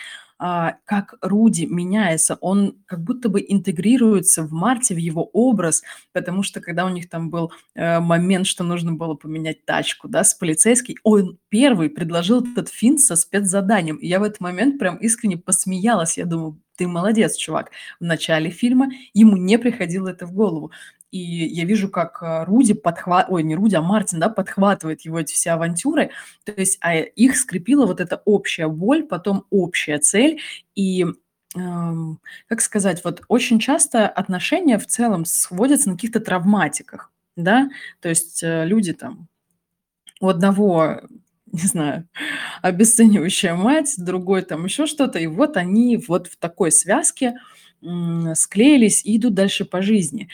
как 0.84 1.14
Руди 1.20 1.66
меняется. 1.66 2.36
Он 2.40 2.74
как 2.86 3.05
будто 3.05 3.28
бы 3.28 3.45
интегрируется 3.47 4.43
в 4.43 4.53
Марте, 4.53 4.95
в 4.95 4.99
его 4.99 5.24
образ, 5.32 5.82
потому 6.12 6.43
что 6.43 6.61
когда 6.61 6.84
у 6.84 6.88
них 6.88 7.09
там 7.09 7.30
был, 7.30 7.53
э, 7.74 8.01
момент, 8.01 8.47
что 8.49 8.64
нужно 8.64 8.93
было 8.93 9.14
поменять 9.14 9.64
тачку, 9.64 10.09
да, 10.09 10.24
с 10.24 10.34
полицейской, 10.34 10.97
он 11.05 11.38
первый 11.49 11.90
предложил 11.90 12.43
этот 12.45 12.68
финт 12.68 12.99
со 13.01 13.14
спецзаданием. 13.14 13.97
И 13.97 14.09
я 14.09 14.18
в 14.18 14.24
этот 14.24 14.40
момент 14.40 14.78
прям 14.80 14.97
искренне 14.97 15.36
посмеялась. 15.36 16.18
Я 16.18 16.24
думаю: 16.26 16.61
"Ты 16.76 16.88
молодец, 16.88 17.36
чувак". 17.36 17.70
В 18.01 18.05
начале 18.05 18.51
фильма 18.51 18.90
ему 19.14 19.36
не 19.36 19.59
приходило 19.59 20.09
это 20.09 20.26
в 20.26 20.32
голову. 20.32 20.72
И 21.12 21.18
я 21.18 21.64
вижу, 21.66 21.90
как, 21.90 22.22
а, 22.22 22.44
Руди 22.46 22.72
подхва 22.74 23.26
ой, 23.28 23.42
не 23.42 23.54
Руди, 23.54 23.76
а 23.76 23.82
Мартин, 23.82 24.18
да, 24.18 24.30
подхватывает 24.30 25.02
его 25.02 25.20
эти 25.20 25.34
все 25.34 25.50
авантюры. 25.50 26.10
То 26.44 26.52
есть, 26.56 26.78
а, 26.80 26.96
их 26.96 27.36
скрепила 27.36 27.86
вот 27.86 28.00
эта 28.00 28.22
общая 28.24 28.66
боль, 28.68 29.04
потом 29.04 29.44
общая 29.50 29.98
цель. 29.98 30.40
И, 30.74 31.06
ам, 31.54 32.18
как 32.48 32.62
сказать, 32.62 33.04
вот 33.04 33.22
очень 33.28 33.58
часто 33.60 34.08
отношения 34.08 34.78
в 34.78 34.86
целом 34.86 35.26
сводятся 35.26 35.90
на 35.90 35.96
каких-то 35.96 36.20
травматиках, 36.20 37.12
да. 37.36 37.68
То 38.00 38.08
есть, 38.08 38.42
э, 38.42 38.64
люди 38.64 38.94
там 38.94 39.28
у 40.20 40.28
одного, 40.28 41.02
не 41.52 41.66
знаю, 41.68 42.08
обесценивающая 42.62 43.54
мать, 43.54 43.94
другой 43.98 44.42
там 44.42 44.64
еще 44.64 44.86
что-то, 44.86 45.18
и 45.18 45.26
вот 45.26 45.58
они 45.58 45.98
вот 46.08 46.28
в 46.28 46.36
такой 46.38 46.72
связке, 46.72 47.34
склеились 48.34 49.04
и 49.04 49.16
идут 49.16 49.34
дальше 49.34 49.64
по 49.64 49.82
жизни. 49.82 50.28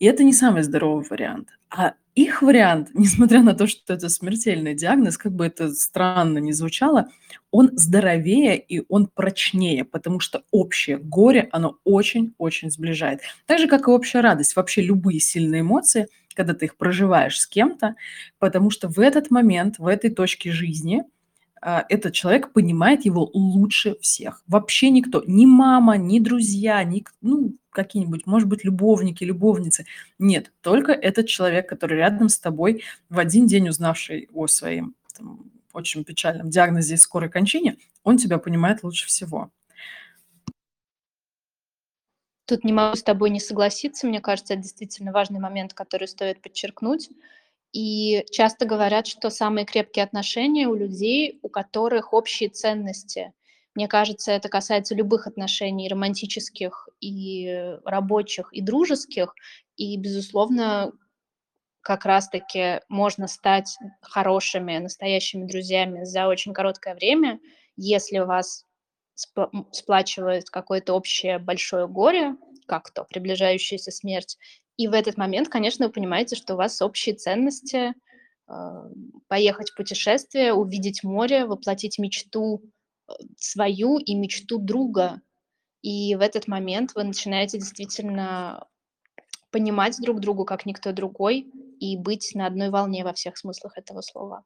И 0.00 0.06
это 0.06 0.24
не 0.24 0.32
самый 0.32 0.62
здоровый 0.62 1.04
вариант. 1.08 1.50
А 1.68 1.92
их 2.14 2.42
вариант, 2.42 2.88
несмотря 2.94 3.42
на 3.42 3.54
то, 3.54 3.66
что 3.68 3.94
это 3.94 4.08
смертельный 4.08 4.74
диагноз, 4.74 5.16
как 5.16 5.32
бы 5.32 5.46
это 5.46 5.72
странно 5.72 6.38
ни 6.38 6.50
звучало, 6.52 7.08
он 7.52 7.70
здоровее 7.74 8.58
и 8.58 8.82
он 8.88 9.06
прочнее, 9.06 9.84
потому 9.84 10.18
что 10.18 10.42
общее 10.50 10.96
горе, 10.98 11.48
оно 11.52 11.76
очень-очень 11.84 12.70
сближает. 12.70 13.20
Так 13.46 13.58
же, 13.58 13.68
как 13.68 13.86
и 13.86 13.90
общая 13.90 14.20
радость. 14.20 14.56
Вообще 14.56 14.82
любые 14.82 15.20
сильные 15.20 15.60
эмоции, 15.60 16.08
когда 16.34 16.54
ты 16.54 16.64
их 16.64 16.76
проживаешь 16.76 17.38
с 17.38 17.46
кем-то, 17.46 17.94
потому 18.38 18.70
что 18.70 18.88
в 18.88 18.98
этот 18.98 19.30
момент, 19.30 19.78
в 19.78 19.86
этой 19.86 20.10
точке 20.10 20.50
жизни– 20.50 21.04
этот 21.60 22.14
человек 22.14 22.52
понимает 22.52 23.04
его 23.04 23.30
лучше 23.34 23.96
всех. 24.00 24.42
Вообще 24.46 24.90
никто, 24.90 25.22
ни 25.26 25.46
мама, 25.46 25.96
ни 25.96 26.18
друзья, 26.18 26.82
ни, 26.84 27.04
ну, 27.20 27.54
какие-нибудь, 27.70 28.26
может 28.26 28.48
быть, 28.48 28.64
любовники, 28.64 29.24
любовницы. 29.24 29.86
Нет, 30.18 30.52
только 30.62 30.92
этот 30.92 31.26
человек, 31.26 31.68
который 31.68 31.98
рядом 31.98 32.28
с 32.28 32.38
тобой, 32.38 32.82
в 33.08 33.18
один 33.18 33.46
день 33.46 33.68
узнавший 33.68 34.28
о 34.32 34.46
своем 34.46 34.94
там, 35.16 35.50
очень 35.72 36.04
печальном 36.04 36.50
диагнозе 36.50 36.94
и 36.94 36.98
скорой 36.98 37.28
кончине, 37.28 37.76
он 38.02 38.16
тебя 38.16 38.38
понимает 38.38 38.82
лучше 38.82 39.06
всего. 39.06 39.50
Тут 42.46 42.64
не 42.64 42.72
могу 42.72 42.96
с 42.96 43.02
тобой 43.02 43.30
не 43.30 43.38
согласиться. 43.38 44.08
Мне 44.08 44.20
кажется, 44.20 44.54
это 44.54 44.62
действительно 44.62 45.12
важный 45.12 45.38
момент, 45.38 45.72
который 45.72 46.08
стоит 46.08 46.42
подчеркнуть. 46.42 47.08
И 47.72 48.24
часто 48.32 48.66
говорят, 48.66 49.06
что 49.06 49.30
самые 49.30 49.64
крепкие 49.64 50.04
отношения 50.04 50.66
у 50.66 50.74
людей, 50.74 51.38
у 51.42 51.48
которых 51.48 52.12
общие 52.12 52.48
ценности. 52.48 53.32
Мне 53.76 53.86
кажется, 53.86 54.32
это 54.32 54.48
касается 54.48 54.96
любых 54.96 55.28
отношений, 55.28 55.88
романтических, 55.88 56.88
и 57.00 57.76
рабочих, 57.84 58.52
и 58.52 58.60
дружеских. 58.60 59.34
И, 59.76 59.96
безусловно, 59.96 60.92
как 61.80 62.04
раз-таки 62.04 62.80
можно 62.88 63.28
стать 63.28 63.76
хорошими, 64.02 64.78
настоящими 64.78 65.46
друзьями 65.46 66.04
за 66.04 66.26
очень 66.26 66.52
короткое 66.52 66.94
время, 66.94 67.40
если 67.76 68.18
вас 68.18 68.66
сплачивает 69.72 70.50
какое-то 70.50 70.94
общее 70.94 71.38
большое 71.38 71.86
горе, 71.86 72.36
как 72.66 72.90
то 72.90 73.04
приближающаяся 73.04 73.90
смерть, 73.90 74.38
и 74.80 74.88
в 74.88 74.94
этот 74.94 75.18
момент, 75.18 75.50
конечно, 75.50 75.86
вы 75.86 75.92
понимаете, 75.92 76.36
что 76.36 76.54
у 76.54 76.56
вас 76.56 76.80
общие 76.80 77.14
ценности, 77.14 77.92
а, 78.46 78.88
поехать 79.28 79.70
в 79.70 79.76
путешествие, 79.76 80.54
увидеть 80.54 81.04
море, 81.04 81.44
воплотить 81.44 81.98
мечту 81.98 82.62
э, 83.06 83.12
свою 83.36 83.98
и 83.98 84.14
мечту 84.14 84.58
друга. 84.58 85.20
И 85.82 86.14
в 86.14 86.22
этот 86.22 86.48
момент 86.48 86.92
вы 86.94 87.04
начинаете 87.04 87.58
действительно 87.58 88.68
понимать 89.50 89.98
друг 90.00 90.20
другу, 90.20 90.46
как 90.46 90.64
никто 90.64 90.92
другой, 90.92 91.40
и 91.78 91.98
быть 91.98 92.30
на 92.34 92.46
одной 92.46 92.70
волне 92.70 93.04
во 93.04 93.12
всех 93.12 93.36
смыслах 93.36 93.76
этого 93.76 94.00
слова. 94.00 94.44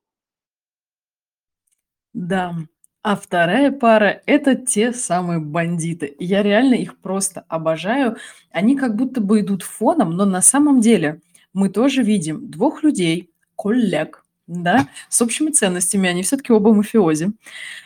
Да. 2.13 2.57
А 3.05 3.17
вторая 3.17 3.71
пара- 3.71 4.23
это 4.25 4.55
те 4.55 4.95
самые 4.95 5.39
бандиты. 5.39 6.17
Я 6.19 6.43
реально 6.43 6.73
их 6.73 6.97
просто 6.97 7.45
обожаю. 7.49 8.17
Они 8.51 8.77
как 8.77 8.97
будто 8.97 9.21
бы 9.21 9.41
идут 9.41 9.63
фоном, 9.63 10.13
но 10.13 10.25
на 10.25 10.41
самом 10.41 10.81
деле 10.81 11.21
мы 11.53 11.69
тоже 11.69 12.03
видим 12.03 12.51
двух 12.51 12.83
людей, 12.83 13.31
коллег, 13.57 14.25
да, 14.47 14.89
с 15.11 15.21
общими 15.21 15.51
ценностями, 15.51 16.09
они 16.09 16.23
все 16.23 16.39
таки 16.39 16.51
оба 16.55 16.73
мафиози, 16.73 17.33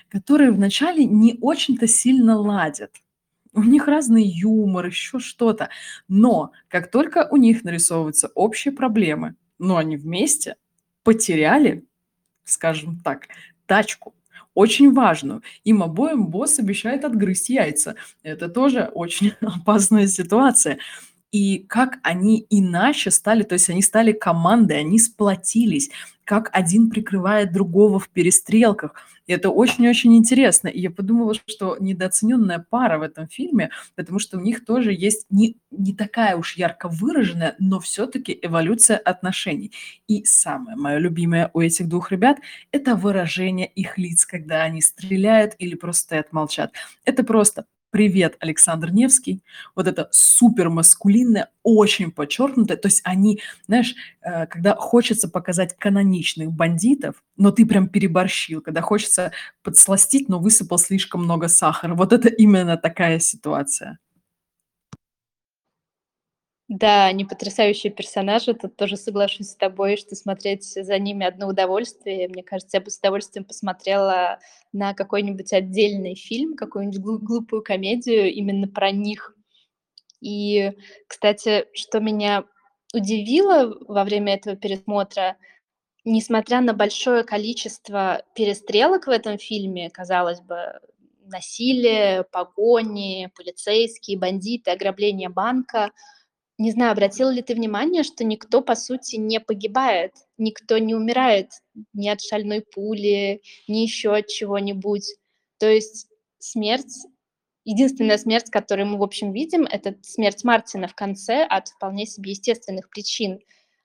которые 0.08 0.52
вначале 0.52 1.04
не 1.04 1.36
очень-то 1.40 1.88
сильно 1.88 2.38
ладят. 2.38 2.92
У 3.52 3.64
них 3.64 3.88
разный 3.88 4.22
юмор, 4.24 4.86
еще 4.86 5.18
что-то. 5.18 5.68
Но 6.06 6.52
как 6.68 6.92
только 6.92 7.26
у 7.32 7.36
них 7.38 7.64
нарисовываются 7.64 8.28
общие 8.36 8.70
проблемы, 8.72 9.34
но 9.58 9.78
они 9.78 9.96
вместе 9.96 10.54
потеряли, 11.02 11.84
скажем 12.44 13.00
так, 13.00 13.26
тачку 13.66 14.14
очень 14.58 14.92
важную. 14.92 15.42
Им 15.62 15.84
обоим 15.84 16.26
босс 16.26 16.58
обещает 16.58 17.04
отгрызть 17.04 17.48
яйца. 17.48 17.94
Это 18.24 18.48
тоже 18.48 18.90
очень 18.92 19.34
опасная 19.40 20.08
ситуация. 20.08 20.78
И 21.30 21.58
как 21.68 21.98
они 22.02 22.46
иначе 22.48 23.10
стали, 23.10 23.42
то 23.42 23.52
есть 23.54 23.68
они 23.68 23.82
стали 23.82 24.12
командой, 24.12 24.80
они 24.80 24.98
сплотились, 24.98 25.90
как 26.24 26.50
один 26.52 26.90
прикрывает 26.90 27.52
другого 27.52 27.98
в 27.98 28.10
перестрелках. 28.10 28.94
И 29.26 29.32
это 29.32 29.50
очень-очень 29.50 30.14
интересно. 30.16 30.68
И 30.68 30.80
я 30.80 30.90
подумала, 30.90 31.34
что 31.46 31.76
недооцененная 31.80 32.66
пара 32.68 32.98
в 32.98 33.02
этом 33.02 33.28
фильме, 33.28 33.70
потому 33.94 34.18
что 34.18 34.38
у 34.38 34.40
них 34.40 34.64
тоже 34.64 34.92
есть 34.92 35.26
не, 35.30 35.56
не 35.70 35.94
такая 35.94 36.36
уж 36.36 36.56
ярко 36.56 36.88
выраженная, 36.88 37.56
но 37.58 37.80
все-таки 37.80 38.38
эволюция 38.42 38.98
отношений. 38.98 39.72
И 40.06 40.24
самое 40.24 40.76
мое 40.76 40.98
любимое 40.98 41.50
у 41.54 41.60
этих 41.60 41.88
двух 41.88 42.10
ребят– 42.10 42.38
это 42.72 42.94
выражение 42.94 43.66
их 43.66 43.96
лиц, 43.96 44.26
когда 44.26 44.62
они 44.62 44.82
стреляют 44.82 45.54
или 45.58 45.74
просто 45.76 46.02
стоят 46.02 46.32
молчат. 46.32 46.72
Это 47.04 47.24
просто 47.24 47.64
Привет, 47.90 48.36
Александр 48.40 48.90
Невский. 48.90 49.42
Вот 49.74 49.86
это 49.86 50.08
супер 50.10 50.68
маскулинное, 50.68 51.48
очень 51.62 52.10
подчеркнутое. 52.10 52.76
То 52.76 52.88
есть 52.88 53.00
они, 53.02 53.40
знаешь, 53.66 53.94
э, 54.20 54.46
когда 54.46 54.74
хочется 54.74 55.26
показать 55.26 55.74
каноничных 55.78 56.52
бандитов, 56.52 57.22
но 57.38 57.50
ты 57.50 57.64
прям 57.64 57.88
переборщил, 57.88 58.60
когда 58.60 58.82
хочется 58.82 59.32
подсластить, 59.62 60.28
но 60.28 60.38
высыпал 60.38 60.78
слишком 60.78 61.24
много 61.24 61.48
сахара. 61.48 61.94
Вот 61.94 62.12
это 62.12 62.28
именно 62.28 62.76
такая 62.76 63.20
ситуация. 63.20 63.98
Да, 66.68 67.06
они 67.06 67.24
потрясающие 67.24 67.90
персонажи. 67.90 68.52
Тут 68.52 68.76
тоже 68.76 68.96
соглашусь 68.98 69.48
с 69.50 69.56
тобой, 69.56 69.96
что 69.96 70.14
смотреть 70.14 70.64
за 70.64 70.98
ними 70.98 71.24
одно 71.26 71.48
удовольствие. 71.48 72.28
Мне 72.28 72.42
кажется, 72.42 72.76
я 72.76 72.82
бы 72.82 72.90
с 72.90 72.98
удовольствием 72.98 73.44
посмотрела 73.46 74.38
на 74.72 74.92
какой-нибудь 74.92 75.52
отдельный 75.54 76.14
фильм, 76.14 76.56
какую-нибудь 76.56 76.98
глу- 77.00 77.18
глупую 77.18 77.62
комедию 77.62 78.30
именно 78.30 78.68
про 78.68 78.90
них. 78.90 79.34
И, 80.20 80.72
кстати, 81.08 81.66
что 81.74 82.00
меня 82.00 82.44
удивило 82.94 83.76
во 83.88 84.04
время 84.04 84.34
этого 84.34 84.56
пересмотра, 84.56 85.36
несмотря 86.04 86.60
на 86.60 86.74
большое 86.74 87.24
количество 87.24 88.22
перестрелок 88.34 89.06
в 89.06 89.10
этом 89.10 89.38
фильме, 89.38 89.90
казалось 89.90 90.40
бы, 90.40 90.80
насилие, 91.26 92.24
погони, 92.24 93.30
полицейские, 93.36 94.18
бандиты, 94.18 94.70
ограбление 94.72 95.28
банка– 95.30 95.92
не 96.58 96.72
знаю, 96.72 96.92
обратила 96.92 97.30
ли 97.30 97.40
ты 97.40 97.54
внимание, 97.54 98.02
что 98.02 98.24
никто, 98.24 98.60
по 98.60 98.74
сути, 98.74 99.16
не 99.16 99.38
погибает, 99.38 100.12
никто 100.38 100.76
не 100.78 100.94
умирает 100.94 101.50
ни 101.92 102.08
от 102.08 102.20
шальной 102.20 102.62
пули, 102.62 103.40
ни 103.68 103.78
еще 103.78 104.14
от 104.14 104.26
чего-нибудь. 104.26 105.06
То 105.58 105.70
есть 105.70 106.08
смерть, 106.38 107.06
единственная 107.64 108.18
смерть, 108.18 108.50
которую 108.50 108.88
мы, 108.88 108.98
в 108.98 109.04
общем, 109.04 109.32
видим, 109.32 109.64
это 109.64 109.94
смерть 110.02 110.42
Мартина 110.42 110.88
в 110.88 110.96
конце 110.96 111.44
от 111.44 111.68
вполне 111.68 112.06
себе 112.06 112.32
естественных 112.32 112.90
причин. 112.90 113.38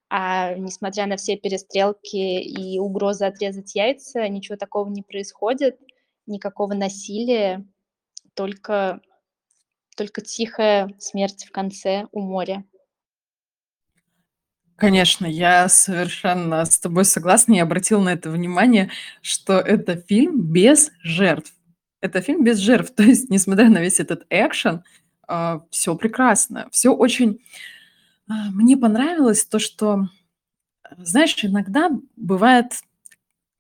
А 0.10 0.56
несмотря 0.56 1.06
на 1.06 1.18
все 1.18 1.38
перестрелки 1.38 2.42
и 2.42 2.80
угрозы 2.80 3.26
отрезать 3.26 3.76
яйца, 3.76 4.28
ничего 4.28 4.58
такого 4.58 4.90
не 4.90 5.04
происходит, 5.04 5.80
никакого 6.26 6.74
насилия, 6.74 7.66
только 8.34 9.02
только 9.96 10.22
тихая 10.22 10.94
смерть 11.00 11.46
в 11.46 11.52
конце 11.52 12.08
у 12.12 12.22
моря. 12.22 12.64
Конечно, 14.76 15.26
я 15.26 15.70
совершенно 15.70 16.66
с 16.66 16.80
тобой 16.80 17.06
согласна. 17.06 17.54
Я 17.54 17.64
обратила 17.64 18.02
на 18.02 18.10
это 18.14 18.30
внимание, 18.32 18.90
что 19.22 19.60
это 19.60 19.96
фильм 19.98 20.42
без 20.42 20.92
жертв. 21.02 21.54
Это 22.02 22.22
фильм 22.22 22.44
без 22.44 22.58
жертв. 22.58 22.94
То 22.96 23.04
есть, 23.04 23.30
несмотря 23.30 23.70
на 23.70 23.80
весь 23.80 24.00
этот 24.00 24.26
экшен, 24.30 24.84
а, 25.28 25.62
всё 25.70 25.96
прекрасно, 25.96 26.68
всё 26.72 26.94
очень 26.94 27.40
а, 28.30 28.52
мне 28.52 28.78
понравилось 28.78 29.46
то, 29.46 29.60
что, 29.60 30.10
знаешь, 30.98 31.38
иногда 31.44 31.92
бывает, 32.18 32.74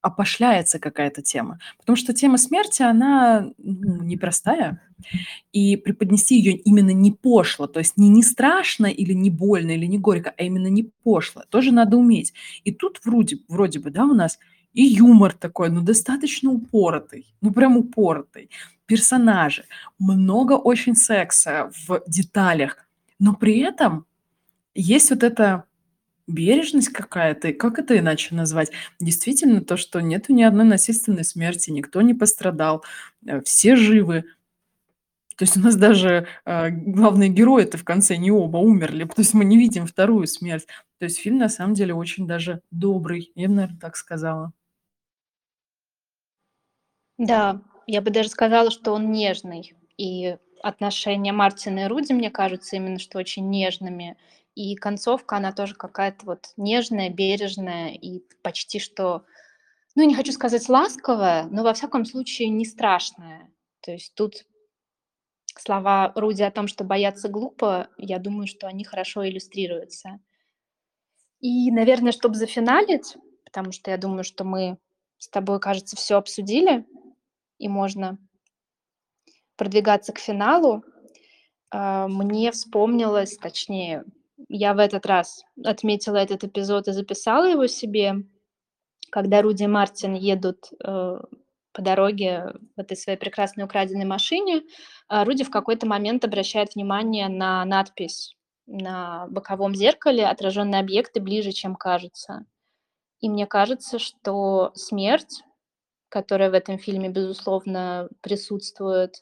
опошляется 0.04 0.80
какая-то 0.80 1.24
тема, 1.24 1.60
потому 1.80 1.96
что 1.98 2.14
тема 2.14 2.38
смерти, 2.38 2.84
она, 2.84 3.52
ну, 3.58 4.04
непростая, 4.04 4.82
и 5.54 5.78
преподнести 5.78 6.38
её 6.40 6.58
именно 6.66 6.92
не 6.92 7.12
пошло, 7.12 7.68
то 7.68 7.80
есть 7.80 7.98
не 7.98 8.10
не 8.10 8.24
страшно 8.24 8.88
или 8.88 9.14
не 9.14 9.30
больно, 9.32 9.72
или 9.72 9.86
не 9.88 10.00
горько, 10.00 10.34
а 10.38 10.44
именно 10.44 10.68
не 10.68 10.92
пошло, 11.04 11.44
тоже 11.50 11.72
надо 11.74 11.98
уметь. 11.98 12.34
И 12.66 12.72
тут 12.74 13.02
вроде 13.06 13.40
вроде 13.50 13.80
бы, 13.80 13.92
да, 13.92 14.06
у 14.06 14.14
нас 14.16 14.40
и 14.74 14.84
юмор 14.86 15.34
такой, 15.34 15.70
но 15.72 15.82
достаточно 15.82 16.52
упоротый, 16.52 17.28
ну, 17.42 17.52
прям 17.54 17.78
упоротый, 17.78 18.50
персонажи, 18.88 19.66
много 20.00 20.54
очень 20.54 20.96
секса 20.96 21.72
в 21.88 22.04
деталях, 22.08 22.78
но 23.20 23.34
при 23.36 23.60
этом 23.60 24.06
есть 24.76 25.12
вот 25.12 25.24
эта 25.24 25.66
бережность 26.28 26.90
какая-то, 26.90 27.54
как 27.54 27.80
это 27.80 27.98
иначе 27.98 28.36
назвать? 28.36 28.72
Действительно, 29.00 29.62
то, 29.62 29.78
что 29.78 30.00
нету 30.02 30.34
ни 30.34 30.44
одной 30.44 30.66
насильственной 30.66 31.24
смерти, 31.24 31.72
никто 31.72 32.02
не 32.02 32.14
пострадал, 32.14 32.84
э, 33.26 33.42
все 33.42 33.76
живы. 33.76 34.26
То 35.36 35.46
есть 35.46 35.58
у 35.58 35.62
нас 35.62 35.76
даже, 35.76 36.28
а, 36.46 36.70
главные 36.70 37.30
герои-то 37.30 37.78
в 37.78 37.84
конце 37.84 38.18
не 38.18 38.32
оба 38.32 38.58
умерли, 38.58 39.06
то 39.06 39.14
есть 39.18 39.34
мы 39.34 39.46
не 39.46 39.58
видим 39.58 39.88
вторую 39.88 40.28
смерть. 40.28 40.68
То 41.00 41.06
есть 41.06 41.20
фильм 41.20 41.40
на 41.40 41.50
самом 41.50 41.74
деле 41.74 41.94
очень 41.94 42.28
даже 42.28 42.62
добрый, 42.72 43.32
я 43.36 43.48
б, 43.48 43.56
наверно, 43.56 43.80
так 43.80 43.96
сказала. 43.96 44.54
Да, 47.18 47.62
я 47.88 48.02
бы 48.02 48.12
даже 48.12 48.30
сказала, 48.30 48.72
что 48.72 48.94
он 48.94 49.12
нежный. 49.12 49.74
И 49.98 50.38
отношения 50.62 51.32
Мартина 51.32 51.86
и 51.86 51.88
Руди, 51.88 52.14
мне 52.14 52.32
кажутся 52.32 52.76
именно 52.76 53.00
что 53.00 53.20
очень 53.20 53.50
нежными. 53.50 54.18
И 54.56 54.76
концовка, 54.76 55.38
она 55.38 55.52
тоже 55.52 55.74
какая-то 55.76 56.26
вот 56.26 56.50
нежная, 56.58 57.10
бережная 57.10 57.90
и 57.94 58.20
почти 58.44 58.80
что, 58.80 59.26
ну, 59.96 60.04
не 60.06 60.16
хочу 60.16 60.32
сказать 60.34 60.70
ласковая, 60.70 61.46
но 61.52 61.64
во 61.64 61.74
всяком 61.74 62.06
случае 62.06 62.50
не 62.50 62.66
страшная. 62.66 63.52
То 63.82 63.92
есть 63.92 64.16
тут 64.16 64.46
слова 65.58 66.12
Руди 66.16 66.42
о 66.44 66.52
том, 66.52 66.68
что 66.68 66.84
бояться 66.84 67.30
глупо, 67.30 67.90
я 67.98 68.20
думаю, 68.20 68.48
что 68.48 68.68
они 68.68 68.84
хорошо 68.84 69.28
иллюстрируются. 69.28 70.20
И, 71.42 71.72
наверное, 71.72 72.12
чтоб 72.12 72.36
зафиналить, 72.36 73.18
потому 73.46 73.72
что 73.72 73.92
я 73.92 73.98
думаю, 73.98 74.24
что 74.24 74.44
мы 74.44 74.78
с 75.18 75.28
тобой, 75.30 75.60
кажется, 75.60 75.96
всё 75.96 76.18
обсудили, 76.18 76.86
и 77.60 77.70
можно 77.70 78.18
продвигаться 79.60 80.14
к 80.14 80.20
финалу. 80.20 80.84
А, 81.72 82.08
мне 82.08 82.52
вспомнилось, 82.52 83.38
точнее, 83.38 84.04
я 84.50 84.74
в 84.74 84.80
этот 84.80 85.06
раз 85.06 85.44
отметила 85.64 86.18
этот 86.18 86.44
эпизод 86.44 86.88
и 86.88 86.92
записала 86.94 87.46
его 87.50 87.68
себе, 87.68 88.16
когда 89.12 89.42
Руди 89.42 89.64
и 89.64 89.68
Мартин 89.68 90.16
едут, 90.16 90.70
э, 90.84 91.20
по 91.74 91.82
дороге 91.82 92.54
в 92.76 92.80
этой 92.80 92.98
своей 92.98 93.18
прекрасной 93.18 93.66
украденной 93.66 94.06
машине, 94.06 94.64
а 95.08 95.26
Руди 95.26 95.44
в 95.44 95.52
какой-то 95.52 95.88
момент 95.88 96.26
обращает 96.26 96.76
внимание 96.76 97.30
на 97.30 97.66
надпись 97.66 98.36
на 98.68 99.28
боковом 99.30 99.76
зеркале: 99.76 100.26
"Отраженные 100.28 100.82
объекты 100.82 101.22
ближе, 101.22 101.52
чем 101.52 101.76
кажется". 101.76 102.46
И 103.22 103.30
мне 103.30 103.48
кажется, 103.48 104.00
что 104.00 104.72
смерть, 104.76 105.44
которая 106.10 106.52
в 106.52 106.56
этом 106.56 106.78
фильме, 106.80 107.10
безусловно, 107.10 108.10
присутствует, 108.22 109.16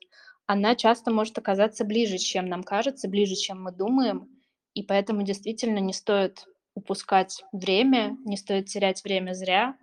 она 0.47 0.75
часто 0.75 1.11
может 1.11 1.37
оказаться 1.37 1.85
ближе, 1.85 2.17
чем 2.17 2.47
нам 2.47 2.63
кажется, 2.63 3.07
ближе, 3.09 3.35
чем 3.35 3.63
мы 3.63 3.71
думаем. 3.71 4.29
И 4.73 4.83
поэтому 4.83 5.23
действительно 5.23 5.79
не 5.79 5.93
стоит 5.93 6.45
упускать 6.75 7.43
время, 7.51 8.17
не 8.25 8.37
стоит 8.37 8.67
терять 8.67 9.03
время 9.03 9.33
зря, 9.33 9.75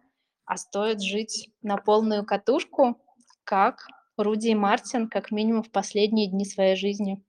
а 0.46 0.56
стоит 0.56 1.02
жить 1.02 1.50
на 1.62 1.76
полную 1.76 2.24
катушку, 2.24 2.98
как 3.44 3.86
Руди 4.16 4.48
и 4.48 4.54
Мартин, 4.54 5.08
как 5.08 5.30
минимум 5.30 5.62
в 5.62 5.70
последние 5.70 6.28
дни 6.28 6.44
своей 6.44 6.76
жизни. 6.76 7.22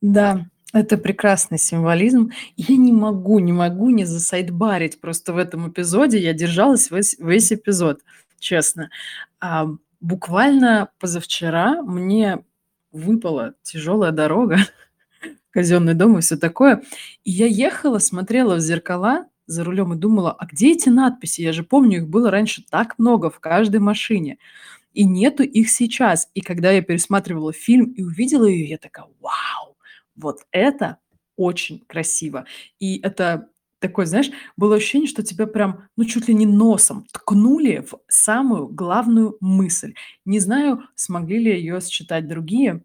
Да, 0.00 0.46
это 0.72 0.98
прекрасный 0.98 1.58
символизм. 1.58 2.32
Я 2.56 2.76
не 2.76 2.92
могу 2.92 3.38
не 3.38 3.52
могу 3.52 3.90
не 3.90 4.04
засайдбарить. 4.04 5.00
Просто 5.00 5.32
в 5.32 5.38
этом 5.38 5.70
эпизоде 5.70 6.18
я 6.18 6.32
держалась 6.32 6.90
весь 6.90 7.18
весь 7.18 7.52
эпизод, 7.52 8.00
честно. 8.38 8.90
А, 9.40 9.66
буквально 10.00 10.90
позавчера 10.98 11.82
мне 11.82 12.44
выпала 12.92 13.54
тяжёлая 13.62 14.12
дорога, 14.12 14.56
казённый 15.52 15.94
дом 15.94 16.18
и 16.18 16.22
всё 16.22 16.36
такое. 16.38 16.82
И 17.24 17.30
я 17.32 17.46
ехала, 17.46 17.98
смотрела 18.00 18.56
в 18.56 18.60
зеркала 18.60 19.26
за 19.46 19.64
рулём 19.64 19.94
и 19.94 19.96
думала: 19.98 20.32
"А 20.32 20.46
где 20.46 20.72
эти 20.72 20.90
надписи? 20.90 21.42
Я 21.42 21.52
же 21.52 21.64
помню, 21.64 21.98
их 21.98 22.08
было 22.08 22.30
раньше 22.30 22.64
так 22.70 22.98
много 22.98 23.30
в 23.30 23.40
каждой 23.40 23.80
машине, 23.80 24.38
и 24.94 25.04
нету 25.06 25.44
их 25.44 25.70
сейчас". 25.70 26.28
И 26.34 26.42
когда 26.42 26.72
я 26.72 26.82
пересматривала 26.82 27.52
фильм 27.54 27.86
и 27.92 28.02
увидела 28.04 28.46
её, 28.46 28.66
я 28.68 28.78
такая: 28.78 29.06
"Вау, 29.20 29.76
вот 30.16 30.40
это 30.52 30.98
очень 31.36 31.84
красиво". 31.88 32.46
И 32.80 33.00
это 33.02 33.48
такое, 33.82 34.06
знаешь, 34.06 34.30
было 34.56 34.76
ощущение, 34.76 35.08
что 35.08 35.22
тебя 35.22 35.46
прям, 35.46 35.84
ну, 35.96 36.04
чуть 36.06 36.28
ли 36.28 36.34
не 36.34 36.46
носом 36.46 37.06
ткнули 37.12 37.86
в 37.90 37.98
самую 38.08 38.68
главную 38.68 39.36
мысль. 39.40 39.94
Не 40.26 40.38
знаю, 40.40 40.84
смогли 40.96 41.38
ли 41.40 41.52
её 41.60 41.80
считать 41.80 42.28
другие, 42.28 42.82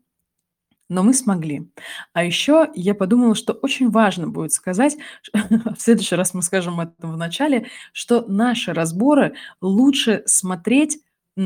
но 0.89 1.03
мы 1.03 1.13
смогли. 1.13 1.69
А 2.13 2.23
ещё 2.23 2.67
я 2.75 2.95
подумала, 2.95 3.35
что 3.35 3.53
очень 3.53 3.89
важно 3.91 4.29
будет 4.29 4.53
сказать, 4.53 4.97
в 5.33 5.75
следующий 5.79 6.15
раз 6.15 6.33
мы 6.33 6.43
скажем 6.43 6.79
это 6.81 7.07
в 7.07 7.17
начале, 7.17 7.67
что 7.93 8.25
наши 8.27 8.73
разборы 8.73 9.35
лучше 9.61 10.23
смотреть, 10.27 10.99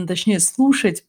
точнее 0.08 0.40
слушать, 0.40 1.06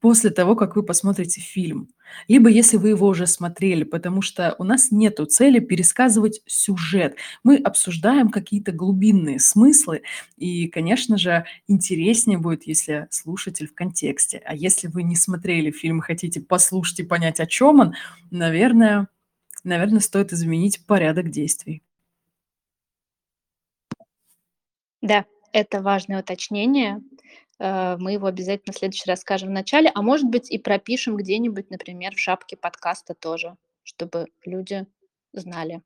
после 0.00 0.30
того, 0.30 0.56
как 0.56 0.76
вы 0.76 0.82
посмотрите 0.82 1.40
фильм, 1.40 1.88
либо 2.28 2.48
если 2.50 2.76
вы 2.76 2.90
его 2.90 3.06
уже 3.08 3.26
смотрели, 3.26 3.84
потому 3.84 4.22
что 4.22 4.54
у 4.58 4.64
нас 4.64 4.90
нету 4.92 5.26
цели 5.26 5.58
пересказывать 5.60 6.40
сюжет. 6.46 7.16
Мы 7.44 7.56
обсуждаем 7.56 8.30
какие-то 8.30 8.72
глубинные 8.72 9.38
смыслы, 9.40 10.02
и, 10.36 10.68
конечно 10.68 11.18
же, 11.18 11.44
интереснее 11.68 12.38
будет, 12.38 12.66
если 12.66 13.08
слушатель 13.10 13.66
в 13.68 13.74
контексте. 13.74 14.40
А 14.44 14.54
если 14.54 14.88
вы 14.88 15.02
не 15.02 15.16
смотрели 15.16 15.70
фильм 15.70 15.98
и 16.00 16.02
хотите 16.02 16.40
послушать 16.40 17.00
и 17.00 17.04
понять, 17.04 17.40
о 17.40 17.46
чём 17.46 17.80
он, 17.80 17.94
наверное 18.30 19.08
наверно, 19.64 20.00
стоит 20.00 20.32
изменить 20.32 20.86
порядок 20.86 21.30
действий. 21.30 21.82
Да, 25.02 25.24
это 25.52 25.82
важное 25.82 26.20
уточнение. 26.20 27.00
Э, 27.58 27.96
мы 27.98 28.12
его 28.12 28.26
обязательно 28.26 28.72
в 28.72 28.78
следующий 28.78 29.08
раз 29.08 29.20
скажем 29.20 29.48
в 29.48 29.52
начале, 29.52 29.90
а 29.94 30.02
может 30.02 30.28
быть, 30.28 30.50
и 30.50 30.58
пропишем 30.58 31.16
где-нибудь, 31.16 31.70
например, 31.70 32.14
в 32.14 32.18
шапке 32.18 32.56
подкаста 32.56 33.14
тоже, 33.14 33.56
чтобы 33.82 34.26
люди 34.44 34.86
знали. 35.32 35.82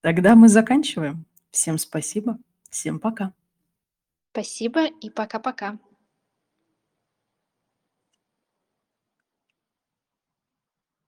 Тогда 0.00 0.36
мы 0.36 0.48
заканчиваем. 0.48 1.24
Всем 1.50 1.78
спасибо, 1.78 2.38
всем 2.70 3.00
пока. 3.00 3.32
Спасибо 4.32 4.86
и 4.86 5.10
пока-пока. 5.10 5.78